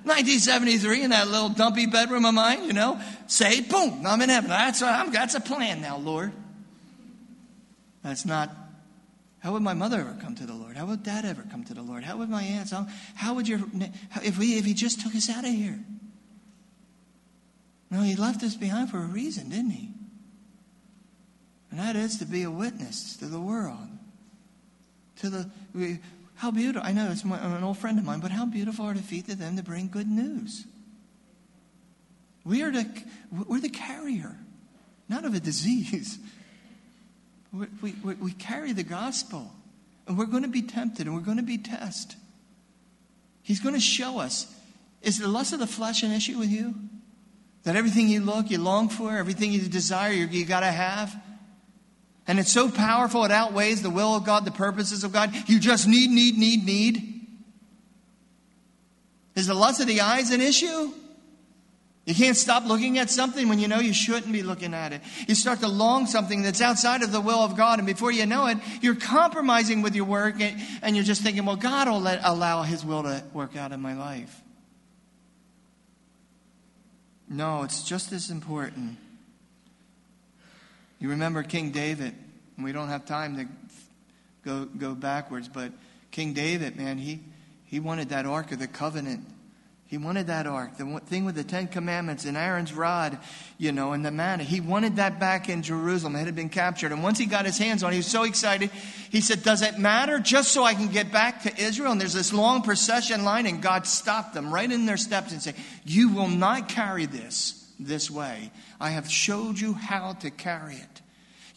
1973 0.04 1.04
in 1.04 1.10
that 1.10 1.28
little 1.28 1.50
dumpy 1.50 1.86
bedroom 1.86 2.26
of 2.26 2.34
mine, 2.34 2.64
you 2.64 2.74
know, 2.74 3.00
say, 3.28 3.62
boom, 3.62 4.06
I'm 4.08 4.22
in 4.22 4.30
heaven. 4.30 4.50
That's, 4.50 4.82
I'm, 4.82 5.12
that's 5.12 5.36
a 5.36 5.42
plan 5.42 5.82
now, 5.82 5.98
Lord. 5.98 6.32
That's 8.08 8.26
not, 8.26 8.50
how 9.40 9.52
would 9.52 9.64
my 9.64 9.74
mother 9.74 10.00
ever 10.00 10.18
come 10.22 10.34
to 10.36 10.46
the 10.46 10.54
Lord? 10.54 10.78
How 10.78 10.86
would 10.86 11.04
dad 11.04 11.26
ever 11.26 11.44
come 11.52 11.66
to 11.66 11.74
the 11.74 11.82
Lord? 11.82 12.06
How 12.06 12.16
would 12.16 12.30
my 12.30 12.42
aunts? 12.42 12.72
How, 12.72 12.88
how 13.16 13.34
would 13.34 13.50
your, 13.50 13.60
if, 14.24 14.38
we, 14.40 14.58
if 14.58 14.64
he 14.64 14.74
just 14.74 15.02
took 15.02 15.14
us 15.14 15.30
out 15.30 15.44
of 15.44 15.52
here? 15.52 15.78
No, 17.92 18.04
he 18.04 18.16
left 18.16 18.44
us 18.44 18.56
behind 18.56 18.92
for 18.92 19.00
a 19.00 19.06
reason, 19.06 19.50
didn't 19.50 19.72
he? 19.72 19.90
And 21.70 21.82
that 21.82 21.98
is 21.98 22.18
to 22.20 22.26
be 22.26 22.44
a 22.44 22.52
witness 22.52 23.18
to 23.18 23.26
the 23.26 23.42
world. 23.42 23.90
To 25.18 25.30
the, 25.30 25.50
we, 25.76 26.00
how 26.36 26.52
beautiful, 26.52 26.88
I 26.88 26.94
know 26.94 27.10
it's 27.12 27.26
my, 27.26 27.38
an 27.40 27.62
old 27.62 27.78
friend 27.78 28.00
of 28.00 28.06
mine, 28.06 28.22
but 28.22 28.32
how 28.32 28.46
beautiful 28.46 28.86
are 28.86 28.94
the 28.94 29.02
feet 29.02 29.28
of 29.28 29.38
them 29.38 29.58
to 29.58 29.64
bring 29.64 29.90
good 29.90 30.08
news. 30.08 30.66
We 32.46 32.64
are 32.64 32.72
the, 32.72 32.88
we're 33.34 33.60
the 33.60 33.68
carrier, 33.68 34.38
not 35.10 35.26
of 35.26 35.34
a 35.34 35.42
disease. 35.42 36.20
We, 37.54 37.94
we, 38.04 38.14
we 38.16 38.32
carry 38.34 38.74
the 38.74 38.84
gospel. 38.84 39.52
And 40.08 40.18
we're 40.18 40.26
going 40.26 40.44
to 40.44 40.50
be 40.50 40.62
tempted 40.62 41.06
and 41.06 41.16
we're 41.16 41.22
going 41.22 41.38
to 41.38 41.44
be 41.44 41.58
tested. 41.58 42.18
He's 43.42 43.60
going 43.60 43.76
to 43.76 43.82
show 43.82 44.20
us. 44.20 44.54
Is 45.02 45.20
the 45.20 45.28
lust 45.28 45.54
of 45.54 45.60
the 45.60 45.68
flesh 45.68 46.04
an 46.04 46.12
issue 46.12 46.38
with 46.38 46.50
you? 46.50 46.76
That 47.64 47.76
everything 47.76 48.08
you 48.08 48.22
look, 48.22 48.50
you 48.50 48.58
long 48.58 48.90
for, 48.90 49.18
everything 49.18 49.52
you 49.52 49.62
desire, 49.62 50.12
you, 50.12 50.28
you 50.28 50.46
got 50.46 50.62
to 50.62 50.72
have? 50.72 51.16
And 52.28 52.40
it's 52.40 52.52
so 52.52 52.70
powerful, 52.70 53.24
it 53.24 53.32
outweighs 53.32 53.82
the 53.82 53.90
will 53.90 54.16
of 54.16 54.26
God, 54.26 54.46
the 54.46 54.52
purposes 54.52 55.04
of 55.04 55.14
God. 55.14 55.34
You 55.48 55.60
just 55.60 55.88
need, 55.88 56.10
need, 56.10 56.38
need, 56.38 56.66
need. 56.66 57.26
Is 59.36 59.48
the 59.48 59.54
lust 59.54 59.80
of 59.80 59.88
the 59.88 60.02
eyes 60.02 60.32
an 60.32 60.42
issue? 60.42 60.92
You 62.08 62.16
can't 62.16 62.38
stop 62.38 62.66
looking 62.66 63.00
at 63.00 63.10
something 63.10 63.50
when 63.50 63.60
you 63.60 63.68
know 63.68 63.80
you 63.80 63.94
shouldn't 63.94 64.32
be 64.32 64.42
looking 64.42 64.74
at 64.74 64.94
it. 64.94 65.02
You 65.28 65.36
start 65.36 65.60
to 65.60 65.68
long 65.68 66.06
something 66.06 66.42
that's 66.42 66.62
outside 66.62 67.04
of 67.04 67.12
the 67.12 67.20
will 67.20 67.40
of 67.40 67.58
God, 67.58 67.80
and 67.80 67.86
before 67.86 68.14
you 68.14 68.26
know 68.26 68.48
it, 68.48 68.60
you're 68.82 68.96
compromising 68.96 69.82
with 69.82 69.94
your 69.94 70.06
work, 70.06 70.36
and 70.40 70.96
you're 70.96 71.04
just 71.04 71.22
thinking, 71.22 71.44
well, 71.44 71.58
God 71.58 71.90
will 71.90 72.00
let, 72.00 72.22
allow 72.24 72.64
His 72.64 72.86
will 72.86 73.04
to 73.04 73.22
work 73.34 73.58
out 73.58 73.74
in 73.74 73.82
my 73.82 73.94
life. 73.94 74.42
No, 77.28 77.64
it's 77.64 77.84
just 77.84 78.14
as 78.14 78.32
important. 78.32 78.96
You 81.00 81.10
remember 81.10 81.44
King 81.44 81.72
David, 81.72 82.16
and 82.56 82.64
we 82.64 82.72
don't 82.72 82.88
have 82.88 83.06
time 83.06 83.36
to 83.36 83.48
go, 84.46 84.64
go 84.64 84.96
backwards, 84.96 85.50
but 85.50 85.74
King 86.12 86.32
David, 86.32 86.78
man, 86.78 87.00
he, 87.00 87.20
he 87.66 87.82
wanted 87.82 88.08
that 88.10 88.26
Ark 88.26 88.54
of 88.54 88.60
the 88.60 88.68
Covenant 88.68 89.26
he 89.88 89.98
wanted 89.98 90.28
that 90.28 90.48
ark, 90.48 90.78
the 90.78 91.00
thing 91.06 91.24
with 91.24 91.36
the 91.36 91.46
Ten 91.46 91.70
Commandments 91.70 92.26
and 92.26 92.36
Aaron's 92.36 92.74
rod, 92.74 93.18
you 93.58 93.72
know, 93.72 93.94
and 93.94 94.06
the 94.06 94.12
manna. 94.12 94.44
He 94.44 94.60
wanted 94.60 94.98
that 94.98 95.18
back 95.18 95.48
in 95.48 95.64
Jerusalem. 95.64 96.18
It 96.18 96.26
had 96.26 96.36
been 96.36 96.50
captured. 96.50 96.92
And 96.92 97.02
once 97.02 97.18
he 97.18 97.26
got 97.26 97.46
his 97.46 97.58
hands 97.58 97.84
on 97.84 97.92
it, 97.92 97.94
he 97.94 98.00
was 98.00 98.08
so 98.08 98.24
excited. 98.24 98.70
He 99.10 99.22
said, 99.22 99.44
Does 99.44 99.62
it 99.62 99.80
matter 99.80 100.20
just 100.20 100.52
so 100.52 100.66
I 100.66 100.74
can 100.74 100.90
get 100.90 101.14
back 101.14 101.44
to 101.44 101.58
Israel? 101.58 101.94
And 101.94 102.02
there's 102.02 102.14
this 102.14 102.34
long 102.34 102.64
procession 102.64 103.24
line, 103.24 103.46
and 103.46 103.62
God 103.62 103.88
stopped 103.88 104.34
them 104.34 104.54
right 104.54 104.70
in 104.70 104.86
their 104.86 104.98
steps 104.98 105.32
and 105.32 105.42
said, 105.42 105.56
You 105.86 106.10
will 106.10 106.28
not 106.28 106.68
carry 106.68 107.06
this 107.06 107.66
this 107.80 108.12
way. 108.12 108.52
I 108.82 108.90
have 108.90 109.10
showed 109.10 109.58
you 109.58 109.72
how 109.72 110.14
to 110.14 110.30
carry 110.30 110.76
it. 110.76 111.02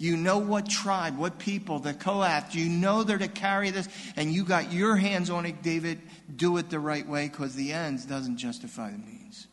You 0.01 0.17
know 0.17 0.39
what 0.39 0.67
tribe, 0.67 1.19
what 1.19 1.39
people, 1.39 1.79
the 1.79 1.93
Kohath, 1.93 2.55
you 2.55 2.71
know 2.71 3.03
they're 3.03 3.19
to 3.19 3.29
carry 3.29 3.71
this, 3.71 3.87
and 4.17 4.33
you 4.33 4.45
got 4.45 4.73
your 4.73 4.97
hands 4.97 5.29
on 5.29 5.45
it, 5.45 5.63
David. 5.63 6.01
Do 6.37 6.57
it 6.57 6.71
the 6.71 6.81
right 6.81 7.07
way 7.07 7.29
because 7.29 7.55
the 7.55 7.73
ends 7.73 8.05
doesn't 8.05 8.37
justify 8.37 8.91
the 8.91 8.99
means. 8.99 9.47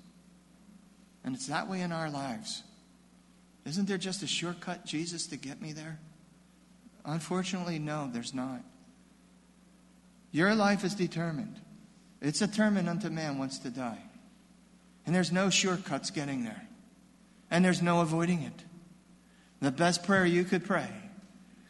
And 1.23 1.36
it's 1.36 1.47
that 1.47 1.69
way 1.69 1.82
in 1.82 1.91
our 1.91 2.09
lives. 2.09 2.63
Isn't 3.65 3.88
there 3.88 3.97
just 3.97 4.23
a 4.23 4.28
shortcut, 4.28 4.86
Jesus, 4.86 5.28
to 5.28 5.38
get 5.38 5.61
me 5.61 5.73
there? 5.73 5.99
Unfortunately, 7.03 7.80
no, 7.80 8.09
there's 8.11 8.34
not. 8.34 8.61
Your 10.32 10.55
life 10.55 10.84
is 10.84 10.95
determined. 10.95 11.59
It's 12.21 12.39
determined 12.39 12.89
unto 12.89 13.09
man 13.09 13.38
wants 13.38 13.59
to 13.59 13.69
die. 13.69 14.01
And 15.05 15.15
there's 15.15 15.32
no 15.32 15.49
shortcuts 15.49 16.11
getting 16.11 16.43
there. 16.43 16.67
And 17.49 17.63
there's 17.63 17.82
no 17.82 18.01
avoiding 18.01 18.43
it. 18.43 18.63
The 19.61 19.71
best 19.71 20.03
prayer 20.03 20.25
you 20.25 20.43
could 20.43 20.65
pray 20.65 20.89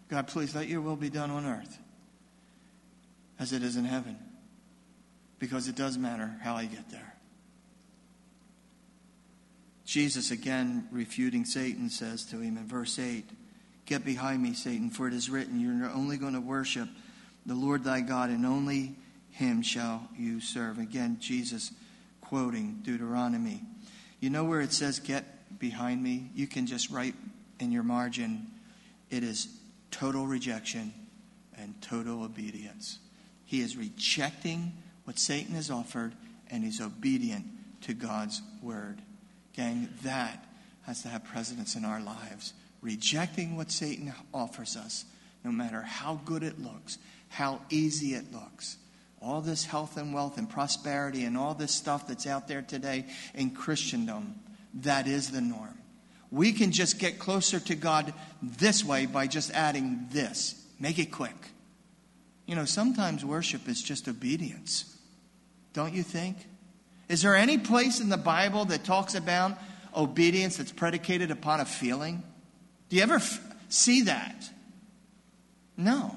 God, 0.09 0.27
please 0.27 0.55
let 0.55 0.67
your 0.67 0.81
will 0.81 0.95
be 0.95 1.09
done 1.09 1.31
on 1.31 1.45
earth 1.45 1.77
as 3.39 3.51
it 3.51 3.61
is 3.61 3.75
in 3.75 3.85
heaven. 3.85 4.17
Because 5.39 5.67
it 5.67 5.75
does 5.75 5.97
matter 5.97 6.35
how 6.41 6.55
I 6.55 6.65
get 6.65 6.89
there. 6.89 7.13
Jesus, 9.85 10.31
again 10.31 10.87
refuting 10.91 11.45
Satan, 11.45 11.89
says 11.89 12.25
to 12.25 12.39
him 12.39 12.57
in 12.57 12.67
verse 12.67 12.99
8 12.99 13.23
Get 13.85 14.03
behind 14.03 14.43
me, 14.43 14.53
Satan, 14.53 14.89
for 14.89 15.07
it 15.07 15.13
is 15.13 15.29
written, 15.29 15.61
You're 15.61 15.89
only 15.89 16.17
going 16.17 16.33
to 16.33 16.41
worship 16.41 16.89
the 17.45 17.55
Lord 17.55 17.85
thy 17.85 18.01
God, 18.01 18.29
and 18.29 18.45
only 18.45 18.95
him 19.31 19.61
shall 19.61 20.09
you 20.17 20.41
serve. 20.41 20.77
Again, 20.77 21.17
Jesus 21.21 21.71
quoting 22.19 22.81
Deuteronomy. 22.83 23.61
You 24.19 24.29
know 24.29 24.43
where 24.43 24.59
it 24.59 24.73
says, 24.73 24.99
Get 24.99 25.57
behind 25.57 26.03
me? 26.03 26.31
You 26.35 26.47
can 26.47 26.65
just 26.65 26.89
write 26.89 27.15
in 27.59 27.71
your 27.71 27.83
margin, 27.83 28.47
it 29.09 29.23
is 29.23 29.47
total 29.89 30.27
rejection 30.27 30.93
and 31.57 31.81
total 31.81 32.23
obedience. 32.23 32.99
He 33.45 33.61
is 33.61 33.77
rejecting 33.77 34.73
what 35.07 35.17
Satan 35.17 35.55
has 35.55 35.71
offered 35.71 36.11
and 36.51 36.65
he's 36.65 36.81
obedient 36.81 37.45
to 37.79 37.93
God's 37.93 38.41
word. 38.61 39.01
Gang, 39.53 39.87
that 40.03 40.45
has 40.85 41.01
to 41.03 41.07
have 41.07 41.23
precedence 41.23 41.77
in 41.77 41.85
our 41.85 42.01
lives. 42.01 42.51
Rejecting 42.81 43.55
what 43.55 43.71
Satan 43.71 44.13
offers 44.33 44.75
us, 44.75 45.05
no 45.45 45.51
matter 45.51 45.81
how 45.81 46.19
good 46.25 46.43
it 46.43 46.61
looks, 46.61 46.97
how 47.29 47.61
easy 47.69 48.15
it 48.15 48.33
looks. 48.33 48.75
All 49.21 49.39
this 49.39 49.63
health 49.63 49.95
and 49.95 50.13
wealth 50.13 50.37
and 50.37 50.49
prosperity 50.49 51.23
and 51.23 51.37
all 51.37 51.53
this 51.53 51.73
stuff 51.73 52.05
that's 52.05 52.27
out 52.27 52.49
there 52.49 52.61
today 52.61 53.05
in 53.33 53.51
Christendom, 53.51 54.35
that 54.73 55.07
is 55.07 55.31
the 55.31 55.39
norm. 55.39 55.77
We 56.31 56.51
can 56.51 56.73
just 56.73 56.99
get 56.99 57.17
closer 57.17 57.61
to 57.61 57.75
God 57.75 58.13
this 58.43 58.83
way 58.83 59.05
by 59.05 59.27
just 59.27 59.51
adding 59.51 60.07
this. 60.11 60.61
Make 60.81 60.99
it 60.99 61.13
quick. 61.13 61.35
You 62.45 62.55
know, 62.55 62.65
sometimes 62.65 63.23
worship 63.23 63.69
is 63.69 63.81
just 63.81 64.09
obedience. 64.09 64.95
Don't 65.77 65.93
you 65.93 66.01
think? 66.01 66.37
Is 67.07 67.21
there 67.21 67.35
any 67.35 67.59
place 67.59 67.99
in 67.99 68.09
the 68.09 68.17
Bible 68.17 68.65
that 68.65 68.83
talks 68.83 69.13
about 69.13 69.55
obedience 69.95 70.57
that's 70.57 70.71
predicated 70.71 71.29
upon 71.29 71.59
a 71.59 71.65
feeling? 71.65 72.23
Do 72.89 72.95
you 72.95 73.03
ever 73.03 73.17
f- 73.17 73.39
see 73.69 74.01
that? 74.01 74.49
No. 75.77 76.15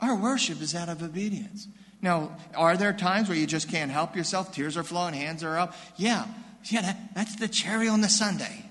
Our 0.00 0.16
worship 0.16 0.60
is 0.60 0.74
out 0.74 0.88
of 0.88 1.04
obedience. 1.04 1.68
Now, 2.02 2.36
are 2.56 2.76
there 2.76 2.92
times 2.92 3.28
where 3.28 3.38
you 3.38 3.46
just 3.46 3.70
can't 3.70 3.92
help 3.92 4.16
yourself? 4.16 4.52
Tears 4.52 4.76
are 4.76 4.82
flowing, 4.82 5.14
hands 5.14 5.44
are 5.44 5.56
up. 5.56 5.76
Yeah, 5.96 6.26
yeah, 6.64 6.80
that, 6.82 7.14
that's 7.14 7.36
the 7.36 7.46
cherry 7.46 7.86
on 7.86 8.00
the 8.00 8.08
sundae. 8.08 8.64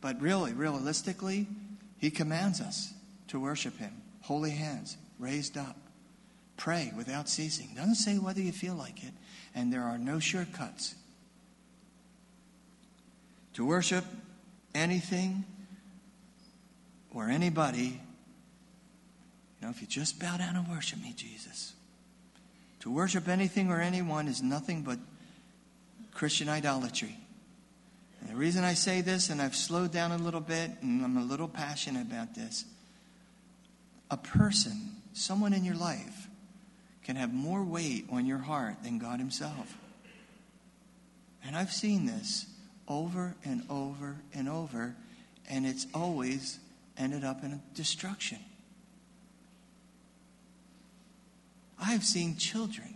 But 0.00 0.22
really, 0.22 0.54
realistically, 0.54 1.46
he 1.98 2.10
commands 2.10 2.62
us 2.62 2.94
to 3.28 3.38
worship 3.38 3.76
him. 3.76 3.92
Holy 4.22 4.52
hands, 4.52 4.96
raised 5.18 5.58
up. 5.58 5.76
Pray 6.56 6.92
without 6.96 7.28
ceasing. 7.28 7.70
Doesn't 7.74 7.96
say 7.96 8.18
whether 8.18 8.40
you 8.40 8.52
feel 8.52 8.74
like 8.74 9.02
it. 9.02 9.12
And 9.54 9.72
there 9.72 9.82
are 9.82 9.98
no 9.98 10.18
shortcuts. 10.18 10.94
To 13.54 13.64
worship 13.64 14.04
anything 14.74 15.44
or 17.12 17.28
anybody, 17.28 18.00
you 19.60 19.62
know, 19.62 19.70
if 19.70 19.80
you 19.80 19.86
just 19.86 20.18
bow 20.18 20.36
down 20.36 20.56
and 20.56 20.68
worship 20.68 21.00
me, 21.00 21.12
Jesus. 21.16 21.72
To 22.80 22.90
worship 22.90 23.28
anything 23.28 23.70
or 23.70 23.80
anyone 23.80 24.28
is 24.28 24.42
nothing 24.42 24.82
but 24.82 24.98
Christian 26.12 26.48
idolatry. 26.48 27.16
And 28.20 28.30
the 28.30 28.36
reason 28.36 28.64
I 28.64 28.74
say 28.74 29.00
this, 29.00 29.30
and 29.30 29.40
I've 29.40 29.56
slowed 29.56 29.92
down 29.92 30.12
a 30.12 30.16
little 30.16 30.40
bit, 30.40 30.70
and 30.82 31.04
I'm 31.04 31.16
a 31.16 31.24
little 31.24 31.48
passionate 31.48 32.02
about 32.02 32.34
this 32.34 32.64
a 34.10 34.16
person, 34.16 34.96
someone 35.12 35.52
in 35.52 35.64
your 35.64 35.74
life, 35.74 36.13
can 37.04 37.16
have 37.16 37.32
more 37.32 37.62
weight 37.62 38.06
on 38.10 38.26
your 38.26 38.38
heart 38.38 38.82
than 38.82 38.98
God 38.98 39.18
Himself. 39.18 39.76
And 41.46 41.54
I've 41.54 41.72
seen 41.72 42.06
this 42.06 42.46
over 42.88 43.36
and 43.44 43.62
over 43.68 44.16
and 44.34 44.48
over, 44.48 44.96
and 45.48 45.66
it's 45.66 45.86
always 45.94 46.58
ended 46.96 47.22
up 47.22 47.44
in 47.44 47.60
destruction. 47.74 48.38
I've 51.78 52.04
seen 52.04 52.36
children 52.36 52.94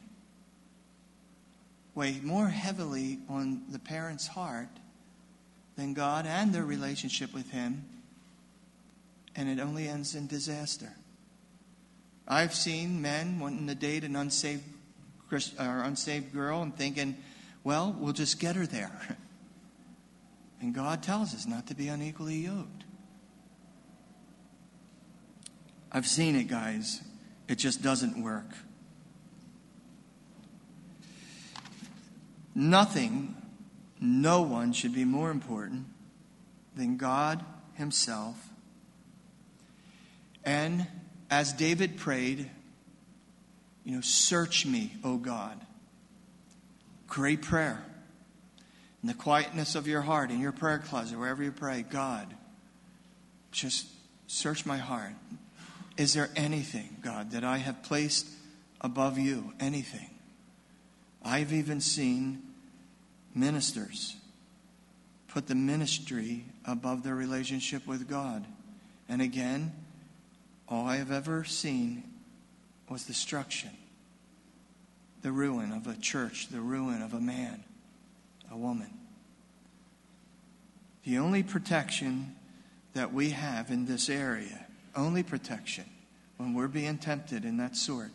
weigh 1.94 2.20
more 2.22 2.48
heavily 2.48 3.18
on 3.28 3.62
the 3.70 3.78
parent's 3.78 4.28
heart 4.28 4.68
than 5.76 5.94
God 5.94 6.26
and 6.26 6.52
their 6.52 6.64
relationship 6.64 7.34
with 7.34 7.50
Him, 7.50 7.84
and 9.36 9.48
it 9.48 9.60
only 9.60 9.88
ends 9.88 10.14
in 10.14 10.26
disaster. 10.26 10.92
I've 12.30 12.54
seen 12.54 13.00
men 13.00 13.40
wanting 13.40 13.66
to 13.68 13.74
date 13.74 14.04
an 14.04 14.14
unsaved 14.14 14.62
Christ, 15.30 15.54
or 15.58 15.82
unsaved 15.82 16.32
girl 16.32 16.62
and 16.62 16.76
thinking, 16.76 17.16
well, 17.64 17.96
we'll 17.98 18.12
just 18.12 18.38
get 18.38 18.54
her 18.56 18.66
there. 18.66 19.18
And 20.60 20.74
God 20.74 21.04
tells 21.04 21.36
us 21.36 21.46
not 21.46 21.68
to 21.68 21.74
be 21.76 21.86
unequally 21.86 22.34
yoked. 22.34 22.82
I've 25.92 26.04
seen 26.04 26.34
it, 26.34 26.48
guys. 26.48 27.00
It 27.46 27.58
just 27.58 27.80
doesn't 27.80 28.20
work. 28.20 28.50
Nothing, 32.56 33.36
no 34.00 34.42
one 34.42 34.72
should 34.72 34.92
be 34.92 35.04
more 35.04 35.30
important 35.30 35.86
than 36.74 36.96
God 36.96 37.44
Himself. 37.74 38.48
And 40.44 40.88
as 41.30 41.52
David 41.52 41.96
prayed, 41.96 42.50
you 43.84 43.94
know, 43.94 44.00
search 44.00 44.66
me, 44.66 44.92
O 45.04 45.16
God. 45.16 45.60
Great 47.06 47.42
prayer. 47.42 47.82
In 49.02 49.08
the 49.08 49.14
quietness 49.14 49.74
of 49.74 49.86
your 49.86 50.02
heart, 50.02 50.30
in 50.30 50.40
your 50.40 50.52
prayer 50.52 50.78
closet, 50.78 51.18
wherever 51.18 51.42
you 51.42 51.52
pray, 51.52 51.82
God, 51.88 52.34
just 53.52 53.86
search 54.26 54.66
my 54.66 54.76
heart. 54.76 55.12
Is 55.96 56.14
there 56.14 56.30
anything, 56.36 56.96
God, 57.00 57.32
that 57.32 57.44
I 57.44 57.58
have 57.58 57.82
placed 57.82 58.26
above 58.80 59.18
you? 59.18 59.52
Anything? 59.58 60.10
I've 61.22 61.52
even 61.52 61.80
seen 61.80 62.42
ministers 63.34 64.16
put 65.28 65.46
the 65.46 65.54
ministry 65.54 66.44
above 66.64 67.02
their 67.02 67.14
relationship 67.14 67.86
with 67.86 68.08
God. 68.08 68.44
And 69.08 69.22
again, 69.22 69.72
all 70.70 70.86
I 70.86 70.96
have 70.96 71.10
ever 71.10 71.44
seen 71.44 72.04
was 72.88 73.04
destruction, 73.04 73.70
the 75.22 75.32
ruin 75.32 75.72
of 75.72 75.86
a 75.86 75.96
church, 75.96 76.48
the 76.48 76.60
ruin 76.60 77.02
of 77.02 77.14
a 77.14 77.20
man, 77.20 77.64
a 78.50 78.56
woman. 78.56 78.90
The 81.04 81.18
only 81.18 81.42
protection 81.42 82.36
that 82.94 83.12
we 83.12 83.30
have 83.30 83.70
in 83.70 83.86
this 83.86 84.08
area, 84.08 84.66
only 84.94 85.22
protection 85.22 85.84
when 86.36 86.54
we're 86.54 86.68
being 86.68 86.98
tempted 86.98 87.44
in 87.44 87.56
that 87.58 87.76
sort, 87.76 88.12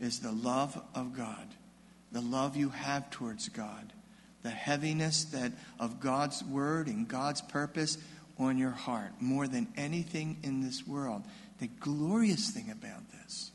is 0.00 0.20
the 0.20 0.32
love 0.32 0.80
of 0.94 1.16
God, 1.16 1.46
the 2.10 2.20
love 2.20 2.56
you 2.56 2.70
have 2.70 3.10
towards 3.10 3.48
God, 3.48 3.92
the 4.42 4.50
heaviness 4.50 5.24
that 5.26 5.52
of 5.78 6.00
God's 6.00 6.42
word 6.42 6.88
and 6.88 7.06
God's 7.06 7.40
purpose 7.40 7.98
on 8.38 8.58
your 8.58 8.70
heart 8.70 9.12
more 9.20 9.46
than 9.46 9.68
anything 9.76 10.38
in 10.42 10.60
this 10.60 10.86
world. 10.86 11.22
The 11.62 11.68
glorious 11.78 12.50
thing 12.50 12.72
about 12.72 13.08
this 13.12 13.52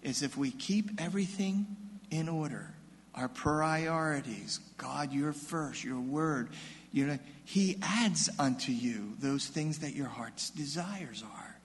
is 0.00 0.22
if 0.22 0.36
we 0.36 0.52
keep 0.52 0.90
everything 1.00 1.66
in 2.08 2.28
order, 2.28 2.72
our 3.16 3.26
priorities, 3.26 4.60
God, 4.78 5.12
you're 5.12 5.32
first, 5.32 5.82
your 5.82 5.98
word, 5.98 6.50
you 6.92 7.04
know, 7.04 7.18
He 7.44 7.78
adds 7.82 8.30
unto 8.38 8.70
you 8.70 9.14
those 9.18 9.48
things 9.48 9.80
that 9.80 9.96
your 9.96 10.06
heart's 10.06 10.50
desires 10.50 11.24
are. 11.34 11.56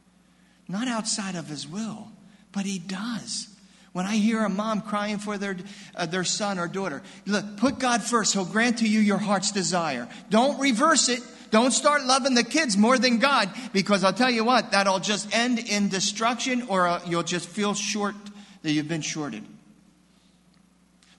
Not 0.67 0.87
outside 0.87 1.35
of 1.35 1.47
His 1.47 1.67
will, 1.67 2.07
but 2.51 2.65
He 2.65 2.79
does. 2.79 3.47
When 3.93 4.07
I 4.07 4.15
hear 4.15 4.43
a 4.43 4.49
mom 4.49 4.81
crying 4.81 5.19
for 5.19 5.37
their, 5.37 5.57
uh, 5.93 6.07
their 6.07 6.23
son 6.23 6.57
or 6.57 6.67
daughter, 6.67 7.03
look, 7.27 7.57
put 7.57 7.77
God 7.77 8.01
first. 8.01 8.33
He'll 8.33 8.45
grant 8.45 8.79
to 8.79 8.89
you 8.89 8.99
your 8.99 9.19
heart's 9.19 9.51
desire. 9.51 10.09
Don't 10.31 10.59
reverse 10.59 11.07
it. 11.07 11.21
Don't 11.49 11.71
start 11.71 12.03
loving 12.05 12.33
the 12.33 12.43
kids 12.43 12.77
more 12.77 12.97
than 12.97 13.19
God 13.19 13.49
because 13.73 14.03
I'll 14.03 14.13
tell 14.13 14.29
you 14.29 14.43
what, 14.43 14.71
that'll 14.71 14.99
just 14.99 15.33
end 15.35 15.59
in 15.59 15.89
destruction 15.89 16.63
or 16.67 16.87
uh, 16.87 17.01
you'll 17.07 17.23
just 17.23 17.47
feel 17.47 17.73
short 17.73 18.15
that 18.63 18.71
you've 18.71 18.87
been 18.87 19.01
shorted. 19.01 19.43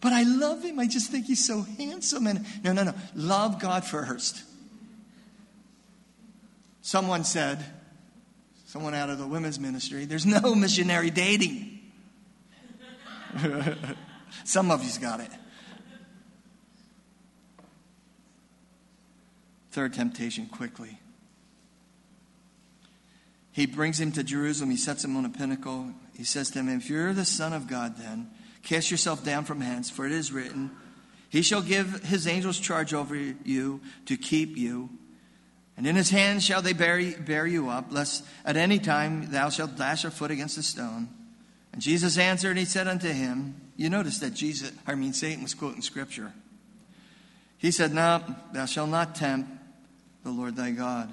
But 0.00 0.12
I 0.12 0.22
love 0.22 0.62
him. 0.62 0.78
I 0.78 0.86
just 0.86 1.10
think 1.10 1.26
he's 1.26 1.44
so 1.44 1.62
handsome. 1.76 2.26
And 2.26 2.46
no, 2.62 2.72
no, 2.72 2.84
no. 2.84 2.94
Love 3.14 3.60
God 3.60 3.84
first. 3.84 4.44
Someone 6.82 7.24
said, 7.24 7.64
someone 8.66 8.94
out 8.94 9.10
of 9.10 9.18
the 9.18 9.26
women's 9.26 9.58
ministry, 9.58 10.04
there's 10.04 10.24
no 10.24 10.54
missionary 10.54 11.10
dating. 11.10 11.80
Some 14.44 14.70
of 14.70 14.82
you's 14.82 14.98
got 14.98 15.20
it. 15.20 15.30
Third 19.70 19.94
temptation, 19.94 20.46
quickly. 20.46 20.98
He 23.52 23.66
brings 23.66 24.00
him 24.00 24.12
to 24.12 24.22
Jerusalem. 24.22 24.70
He 24.70 24.76
sets 24.76 25.04
him 25.04 25.16
on 25.16 25.24
a 25.24 25.30
pinnacle. 25.30 25.92
He 26.16 26.24
says 26.24 26.50
to 26.50 26.60
him, 26.60 26.68
If 26.68 26.88
you're 26.88 27.12
the 27.12 27.24
Son 27.24 27.52
of 27.52 27.66
God, 27.66 27.96
then 27.96 28.30
Cast 28.68 28.90
yourself 28.90 29.24
down 29.24 29.44
from 29.44 29.62
hence, 29.62 29.88
for 29.88 30.04
it 30.04 30.12
is 30.12 30.30
written, 30.30 30.70
He 31.30 31.40
shall 31.40 31.62
give 31.62 32.02
his 32.04 32.26
angels 32.26 32.58
charge 32.58 32.92
over 32.92 33.16
you 33.16 33.80
to 34.04 34.16
keep 34.18 34.58
you. 34.58 34.90
And 35.76 35.86
in 35.86 35.96
his 35.96 36.10
hands 36.10 36.44
shall 36.44 36.60
they 36.60 36.72
bear, 36.74 37.12
bear 37.12 37.46
you 37.46 37.70
up, 37.70 37.86
lest 37.90 38.26
at 38.44 38.58
any 38.58 38.78
time 38.78 39.30
thou 39.30 39.48
shalt 39.48 39.76
dash 39.76 40.04
a 40.04 40.10
foot 40.10 40.30
against 40.30 40.58
a 40.58 40.62
stone. 40.62 41.08
And 41.72 41.80
Jesus 41.80 42.18
answered, 42.18 42.50
and 42.50 42.58
he 42.58 42.64
said 42.66 42.88
unto 42.88 43.08
him, 43.08 43.54
You 43.76 43.88
notice 43.88 44.18
that 44.18 44.34
Jesus, 44.34 44.72
I 44.86 44.94
mean, 44.96 45.14
Satan 45.14 45.42
was 45.42 45.54
quoting 45.54 45.80
scripture. 45.80 46.32
He 47.56 47.70
said, 47.70 47.94
No, 47.94 48.22
thou 48.52 48.66
shalt 48.66 48.90
not 48.90 49.14
tempt 49.14 49.50
the 50.24 50.30
Lord 50.30 50.56
thy 50.56 50.70
God. 50.70 51.12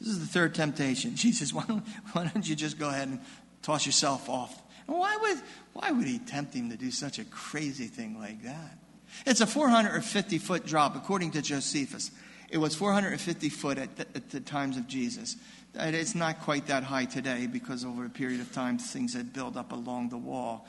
This 0.00 0.08
is 0.08 0.20
the 0.20 0.26
third 0.26 0.54
temptation. 0.54 1.14
Jesus, 1.16 1.52
why 1.52 1.64
don't, 1.66 1.86
why 2.12 2.30
don't 2.32 2.48
you 2.48 2.56
just 2.56 2.78
go 2.78 2.88
ahead 2.88 3.08
and 3.08 3.20
toss 3.62 3.86
yourself 3.86 4.28
off 4.28 4.62
why 4.86 5.16
would, 5.20 5.38
why 5.72 5.90
would 5.90 6.06
he 6.06 6.18
tempt 6.18 6.54
him 6.54 6.70
to 6.70 6.76
do 6.76 6.90
such 6.90 7.18
a 7.18 7.24
crazy 7.24 7.86
thing 7.86 8.18
like 8.18 8.42
that? 8.44 8.78
It's 9.24 9.40
a 9.40 9.46
450 9.46 10.38
foot 10.38 10.66
drop, 10.66 10.96
according 10.96 11.32
to 11.32 11.42
Josephus. 11.42 12.10
It 12.48 12.58
was 12.58 12.76
450 12.76 13.48
foot 13.48 13.78
at 13.78 13.96
the, 13.96 14.06
at 14.14 14.30
the 14.30 14.40
times 14.40 14.76
of 14.76 14.86
Jesus. 14.86 15.36
It's 15.74 16.14
not 16.14 16.40
quite 16.40 16.68
that 16.68 16.84
high 16.84 17.04
today 17.04 17.46
because 17.46 17.84
over 17.84 18.06
a 18.06 18.10
period 18.10 18.40
of 18.40 18.52
time 18.52 18.78
things 18.78 19.14
had 19.14 19.32
built 19.32 19.56
up 19.56 19.72
along 19.72 20.10
the 20.10 20.16
wall. 20.16 20.66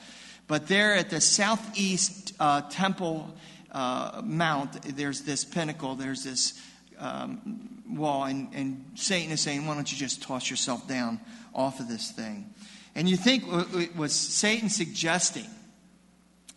But 0.48 0.66
there 0.66 0.94
at 0.94 1.10
the 1.10 1.20
southeast 1.20 2.34
uh, 2.40 2.62
temple 2.62 3.34
uh, 3.70 4.22
mount, 4.24 4.82
there's 4.96 5.22
this 5.22 5.44
pinnacle, 5.44 5.94
there's 5.94 6.24
this 6.24 6.60
um, 6.98 7.82
wall, 7.88 8.24
and, 8.24 8.48
and 8.54 8.84
Satan 8.94 9.32
is 9.32 9.40
saying, 9.40 9.66
Why 9.66 9.74
don't 9.74 9.90
you 9.90 9.98
just 9.98 10.22
toss 10.22 10.50
yourself 10.50 10.86
down 10.88 11.20
off 11.54 11.80
of 11.80 11.88
this 11.88 12.10
thing? 12.10 12.52
And 12.94 13.08
you 13.08 13.16
think, 13.16 13.44
it 13.74 13.96
was 13.96 14.12
Satan 14.12 14.68
suggesting 14.68 15.46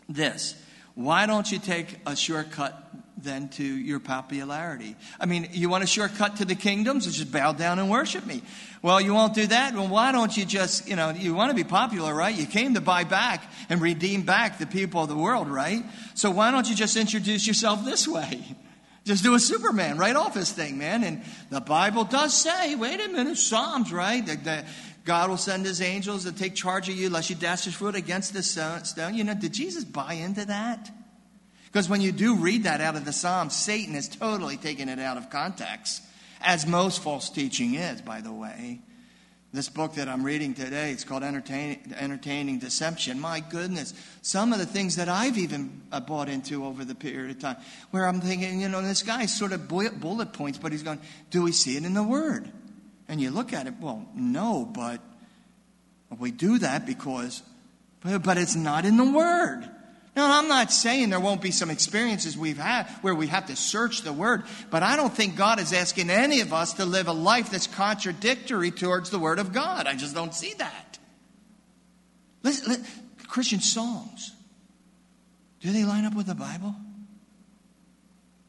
this? 0.10 0.56
Why 0.96 1.26
don't 1.26 1.50
you 1.52 1.60
take 1.60 1.98
a 2.06 2.16
shortcut 2.16 2.78
then 3.18 3.50
to 3.50 3.64
your 3.64 4.00
popularity? 4.00 4.96
I 5.20 5.26
mean, 5.26 5.50
you 5.52 5.70
want 5.70 5.84
a 5.84 5.88
shortcut 5.88 6.38
to 6.38 6.46
the 6.46 6.56
kingdoms? 6.56 7.06
Just 7.06 7.32
bow 7.32 7.54
down 7.54 7.80
and 7.80 7.90
worship 7.90 8.26
me. 8.26 8.42
Well, 8.82 9.00
you 9.00 9.14
won't 9.14 9.34
do 9.34 9.48
that. 9.48 9.74
Well, 9.74 9.88
why 9.88 10.12
don't 10.12 10.36
you 10.36 10.44
just, 10.44 10.90
you 10.90 10.96
know, 10.96 11.12
you 11.12 11.34
want 11.34 11.52
to 11.52 11.56
be 11.56 11.64
popular, 11.64 12.14
right? 12.14 12.36
You 12.36 12.46
came 12.46 12.74
to 12.74 12.82
buy 12.82 13.04
back 13.04 13.44
and 13.70 13.80
redeem 13.80 14.24
back 14.24 14.58
the 14.58 14.66
people 14.66 15.04
of 15.04 15.10
the 15.10 15.16
world, 15.16 15.48
right? 15.48 15.84
So 16.14 16.32
why 16.32 16.52
don't 16.52 16.70
you 16.70 16.76
just 16.76 16.98
introduce 16.98 17.48
yourself 17.48 17.86
this 17.86 18.08
way? 18.08 18.44
Just 19.04 19.24
do 19.24 19.34
a 19.34 19.40
Superman 19.40 19.98
right 19.98 20.16
off 20.16 20.36
his 20.36 20.52
thing, 20.52 20.78
man. 20.78 21.04
And 21.04 21.24
the 21.50 21.62
Bible 21.62 22.04
does 22.04 22.34
say, 22.34 22.76
wait 22.76 23.02
a 23.02 23.08
minute, 23.08 23.38
Psalms, 23.38 23.92
right? 23.92 24.24
The, 24.26 24.64
God 25.06 25.30
will 25.30 25.38
send 25.38 25.66
his 25.66 25.82
angels 25.82 26.26
to 26.26 26.32
take 26.32 26.54
charge 26.54 26.88
of 26.88 26.96
you 26.96 27.10
lest 27.10 27.30
you 27.30 27.36
dash 27.36 27.66
your 27.66 27.74
foot 27.74 27.96
against 27.96 28.34
the 28.34 28.44
stone. 28.44 29.16
You 29.16 29.24
know, 29.24 29.34
did 29.34 29.54
Jesus 29.54 29.84
buy 29.84 30.14
into 30.14 30.46
that? 30.46 30.92
Because 31.66 31.90
when 31.90 32.02
you 32.02 32.12
do 32.12 32.36
read 32.36 32.64
that 32.64 32.82
out 32.82 32.96
of 32.96 33.06
the 33.06 33.14
Psalms, 33.14 33.56
Satan 33.56 33.96
is 33.96 34.08
totally 34.08 34.58
taking 34.58 34.90
it 34.90 35.00
out 35.00 35.18
of 35.18 35.30
context, 35.30 36.04
as 36.42 36.68
most 36.68 37.02
false 37.02 37.30
teaching 37.30 37.76
is, 37.76 38.02
by 38.02 38.22
the 38.22 38.32
way. 38.32 38.82
This 39.54 39.68
book 39.68 39.96
that 39.96 40.08
I'm 40.08 40.24
reading 40.24 40.54
today, 40.54 40.92
it's 40.92 41.04
called 41.04 41.24
Entertain, 41.24 41.94
Entertaining 42.00 42.60
Deception. 42.60 43.20
My 43.20 43.42
goodness, 43.42 43.94
some 44.22 44.54
of 44.54 44.60
the 44.60 44.66
things 44.66 44.96
that 44.96 45.10
I've 45.10 45.38
even 45.38 45.82
uh, 45.92 46.00
bought 46.00 46.30
into 46.30 46.66
over 46.66 46.86
the 46.86 46.96
period 46.96 47.32
of 47.32 47.40
time, 47.40 47.58
where 47.92 48.08
I'm 48.08 48.22
thinking, 48.22 48.62
you 48.62 48.70
know, 48.70 48.82
this 48.82 49.04
guy's 49.04 49.38
sort 49.38 49.52
of 49.52 49.68
bullet 49.68 50.32
points, 50.32 50.58
but 50.58 50.72
he's 50.72 50.84
going, 50.84 51.02
do 51.32 51.44
we 51.44 51.52
see 51.52 51.76
it 51.76 51.84
in 51.84 51.94
the 51.94 52.04
Word? 52.04 52.50
And 53.10 53.20
you 53.20 53.30
look 53.30 53.52
at 53.52 53.68
it, 53.68 53.74
well, 53.82 54.08
no, 54.16 54.64
but 54.64 55.02
we 56.18 56.32
do 56.32 56.58
that 56.60 56.86
because, 56.86 57.44
but 58.04 58.38
it's 58.38 58.56
not 58.56 58.86
in 58.86 58.96
the 58.96 59.12
Word. 59.12 59.70
Now, 60.16 60.40
I'm 60.40 60.50
not 60.50 60.72
saying 60.72 61.10
there 61.10 61.22
won't 61.22 61.42
be 61.42 61.52
some 61.52 61.70
experiences 61.70 62.38
we've 62.38 62.58
had 62.58 62.88
where 63.02 63.16
we 63.16 63.28
have 63.28 63.46
to 63.48 63.56
search 63.56 64.02
the 64.02 64.12
Word, 64.12 64.44
but 64.70 64.84
I 64.84 64.98
don't 64.98 65.14
think 65.14 65.38
God 65.38 65.60
is 65.60 65.72
asking 65.72 66.10
any 66.10 66.42
of 66.42 66.52
us 66.52 66.74
to 66.74 66.86
live 66.86 67.08
a 67.08 67.14
life 67.14 67.50
that's 67.50 67.68
contradictory 67.68 68.72
towards 68.72 69.10
the 69.10 69.20
Word 69.20 69.40
of 69.40 69.54
God. 69.54 69.88
I 69.88 69.96
just 69.96 70.14
don't 70.14 70.34
see 70.34 70.54
that. 70.56 71.00
Listen, 72.44 72.74
listen, 72.74 72.86
Christian 73.28 73.62
songs, 73.62 74.34
do 75.62 75.72
they 75.72 75.86
line 75.86 76.04
up 76.04 76.16
with 76.16 76.28
the 76.28 76.36
Bible? 76.36 76.76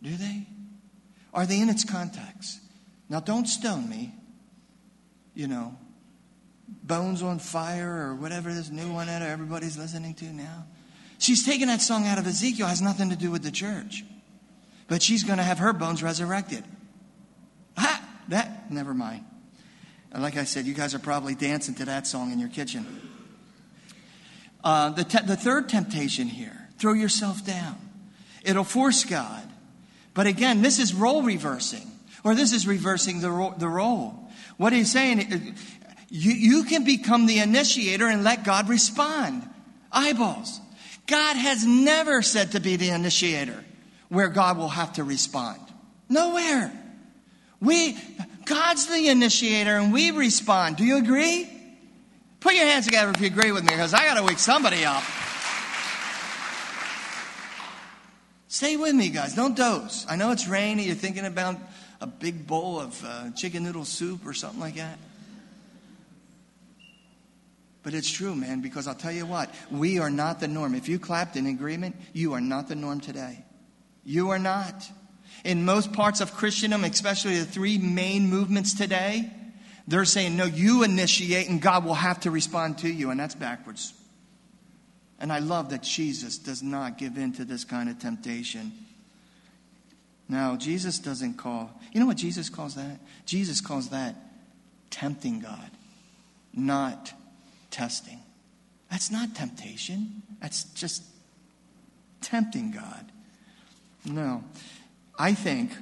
Do 0.03 0.17
they? 0.17 0.47
Are 1.33 1.47
they 1.47 1.61
in 1.61 1.69
its 1.69 1.85
context? 1.85 2.59
Now, 3.09 3.21
don't 3.21 3.47
stone 3.47 3.89
me 3.89 4.13
you 5.35 5.47
know, 5.47 5.75
Bones 6.85 7.23
on 7.23 7.39
Fire 7.39 8.09
or 8.09 8.15
whatever 8.15 8.53
this 8.53 8.71
new 8.71 8.93
one 8.93 9.07
that 9.07 9.23
everybody's 9.23 9.79
listening 9.79 10.15
to 10.15 10.25
now. 10.27 10.65
She's 11.23 11.47
taking 11.47 11.69
that 11.69 11.81
song 11.81 12.09
out 12.09 12.19
of 12.19 12.27
Ezekiel, 12.27 12.67
has 12.67 12.83
nothing 12.83 13.11
to 13.11 13.17
do 13.17 13.31
with 13.31 13.45
the 13.45 13.53
church. 13.53 14.05
But 14.89 15.03
she's 15.03 15.23
going 15.23 15.37
to 15.37 15.45
have 15.45 15.59
her 15.61 15.73
bones 15.73 16.03
resurrected. 16.03 16.65
Ha! 17.77 18.03
That, 18.27 18.73
never 18.73 18.93
mind. 18.93 19.25
Like 20.19 20.37
I 20.37 20.43
said, 20.43 20.67
you 20.67 20.75
guys 20.75 20.97
are 20.97 20.99
probably 20.99 21.37
dancing 21.37 21.77
to 21.77 21.85
that 21.85 22.09
song 22.09 22.33
in 22.33 22.41
your 22.41 22.49
kitchen. 22.49 22.85
Uh, 24.65 24.91
the, 24.91 25.05
te- 25.05 25.25
the 25.25 25.37
third 25.37 25.69
temptation 25.69 26.27
here 26.27 26.69
throw 26.79 26.93
yourself 26.93 27.47
down. 27.47 27.79
It'll 28.43 28.65
force 28.65 29.05
God. 29.05 29.49
But 30.15 30.27
again, 30.27 30.61
this 30.61 30.81
is 30.81 30.93
role 30.93 31.23
reversing, 31.23 31.89
or 32.25 32.35
this 32.35 32.53
is 32.53 32.67
reversing 32.67 33.21
the, 33.21 33.31
ro- 33.31 33.55
the 33.57 33.69
role. 33.69 34.29
What 34.57 34.73
he's 34.73 34.91
saying, 34.91 35.57
you, 36.11 36.33
you 36.33 36.65
can 36.65 36.83
become 36.83 37.27
the 37.27 37.39
initiator 37.39 38.09
and 38.09 38.25
let 38.25 38.43
God 38.43 38.69
respond. 38.69 39.49
Eyeballs. 39.93 40.59
God 41.07 41.37
has 41.37 41.65
never 41.65 42.23
said 42.23 42.53
to 42.53 42.61
be 42.61 42.77
the 42.77 42.91
initiator 42.91 43.65
where 44.09 44.29
God 44.29 44.59
will 44.59 44.69
have 44.69 44.95
to 44.95 45.05
respond. 45.05 45.61
Nowhere. 46.09 46.73
We, 47.61 47.97
God's 48.45 48.87
the 48.87 49.09
initiator 49.09 49.77
and 49.77 49.93
we 49.93 50.11
respond. 50.11 50.77
Do 50.77 50.85
you 50.85 50.99
agree? 50.99 51.49
Put 52.41 52.55
your 52.55 52.67
hands 52.67 52.87
together 52.87 53.13
if 53.15 53.21
you 53.21 53.29
agree 53.29 53.53
with 53.53 53.63
me 53.63 53.71
because 53.71 53.95
I 53.95 54.05
got 54.05 54.17
to 54.17 54.25
wake 54.25 54.39
somebody 54.39 54.85
up. 54.85 55.03
Stay 58.49 58.77
with 58.77 58.95
me, 58.95 59.09
guys. 59.09 59.35
Don't 59.35 59.57
doze. 59.57 60.05
I 60.09 60.17
know 60.17 60.31
it's 60.33 60.47
rainy. 60.47 60.85
You're 60.85 60.95
thinking 60.95 61.25
about 61.25 61.57
a 62.01 62.07
big 62.07 62.47
bowl 62.47 62.81
of 62.81 63.03
uh, 63.05 63.31
chicken 63.31 63.63
noodle 63.63 63.85
soup 63.85 64.27
or 64.27 64.35
something 64.35 64.61
like 64.61 64.75
that. 64.75 64.99
But 67.83 67.95
it's 67.95 68.11
true, 68.11 68.35
man, 68.35 68.61
because 68.61 68.87
I'll 68.87 68.95
tell 68.95 69.13
you 69.13 69.27
what, 69.27 69.53
we 69.71 69.99
are 69.99 70.11
not 70.11 70.39
the 70.39 70.49
norm. 70.49 70.75
If 70.75 70.89
you 70.89 70.99
clapped 70.99 71.37
in 71.37 71.47
agreement, 71.47 71.97
you 72.13 72.35
are 72.35 72.41
not 72.41 72.69
the 72.69 72.77
norm 72.77 73.01
today. 73.01 73.45
You 74.05 74.31
are 74.31 74.39
not. 74.39 74.89
In 75.45 75.65
most 75.65 75.93
parts 75.93 76.21
of 76.21 76.35
Christendom, 76.35 76.85
especially 76.85 77.39
the 77.39 77.45
three 77.45 77.79
main 77.79 78.29
movements 78.31 78.75
today, 78.75 79.29
they're 79.89 80.05
saying, 80.05 80.37
no, 80.37 80.45
you 80.45 80.85
initiate 80.85 81.49
and 81.49 81.61
God 81.61 81.85
will 81.85 81.95
have 81.95 82.21
to 82.21 82.31
respond 82.31 82.79
to 82.79 82.89
you, 82.89 83.11
and 83.11 83.19
that's 83.19 83.35
backwards. 83.35 83.93
And 85.19 85.33
I 85.33 85.41
love 85.41 85.71
that 85.71 85.83
Jesus 85.83 86.39
does 86.39 86.63
not 86.63 86.99
give 86.99 87.17
in 87.17 87.33
to 87.35 87.45
this 87.45 87.65
kind 87.65 87.89
of 87.89 87.99
temptation. 87.99 88.73
Now, 90.29 90.57
Jesus 90.57 91.01
doesn't 91.01 91.35
call, 91.35 91.71
you 91.93 92.01
know 92.01 92.07
what 92.07 92.17
Jesus 92.17 92.49
calls 92.49 92.77
that? 92.77 93.01
Jesus 93.27 93.61
calls 93.61 93.89
that 93.89 94.15
tempting 94.91 95.41
God, 95.41 95.71
not 96.55 97.13
testing. 97.73 98.21
That's 98.91 99.11
not 99.11 99.35
temptation. 99.35 100.23
That's 100.41 100.65
just 100.75 101.03
tempting 102.21 102.71
God. 102.71 103.11
No. 104.05 104.45
I 105.19 105.35
think 105.35 105.73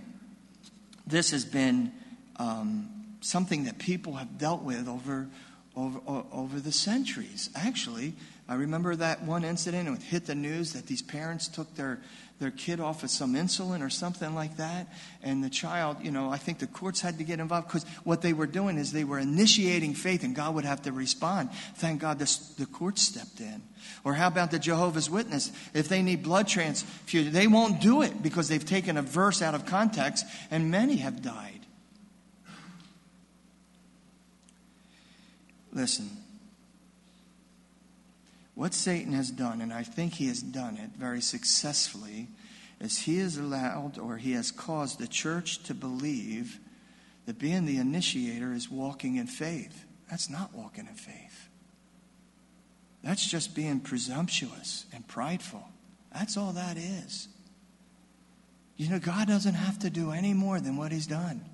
this 1.06 1.32
has 1.32 1.44
been 1.44 1.92
um, 2.36 2.88
something 3.20 3.64
that 3.64 3.78
people 3.78 4.14
have 4.14 4.38
dealt 4.38 4.62
with 4.62 4.88
over, 4.88 5.28
over, 5.76 6.00
over 6.32 6.60
the 6.60 6.72
centuries. 6.72 7.50
Actually, 7.54 8.14
I 8.48 8.54
remember 8.54 8.96
that 8.96 9.22
one 9.22 9.44
incident, 9.44 9.88
it 9.88 10.02
hit 10.02 10.26
the 10.26 10.34
news 10.34 10.72
that 10.72 10.86
these 10.86 11.02
parents 11.02 11.46
took 11.46 11.72
their, 11.76 12.00
their 12.40 12.50
kid 12.50 12.80
off 12.80 13.04
of 13.04 13.10
some 13.10 13.34
insulin 13.34 13.80
or 13.80 13.90
something 13.90 14.34
like 14.34 14.56
that. 14.56 14.88
And 15.22 15.44
the 15.44 15.50
child, 15.50 15.98
you 16.02 16.10
know, 16.10 16.30
I 16.30 16.38
think 16.38 16.58
the 16.58 16.66
courts 16.66 17.00
had 17.00 17.18
to 17.18 17.24
get 17.24 17.38
involved 17.38 17.68
because 17.68 17.84
what 18.02 18.22
they 18.22 18.32
were 18.32 18.48
doing 18.48 18.76
is 18.76 18.90
they 18.90 19.04
were 19.04 19.20
initiating 19.20 19.94
faith 19.94 20.24
and 20.24 20.34
God 20.34 20.56
would 20.56 20.64
have 20.64 20.82
to 20.82 20.92
respond. 20.92 21.52
Thank 21.76 22.00
God 22.00 22.18
this, 22.18 22.38
the 22.54 22.66
courts 22.66 23.02
stepped 23.02 23.38
in. 23.38 23.62
Or 24.02 24.14
how 24.14 24.26
about 24.26 24.50
the 24.50 24.58
Jehovah's 24.58 25.08
Witness? 25.08 25.52
If 25.72 25.88
they 25.88 26.02
need 26.02 26.24
blood 26.24 26.48
transfusion, 26.48 27.32
they 27.32 27.46
won't 27.46 27.80
do 27.80 28.02
it 28.02 28.20
because 28.20 28.48
they've 28.48 28.64
taken 28.64 28.96
a 28.96 29.02
verse 29.02 29.42
out 29.42 29.54
of 29.54 29.64
context 29.64 30.26
and 30.50 30.72
many 30.72 30.96
have 30.96 31.22
died. 31.22 31.59
Listen, 35.72 36.10
what 38.54 38.74
Satan 38.74 39.12
has 39.12 39.30
done, 39.30 39.60
and 39.60 39.72
I 39.72 39.82
think 39.82 40.14
he 40.14 40.26
has 40.28 40.42
done 40.42 40.76
it 40.76 40.90
very 40.98 41.20
successfully, 41.20 42.28
is 42.80 42.98
he 42.98 43.18
has 43.18 43.36
allowed 43.36 43.98
or 43.98 44.16
he 44.16 44.32
has 44.32 44.50
caused 44.50 44.98
the 44.98 45.06
church 45.06 45.62
to 45.64 45.74
believe 45.74 46.58
that 47.26 47.38
being 47.38 47.66
the 47.66 47.78
initiator 47.78 48.52
is 48.52 48.70
walking 48.70 49.16
in 49.16 49.26
faith. 49.26 49.84
That's 50.08 50.28
not 50.28 50.54
walking 50.54 50.86
in 50.86 50.94
faith. 50.94 51.48
That's 53.02 53.26
just 53.26 53.54
being 53.54 53.80
presumptuous 53.80 54.86
and 54.92 55.06
prideful. 55.06 55.66
That's 56.12 56.36
all 56.36 56.52
that 56.52 56.76
is. 56.76 57.28
You 58.76 58.88
know, 58.88 58.98
God 58.98 59.28
doesn't 59.28 59.54
have 59.54 59.78
to 59.80 59.90
do 59.90 60.10
any 60.10 60.34
more 60.34 60.60
than 60.60 60.76
what 60.76 60.90
He's 60.90 61.06
done. 61.06 61.44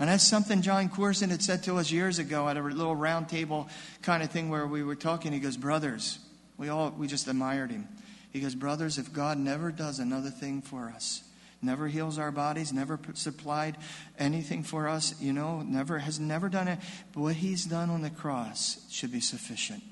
And 0.00 0.08
that's 0.08 0.26
something 0.26 0.62
John 0.62 0.88
Courson 0.88 1.28
had 1.28 1.42
said 1.42 1.62
to 1.64 1.76
us 1.76 1.92
years 1.92 2.18
ago 2.18 2.48
at 2.48 2.56
a 2.56 2.62
little 2.62 2.96
round 2.96 3.28
table 3.28 3.68
kind 4.00 4.22
of 4.22 4.30
thing 4.30 4.48
where 4.48 4.66
we 4.66 4.82
were 4.82 4.96
talking. 4.96 5.30
He 5.30 5.40
goes, 5.40 5.58
Brothers, 5.58 6.18
we 6.56 6.70
all 6.70 6.90
we 6.90 7.06
just 7.06 7.28
admired 7.28 7.70
him. 7.70 7.86
He 8.32 8.40
goes, 8.40 8.54
Brothers, 8.54 8.96
if 8.96 9.12
God 9.12 9.36
never 9.36 9.70
does 9.70 9.98
another 9.98 10.30
thing 10.30 10.62
for 10.62 10.88
us, 10.88 11.22
never 11.60 11.86
heals 11.86 12.18
our 12.18 12.30
bodies, 12.30 12.72
never 12.72 12.98
supplied 13.12 13.76
anything 14.18 14.62
for 14.62 14.88
us, 14.88 15.20
you 15.20 15.34
know, 15.34 15.60
never 15.60 15.98
has 15.98 16.18
never 16.18 16.48
done 16.48 16.68
it, 16.68 16.78
but 17.12 17.20
what 17.20 17.34
he's 17.34 17.66
done 17.66 17.90
on 17.90 18.00
the 18.00 18.08
cross 18.08 18.86
should 18.90 19.12
be 19.12 19.20
sufficient. 19.20 19.82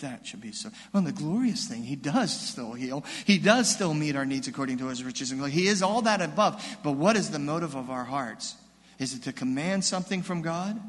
That 0.00 0.26
should 0.26 0.40
be 0.40 0.50
so. 0.50 0.70
Well, 0.92 1.04
the 1.04 1.12
glorious 1.12 1.68
thing, 1.68 1.84
he 1.84 1.94
does 1.94 2.32
still 2.32 2.72
heal. 2.72 3.04
He 3.26 3.38
does 3.38 3.70
still 3.70 3.94
meet 3.94 4.16
our 4.16 4.26
needs 4.26 4.48
according 4.48 4.78
to 4.78 4.88
his 4.88 5.04
riches 5.04 5.30
and 5.30 5.38
glory. 5.38 5.52
He 5.52 5.68
is 5.68 5.82
all 5.82 6.02
that 6.02 6.20
above. 6.20 6.64
But 6.82 6.92
what 6.92 7.16
is 7.16 7.30
the 7.30 7.38
motive 7.38 7.76
of 7.76 7.90
our 7.90 8.04
hearts? 8.04 8.56
Is 9.00 9.14
it 9.14 9.24
to 9.24 9.32
command 9.32 9.84
something 9.84 10.22
from 10.22 10.42
God? 10.42 10.80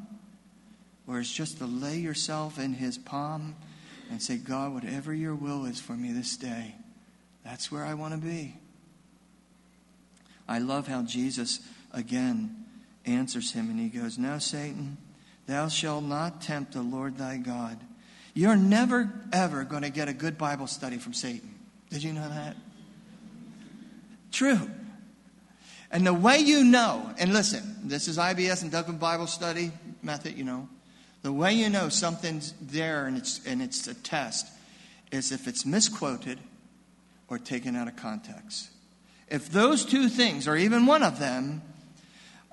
Or 1.07 1.20
is 1.20 1.32
just 1.32 1.57
to 1.57 1.66
lay 1.66 1.97
yourself 1.97 2.59
in 2.59 2.74
His 2.74 2.97
palm 2.97 3.55
and 4.12 4.22
say, 4.22 4.38
God, 4.38 4.74
whatever 4.74 5.14
your 5.14 5.34
will 5.34 5.66
is 5.66 5.80
for 5.80 5.93
me 5.93 6.12
this 6.12 6.38
day, 6.38 6.76
that's 7.43 7.72
where 7.72 7.84
I 7.84 7.95
want 7.95 8.14
to 8.14 8.20
be. 8.20 8.55
I 10.47 10.59
love 10.59 10.88
how 10.88 11.01
Jesus 11.01 11.62
again 11.93 12.66
answers 13.05 13.53
him 13.53 13.70
and 13.70 13.80
he 13.80 13.88
goes, 13.88 14.18
Now, 14.18 14.38
Satan, 14.38 14.97
thou 15.47 15.70
shalt 15.70 16.03
not 16.03 16.41
tempt 16.41 16.74
the 16.74 16.82
Lord 16.82 17.18
thy 17.18 17.38
God. 17.38 17.80
You're 18.34 18.57
never, 18.57 19.12
ever 19.32 19.64
going 19.64 19.84
to 19.84 19.89
get 19.89 20.07
a 20.07 20.14
good 20.14 20.38
Bible 20.38 20.68
study 20.68 20.97
from 20.97 21.14
Satan. 21.14 21.55
Did 21.89 22.03
you 22.03 22.14
know 22.14 22.28
that? 22.28 22.55
True. 24.32 24.70
And 25.91 26.07
the 26.07 26.13
way 26.13 26.39
you 26.39 26.63
know, 26.63 27.13
and 27.19 27.33
listen, 27.33 27.75
this 27.83 28.07
is 28.07 28.17
IBS 28.17 28.61
and 28.61 28.71
Dublin 28.71 28.97
Bible 28.97 29.27
Study 29.27 29.71
method, 30.01 30.37
you 30.37 30.45
know. 30.45 30.69
The 31.21 31.31
way 31.31 31.53
you 31.53 31.69
know 31.69 31.89
something's 31.89 32.53
there 32.61 33.05
and 33.05 33.17
it's, 33.17 33.45
and 33.45 33.61
it's 33.61 33.87
a 33.87 33.93
test 33.93 34.47
is 35.11 35.31
if 35.31 35.47
it's 35.47 35.65
misquoted 35.65 36.39
or 37.27 37.37
taken 37.37 37.75
out 37.75 37.87
of 37.87 37.95
context. 37.95 38.69
If 39.27 39.49
those 39.49 39.85
two 39.85 40.09
things, 40.09 40.47
or 40.47 40.55
even 40.55 40.85
one 40.85 41.03
of 41.03 41.19
them, 41.19 41.61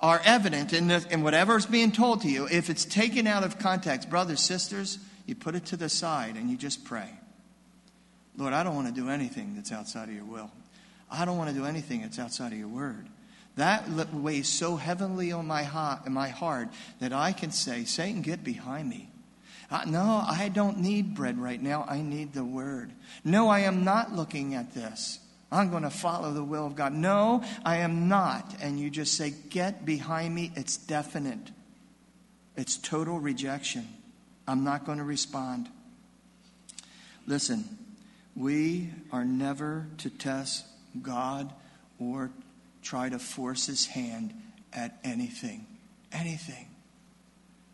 are 0.01 0.21
evident 0.25 0.73
in, 0.73 0.89
the, 0.89 1.05
in 1.11 1.23
whatever 1.23 1.57
is 1.57 1.67
being 1.67 1.91
told 1.91 2.23
to 2.23 2.29
you, 2.29 2.47
if 2.51 2.71
it's 2.71 2.85
taken 2.85 3.27
out 3.27 3.43
of 3.43 3.59
context, 3.59 4.09
brothers, 4.11 4.41
sisters, 4.41 4.99
you 5.27 5.35
put 5.35 5.55
it 5.55 5.67
to 5.67 5.77
the 5.77 5.89
side 5.89 6.37
and 6.37 6.51
you 6.51 6.57
just 6.57 6.85
pray. 6.85 7.11
Lord, 8.37 8.53
I 8.53 8.63
don't 8.63 8.77
want 8.77 8.87
to 8.87 8.95
do 8.95 9.09
anything 9.09 9.55
that's 9.57 9.73
outside 9.73 10.09
of 10.09 10.15
your 10.15 10.25
will. 10.25 10.51
I 11.11 11.25
don't 11.25 11.37
want 11.37 11.51
to 11.51 11.57
do 11.57 11.65
anything 11.65 12.03
that's 12.03 12.19
outside 12.19 12.53
of 12.53 12.59
your 12.59 12.69
word. 12.69 13.09
That 13.59 14.15
weighs 14.15 14.49
so 14.49 14.77
heavily 14.77 15.33
on 15.33 15.49
my 15.49 15.65
heart, 15.65 16.07
in 16.07 16.13
my 16.13 16.29
heart 16.29 16.69
that 17.01 17.13
I 17.13 17.33
can 17.33 17.51
say, 17.51 17.85
Satan, 17.85 18.23
get 18.23 18.45
behind 18.45 18.89
me. 18.89 19.11
No, 19.87 20.23
I 20.25 20.49
don't 20.49 20.79
need 20.79 21.17
bread 21.17 21.39
right 21.39 21.61
now. 21.61 21.85
I 21.89 22.01
need 22.01 22.33
the 22.33 22.45
word. 22.45 22.93
No, 23.25 23.49
I 23.49 23.61
am 23.61 23.83
not 23.83 24.13
looking 24.13 24.55
at 24.55 24.75
this. 24.75 25.19
I'm 25.51 25.71
going 25.71 25.83
to 25.83 25.91
follow 25.91 26.33
the 26.33 26.45
will 26.45 26.67
of 26.67 26.77
God. 26.77 26.93
No, 26.93 27.43
I 27.65 27.79
am 27.79 28.09
not. 28.09 28.55
And 28.61 28.79
you 28.79 28.91
just 28.91 29.15
say, 29.15 29.35
Get 29.51 29.85
behind 29.85 30.37
me. 30.37 30.53
It's 30.55 30.77
definite, 30.77 31.51
it's 32.57 32.77
total 32.77 33.19
rejection. 33.19 33.89
I'm 34.47 34.63
not 34.63 34.87
going 34.87 34.99
to 34.99 35.05
respond. 35.05 35.69
Listen, 37.27 37.65
we 38.37 38.91
are 39.11 39.25
never 39.25 39.89
to 39.99 40.11
test 40.11 40.65
God 41.03 41.53
or 41.99 42.31
try 42.89 43.07
to 43.11 43.19
force 43.19 43.67
his 43.67 43.87
hand 43.87 44.33
at 44.73 44.99
anything. 45.05 45.67
Anything. 46.11 46.69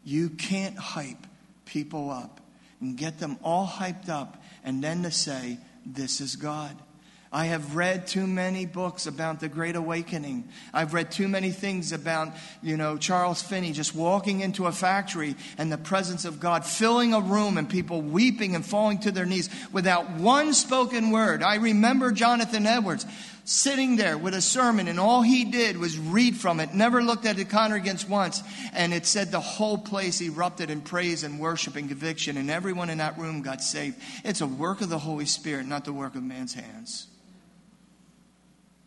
You 0.02 0.28
can't 0.28 0.76
hype 0.76 1.26
people 1.66 2.10
up 2.10 2.40
and 2.80 2.96
get 2.96 3.20
them 3.20 3.38
all 3.42 3.66
hyped 3.66 4.08
up 4.08 4.42
and 4.64 4.82
then 4.82 5.04
to 5.04 5.12
say, 5.12 5.58
This 5.86 6.20
is 6.20 6.34
God. 6.34 6.76
I 7.30 7.46
have 7.46 7.74
read 7.74 8.06
too 8.06 8.28
many 8.28 8.64
books 8.64 9.06
about 9.06 9.40
the 9.40 9.48
Great 9.48 9.74
Awakening. 9.74 10.48
I've 10.72 10.94
read 10.94 11.10
too 11.10 11.26
many 11.26 11.50
things 11.50 11.90
about, 11.90 12.28
you 12.62 12.76
know, 12.76 12.96
Charles 12.96 13.42
Finney 13.42 13.72
just 13.72 13.92
walking 13.92 14.38
into 14.38 14.66
a 14.66 14.72
factory 14.72 15.34
and 15.58 15.70
the 15.70 15.76
presence 15.76 16.24
of 16.24 16.38
God 16.38 16.64
filling 16.64 17.12
a 17.12 17.18
room 17.18 17.58
and 17.58 17.68
people 17.68 18.02
weeping 18.02 18.54
and 18.54 18.64
falling 18.64 18.98
to 19.00 19.10
their 19.10 19.26
knees 19.26 19.50
without 19.72 20.10
one 20.10 20.54
spoken 20.54 21.10
word. 21.10 21.42
I 21.42 21.56
remember 21.56 22.12
Jonathan 22.12 22.66
Edwards 22.66 23.04
sitting 23.44 23.96
there 23.96 24.16
with 24.16 24.34
a 24.34 24.40
sermon, 24.40 24.88
and 24.88 24.98
all 24.98 25.22
he 25.22 25.44
did 25.44 25.76
was 25.76 25.98
read 25.98 26.36
from 26.36 26.60
it, 26.60 26.74
never 26.74 27.02
looked 27.02 27.26
at 27.26 27.36
the 27.36 27.44
congregants 27.44 28.08
once, 28.08 28.42
and 28.72 28.94
it 28.94 29.06
said 29.06 29.30
the 29.30 29.40
whole 29.40 29.78
place 29.78 30.20
erupted 30.22 30.70
in 30.70 30.80
praise 30.80 31.22
and 31.22 31.38
worship 31.38 31.76
and 31.76 31.88
conviction, 31.88 32.36
and 32.36 32.50
everyone 32.50 32.88
in 32.88 32.98
that 32.98 33.18
room 33.18 33.42
got 33.42 33.62
saved. 33.62 34.00
It's 34.24 34.40
a 34.40 34.46
work 34.46 34.80
of 34.80 34.88
the 34.88 34.98
Holy 34.98 35.26
Spirit, 35.26 35.66
not 35.66 35.84
the 35.84 35.92
work 35.92 36.14
of 36.14 36.22
man's 36.22 36.54
hands. 36.54 37.06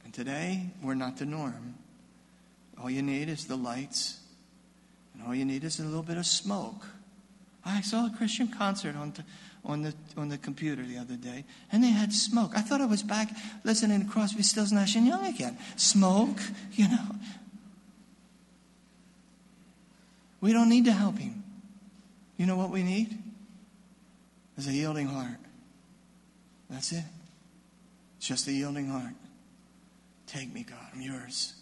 And 0.04 0.14
today, 0.14 0.72
we're 0.82 0.96
not 0.96 1.18
the 1.18 1.26
norm. 1.26 1.76
All 2.82 2.90
you 2.90 3.04
need 3.04 3.30
is 3.30 3.46
the 3.46 3.58
lights, 3.58 4.20
and 5.14 5.24
all 5.24 5.36
you 5.36 5.46
need 5.46 5.64
is 5.64 5.80
a 5.80 5.84
little 5.84 6.04
bit 6.04 6.18
of 6.18 6.26
smoke. 6.26 6.86
I 7.64 7.82
saw 7.82 8.08
a 8.08 8.10
Christian 8.10 8.48
concert 8.48 8.96
on. 8.96 9.12
T- 9.12 9.24
on 9.68 9.82
the, 9.82 9.94
on 10.16 10.30
the 10.30 10.38
computer 10.38 10.82
the 10.82 10.98
other 10.98 11.16
day, 11.16 11.44
and 11.72 11.84
they 11.84 11.90
had 11.90 12.14
smoke. 12.14 12.54
I 12.56 12.62
thought 12.62 12.80
I 12.80 12.86
was 12.86 13.04
back 13.04 13.30
listening 13.66 14.02
to 14.02 14.08
Crosby, 14.08 14.42
Stills, 14.42 14.72
Nash 14.72 14.96
and 14.96 15.06
Young 15.06 15.26
again. 15.26 15.58
Smoke, 15.76 16.40
you 16.72 16.88
know. 16.88 17.16
We 20.40 20.54
don't 20.54 20.70
need 20.70 20.86
to 20.86 20.94
help 20.94 21.18
him. 21.18 21.44
You 22.38 22.46
know 22.46 22.56
what 22.56 22.70
we 22.70 22.82
need? 22.82 23.18
Is 24.58 24.68
a 24.68 24.72
yielding 24.72 25.08
heart. 25.08 25.38
That's 26.70 26.92
it. 26.92 27.04
It's 28.18 28.28
just 28.28 28.48
a 28.48 28.52
yielding 28.52 28.88
heart. 28.88 29.14
Take 30.28 30.54
me, 30.54 30.64
God. 30.64 30.80
I'm 30.94 31.02
yours. 31.02 31.54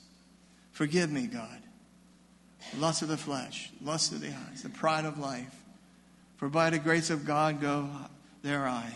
Forgive 0.72 1.12
me, 1.12 1.28
God. 1.28 1.62
Lust 2.78 3.02
of 3.02 3.08
the 3.08 3.18
flesh, 3.18 3.72
lust 3.84 4.12
of 4.12 4.22
the 4.22 4.30
eyes, 4.30 4.64
the 4.64 4.70
pride 4.70 5.06
of 5.06 5.18
life 5.20 5.65
for 6.38 6.50
by 6.50 6.70
the 6.70 6.80
grace 6.80 7.10
of 7.10 7.26
God 7.26 7.62
go 7.62 7.90
there 8.42 8.68
I. 8.68 8.94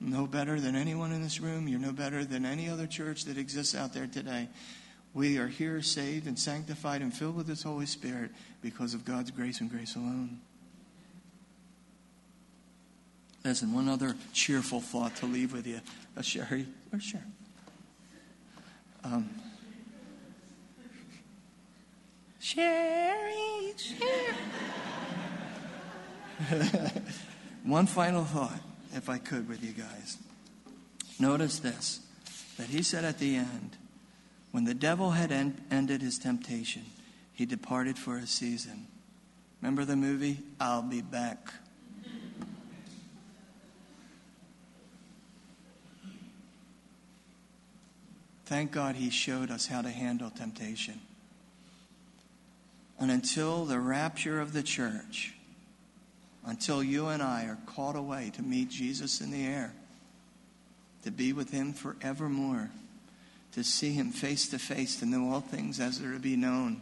No 0.00 0.26
better 0.26 0.60
than 0.60 0.76
anyone 0.76 1.12
in 1.12 1.22
this 1.22 1.40
room. 1.40 1.68
You're 1.68 1.78
no 1.78 1.92
better 1.92 2.24
than 2.24 2.44
any 2.44 2.68
other 2.68 2.86
church 2.86 3.24
that 3.24 3.38
exists 3.38 3.74
out 3.74 3.94
there 3.94 4.06
today. 4.06 4.48
We 5.14 5.38
are 5.38 5.46
here 5.46 5.80
saved 5.80 6.26
and 6.26 6.38
sanctified 6.38 7.00
and 7.00 7.14
filled 7.14 7.36
with 7.36 7.46
His 7.46 7.62
Holy 7.62 7.86
Spirit 7.86 8.30
because 8.60 8.94
of 8.94 9.04
God's 9.04 9.30
grace 9.30 9.60
and 9.60 9.70
grace 9.70 9.94
alone. 9.94 10.40
Listen, 13.44 13.72
one 13.74 13.88
other 13.88 14.16
cheerful 14.32 14.80
thought 14.80 15.14
to 15.16 15.26
leave 15.26 15.52
with 15.52 15.66
you. 15.66 15.80
Uh, 16.16 16.22
Sherry, 16.22 16.66
or 16.92 16.98
Sherry? 16.98 17.22
Um, 19.04 19.28
Sherry, 22.40 23.74
Sherry. 23.76 24.34
One 27.64 27.86
final 27.86 28.24
thought, 28.24 28.60
if 28.94 29.08
I 29.08 29.18
could, 29.18 29.48
with 29.48 29.62
you 29.62 29.72
guys. 29.72 30.18
Notice 31.18 31.58
this 31.60 32.00
that 32.58 32.68
he 32.68 32.82
said 32.82 33.04
at 33.04 33.18
the 33.18 33.36
end, 33.36 33.76
when 34.52 34.64
the 34.64 34.74
devil 34.74 35.12
had 35.12 35.32
en- 35.32 35.60
ended 35.70 36.02
his 36.02 36.18
temptation, 36.18 36.84
he 37.32 37.46
departed 37.46 37.98
for 37.98 38.16
a 38.16 38.26
season. 38.26 38.86
Remember 39.60 39.84
the 39.84 39.96
movie? 39.96 40.38
I'll 40.60 40.82
be 40.82 41.02
back. 41.02 41.52
Thank 48.46 48.72
God 48.72 48.96
he 48.96 49.10
showed 49.10 49.50
us 49.50 49.66
how 49.66 49.82
to 49.82 49.90
handle 49.90 50.30
temptation. 50.30 51.00
And 53.00 53.10
until 53.10 53.64
the 53.64 53.80
rapture 53.80 54.40
of 54.40 54.52
the 54.52 54.62
church, 54.62 55.34
until 56.46 56.82
you 56.82 57.08
and 57.08 57.22
I 57.22 57.44
are 57.44 57.58
caught 57.66 57.96
away 57.96 58.30
to 58.34 58.42
meet 58.42 58.70
Jesus 58.70 59.20
in 59.20 59.30
the 59.30 59.46
air, 59.46 59.72
to 61.02 61.10
be 61.10 61.32
with 61.32 61.50
him 61.50 61.72
forevermore, 61.72 62.70
to 63.52 63.64
see 63.64 63.92
him 63.92 64.10
face 64.10 64.48
to 64.48 64.58
face, 64.58 64.96
to 64.96 65.06
know 65.06 65.30
all 65.30 65.40
things 65.40 65.80
as 65.80 66.00
they're 66.00 66.12
to 66.12 66.18
be 66.18 66.36
known, 66.36 66.80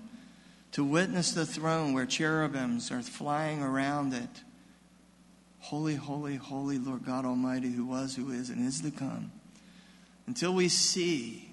to 0.72 0.82
witness 0.82 1.32
the 1.32 1.46
throne 1.46 1.92
where 1.92 2.06
cherubims 2.06 2.90
are 2.90 3.02
flying 3.02 3.62
around 3.62 4.14
it. 4.14 4.42
Holy, 5.60 5.94
holy, 5.94 6.36
holy 6.36 6.78
Lord 6.78 7.04
God 7.04 7.24
Almighty, 7.24 7.70
who 7.70 7.84
was, 7.84 8.16
who 8.16 8.30
is, 8.32 8.50
and 8.50 8.66
is 8.66 8.80
to 8.80 8.90
come. 8.90 9.30
Until 10.26 10.54
we 10.54 10.68
see 10.68 11.50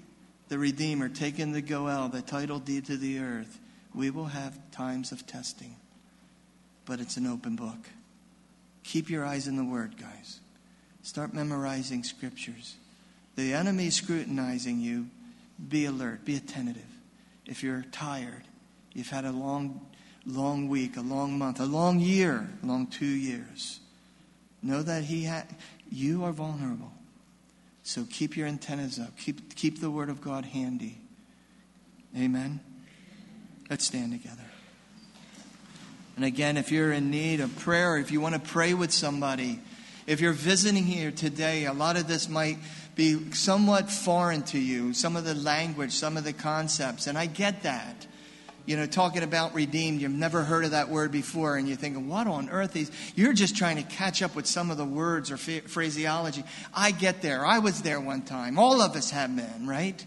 the 0.47 0.57
Redeemer 0.57 1.09
taking 1.09 1.51
the 1.51 1.61
Goel, 1.61 2.09
the 2.09 2.21
title 2.21 2.59
deed 2.59 2.85
to 2.85 2.97
the 2.97 3.19
earth, 3.19 3.59
we 3.93 4.09
will 4.09 4.25
have 4.25 4.71
times 4.71 5.11
of 5.11 5.27
testing. 5.27 5.75
But 6.85 6.99
it's 6.99 7.17
an 7.17 7.27
open 7.27 7.55
book. 7.55 7.77
Keep 8.89 9.11
your 9.11 9.23
eyes 9.23 9.47
in 9.47 9.55
the 9.55 9.63
Word, 9.63 9.97
guys. 10.01 10.39
Start 11.03 11.31
memorizing 11.31 12.03
scriptures. 12.03 12.75
The 13.35 13.53
enemy 13.53 13.85
is 13.85 13.95
scrutinizing 13.95 14.79
you. 14.79 15.05
Be 15.69 15.85
alert, 15.85 16.25
be 16.25 16.35
attentive. 16.35 16.87
If 17.45 17.61
you're 17.61 17.85
tired, 17.91 18.41
you've 18.95 19.11
had 19.11 19.25
a 19.25 19.31
long, 19.31 19.85
long 20.25 20.69
week, 20.69 20.97
a 20.97 21.01
long 21.01 21.37
month, 21.37 21.59
a 21.59 21.65
long 21.65 21.99
year, 21.99 22.49
a 22.63 22.65
long 22.65 22.87
two 22.87 23.05
years. 23.05 23.79
Know 24.63 24.81
that 24.81 25.03
he 25.03 25.25
ha- 25.25 25.45
you 25.91 26.23
are 26.23 26.31
vulnerable. 26.31 26.91
So 27.83 28.07
keep 28.09 28.35
your 28.35 28.47
antennas 28.47 28.97
up. 28.97 29.15
Keep, 29.19 29.55
keep 29.55 29.81
the 29.81 29.91
Word 29.91 30.09
of 30.09 30.19
God 30.19 30.45
handy. 30.45 30.97
Amen. 32.17 32.59
Let's 33.69 33.85
stand 33.85 34.13
together. 34.13 34.48
And 36.19 36.25
again, 36.25 36.57
if 36.57 36.69
you're 36.69 36.91
in 36.91 37.11
need 37.11 37.39
of 37.39 37.57
prayer, 37.59 37.97
if 37.97 38.11
you 38.11 38.19
want 38.19 38.35
to 38.35 38.41
pray 38.41 38.73
with 38.73 38.91
somebody, 38.91 39.57
if 40.05 40.19
you're 40.19 40.33
visiting 40.33 40.83
here 40.83 41.11
today, 41.11 41.63
a 41.63 41.71
lot 41.71 41.95
of 41.95 42.09
this 42.09 42.27
might 42.27 42.57
be 42.93 43.31
somewhat 43.31 43.89
foreign 43.89 44.43
to 44.43 44.59
you, 44.59 44.93
some 44.93 45.15
of 45.15 45.23
the 45.23 45.33
language, 45.33 45.93
some 45.93 46.17
of 46.17 46.25
the 46.25 46.33
concepts, 46.33 47.07
and 47.07 47.17
I 47.17 47.25
get 47.25 47.63
that. 47.63 48.05
You 48.65 48.75
know, 48.75 48.85
talking 48.85 49.23
about 49.23 49.55
redeemed, 49.55 50.01
you've 50.01 50.11
never 50.11 50.43
heard 50.43 50.65
of 50.65 50.71
that 50.71 50.89
word 50.89 51.09
before, 51.13 51.55
and 51.55 51.69
you're 51.69 51.77
thinking, 51.77 52.09
what 52.09 52.27
on 52.27 52.49
earth 52.49 52.75
is. 52.75 52.91
You're 53.15 53.31
just 53.31 53.55
trying 53.55 53.77
to 53.77 53.83
catch 53.83 54.21
up 54.21 54.35
with 54.35 54.45
some 54.45 54.71
of 54.71 54.75
the 54.75 54.83
words 54.83 55.31
or 55.31 55.37
phraseology. 55.37 56.43
I 56.73 56.91
get 56.91 57.21
there. 57.21 57.45
I 57.45 57.59
was 57.59 57.81
there 57.81 58.01
one 58.01 58.23
time. 58.23 58.59
All 58.59 58.81
of 58.81 58.97
us 58.97 59.11
have 59.11 59.33
been, 59.33 59.67
right? 59.67 60.05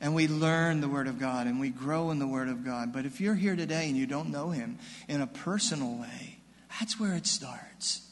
And 0.00 0.14
we 0.14 0.28
learn 0.28 0.80
the 0.80 0.88
Word 0.88 1.08
of 1.08 1.18
God 1.18 1.46
and 1.46 1.58
we 1.60 1.70
grow 1.70 2.10
in 2.10 2.18
the 2.18 2.26
Word 2.26 2.48
of 2.48 2.64
God. 2.64 2.92
But 2.92 3.04
if 3.04 3.20
you're 3.20 3.34
here 3.34 3.56
today 3.56 3.88
and 3.88 3.96
you 3.96 4.06
don't 4.06 4.30
know 4.30 4.50
Him 4.50 4.78
in 5.08 5.20
a 5.20 5.26
personal 5.26 5.96
way, 5.98 6.38
that's 6.78 7.00
where 7.00 7.14
it 7.14 7.26
starts. 7.26 8.02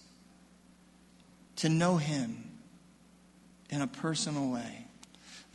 To 1.56 1.68
know 1.68 1.96
Him 1.96 2.50
in 3.70 3.80
a 3.80 3.86
personal 3.86 4.50
way. 4.50 4.85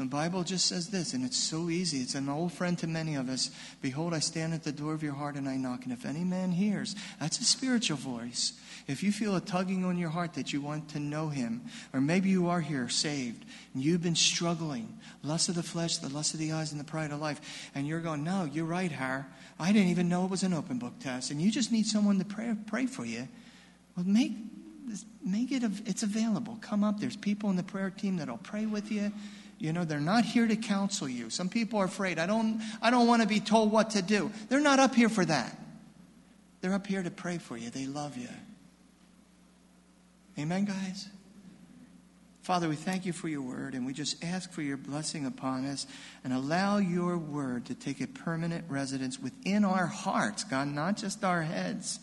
The 0.02 0.08
Bible 0.08 0.44
just 0.44 0.66
says 0.66 0.90
this, 0.90 1.14
and 1.14 1.24
it's 1.24 1.38
so 1.38 1.70
easy. 1.70 2.00
It's 2.00 2.16
an 2.16 2.28
old 2.28 2.54
friend 2.54 2.76
to 2.80 2.88
many 2.88 3.14
of 3.14 3.30
us. 3.30 3.52
Behold, 3.84 4.16
I 4.16 4.20
stand 4.20 4.52
at 4.56 4.64
the 4.64 4.72
door 4.72 4.94
of 4.94 5.04
your 5.04 5.14
heart 5.14 5.36
and 5.36 5.48
I 5.48 5.58
knock. 5.58 5.84
And 5.84 5.94
if 5.94 6.08
any 6.08 6.24
man 6.24 6.52
hears, 6.52 6.96
that's 7.20 7.40
a 7.40 7.44
spiritual 7.44 7.98
voice. 7.98 8.54
If 8.88 9.04
you 9.04 9.12
feel 9.12 9.36
a 9.36 9.42
tugging 9.42 9.86
on 9.86 10.00
your 10.00 10.10
heart 10.10 10.34
that 10.34 10.52
you 10.52 10.60
want 10.60 10.90
to 10.90 11.00
know 11.00 11.30
him, 11.30 11.62
or 11.94 12.02
maybe 12.02 12.30
you 12.30 12.50
are 12.50 12.62
here 12.62 12.90
saved 12.90 13.46
and 13.76 13.84
you've 13.84 14.02
been 14.02 14.16
struggling, 14.16 14.98
lust 15.22 15.50
of 15.50 15.56
the 15.56 15.62
flesh, 15.62 15.98
the 15.98 16.10
lust 16.10 16.34
of 16.34 16.40
the 16.40 16.52
eyes, 16.52 16.72
and 16.72 16.82
the 16.82 16.86
pride 16.86 17.12
of 17.12 17.22
life, 17.22 17.70
and 17.76 17.86
you're 17.86 18.02
going, 18.02 18.24
No, 18.24 18.46
you're 18.46 18.66
right, 18.66 18.92
Har. 18.92 19.28
I 19.60 19.72
didn't 19.72 19.90
even 19.90 20.10
know 20.10 20.26
it 20.26 20.32
was 20.32 20.42
an 20.42 20.54
open 20.54 20.80
book 20.80 20.98
test, 21.00 21.30
and 21.30 21.40
you 21.40 21.52
just 21.52 21.72
need 21.72 21.86
someone 21.86 22.18
to 22.18 22.26
pray, 22.26 22.56
pray 22.66 22.88
for 22.88 23.06
you. 23.06 23.28
Well, 23.96 24.06
make 24.08 24.34
make 25.24 25.52
it 25.52 25.64
it's 25.86 26.04
available. 26.04 26.58
Come 26.62 26.84
up. 26.84 27.00
There's 27.00 27.16
people 27.16 27.50
in 27.50 27.56
the 27.56 27.64
prayer 27.64 27.92
team 27.92 28.18
that'll 28.18 28.38
pray 28.38 28.66
with 28.66 28.92
you. 28.92 29.12
You 29.62 29.74
know, 29.74 29.86
they're 29.86 30.00
not 30.00 30.26
here 30.26 30.48
to 30.48 30.56
counsel 30.56 31.08
you. 31.08 31.30
Some 31.30 31.48
people 31.48 31.78
are 31.78 31.86
afraid. 31.86 32.18
I 32.18 32.26
don't, 32.26 32.60
I 32.82 32.90
don't 32.90 33.06
want 33.06 33.22
to 33.22 33.28
be 33.28 33.40
told 33.40 33.72
what 33.72 33.92
to 33.92 34.02
do. 34.02 34.32
They're 34.50 34.60
not 34.60 34.80
up 34.80 34.96
here 34.96 35.08
for 35.08 35.24
that. 35.24 35.56
They're 36.62 36.74
up 36.74 36.88
here 36.88 37.04
to 37.04 37.12
pray 37.12 37.38
for 37.38 37.56
you. 37.56 37.70
They 37.70 37.86
love 37.86 38.18
you. 38.18 38.30
Amen, 40.40 40.66
guys? 40.66 41.08
Father, 42.42 42.68
we 42.68 42.76
thank 42.76 43.06
you 43.06 43.14
for 43.14 43.28
your 43.28 43.44
word, 43.44 43.76
and 43.76 43.86
we 43.86 43.94
just 43.94 44.24
ask 44.24 44.52
for 44.52 44.64
your 44.64 44.78
blessing 44.78 45.28
upon 45.28 45.66
us 45.66 45.86
and 46.24 46.34
allow 46.34 46.80
your 46.80 47.20
word 47.20 47.66
to 47.66 47.76
take 47.76 48.02
a 48.02 48.08
permanent 48.08 48.66
residence 48.68 49.20
within 49.20 49.64
our 49.64 49.86
hearts, 49.86 50.44
God, 50.44 50.70
not 50.70 50.98
just 50.98 51.24
our 51.24 51.44
heads. 51.44 52.00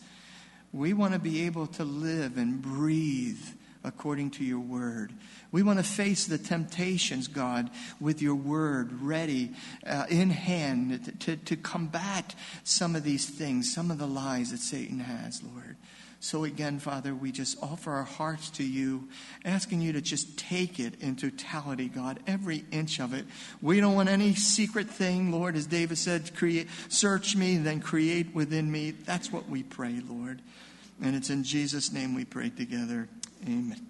We 0.71 0.93
want 0.93 1.11
to 1.11 1.19
be 1.19 1.45
able 1.45 1.67
to 1.67 1.83
live 1.83 2.37
and 2.37 2.61
breathe 2.61 3.45
according 3.83 4.31
to 4.31 4.43
your 4.43 4.59
word. 4.59 5.13
We 5.51 5.63
want 5.63 5.79
to 5.79 5.83
face 5.83 6.25
the 6.25 6.37
temptations, 6.37 7.27
God, 7.27 7.69
with 7.99 8.21
your 8.21 8.35
word 8.35 9.01
ready 9.01 9.51
uh, 9.85 10.05
in 10.09 10.29
hand 10.29 11.19
to, 11.21 11.37
to, 11.37 11.55
combat 11.55 12.35
some 12.63 12.95
of 12.95 13.03
these 13.03 13.27
things, 13.27 13.73
some 13.73 13.89
of 13.89 13.97
the 13.97 14.07
lies 14.07 14.51
that 14.51 14.59
Satan 14.59 14.99
has, 14.99 15.41
Lord. 15.41 15.77
So 16.21 16.43
again, 16.43 16.79
Father, 16.79 17.15
we 17.15 17.31
just 17.31 17.57
offer 17.63 17.91
our 17.91 18.03
hearts 18.03 18.49
to 18.51 18.63
you, 18.63 19.07
asking 19.45 19.81
you 19.81 19.93
to 19.93 20.01
just 20.01 20.37
take 20.37 20.77
it 20.77 21.01
in 21.01 21.15
totality, 21.15 21.87
God, 21.87 22.19
every 22.27 22.65
inch 22.71 22.99
of 22.99 23.13
it. 23.13 23.25
We 23.61 23.79
don't 23.79 23.95
want 23.95 24.09
any 24.09 24.35
secret 24.35 24.89
thing, 24.89 25.31
Lord, 25.31 25.55
as 25.55 25.65
David 25.65 25.97
said, 25.97 26.35
create, 26.35 26.67
search 26.89 27.37
me, 27.37 27.55
then 27.57 27.79
create 27.79 28.35
within 28.35 28.69
me. 28.69 28.91
That's 28.91 29.31
what 29.31 29.47
we 29.47 29.63
pray, 29.63 30.01
Lord. 30.07 30.41
And 31.01 31.15
it's 31.15 31.29
in 31.29 31.43
Jesus' 31.45 31.93
name 31.93 32.13
we 32.13 32.25
pray 32.25 32.49
together. 32.49 33.07
Amen. 33.47 33.85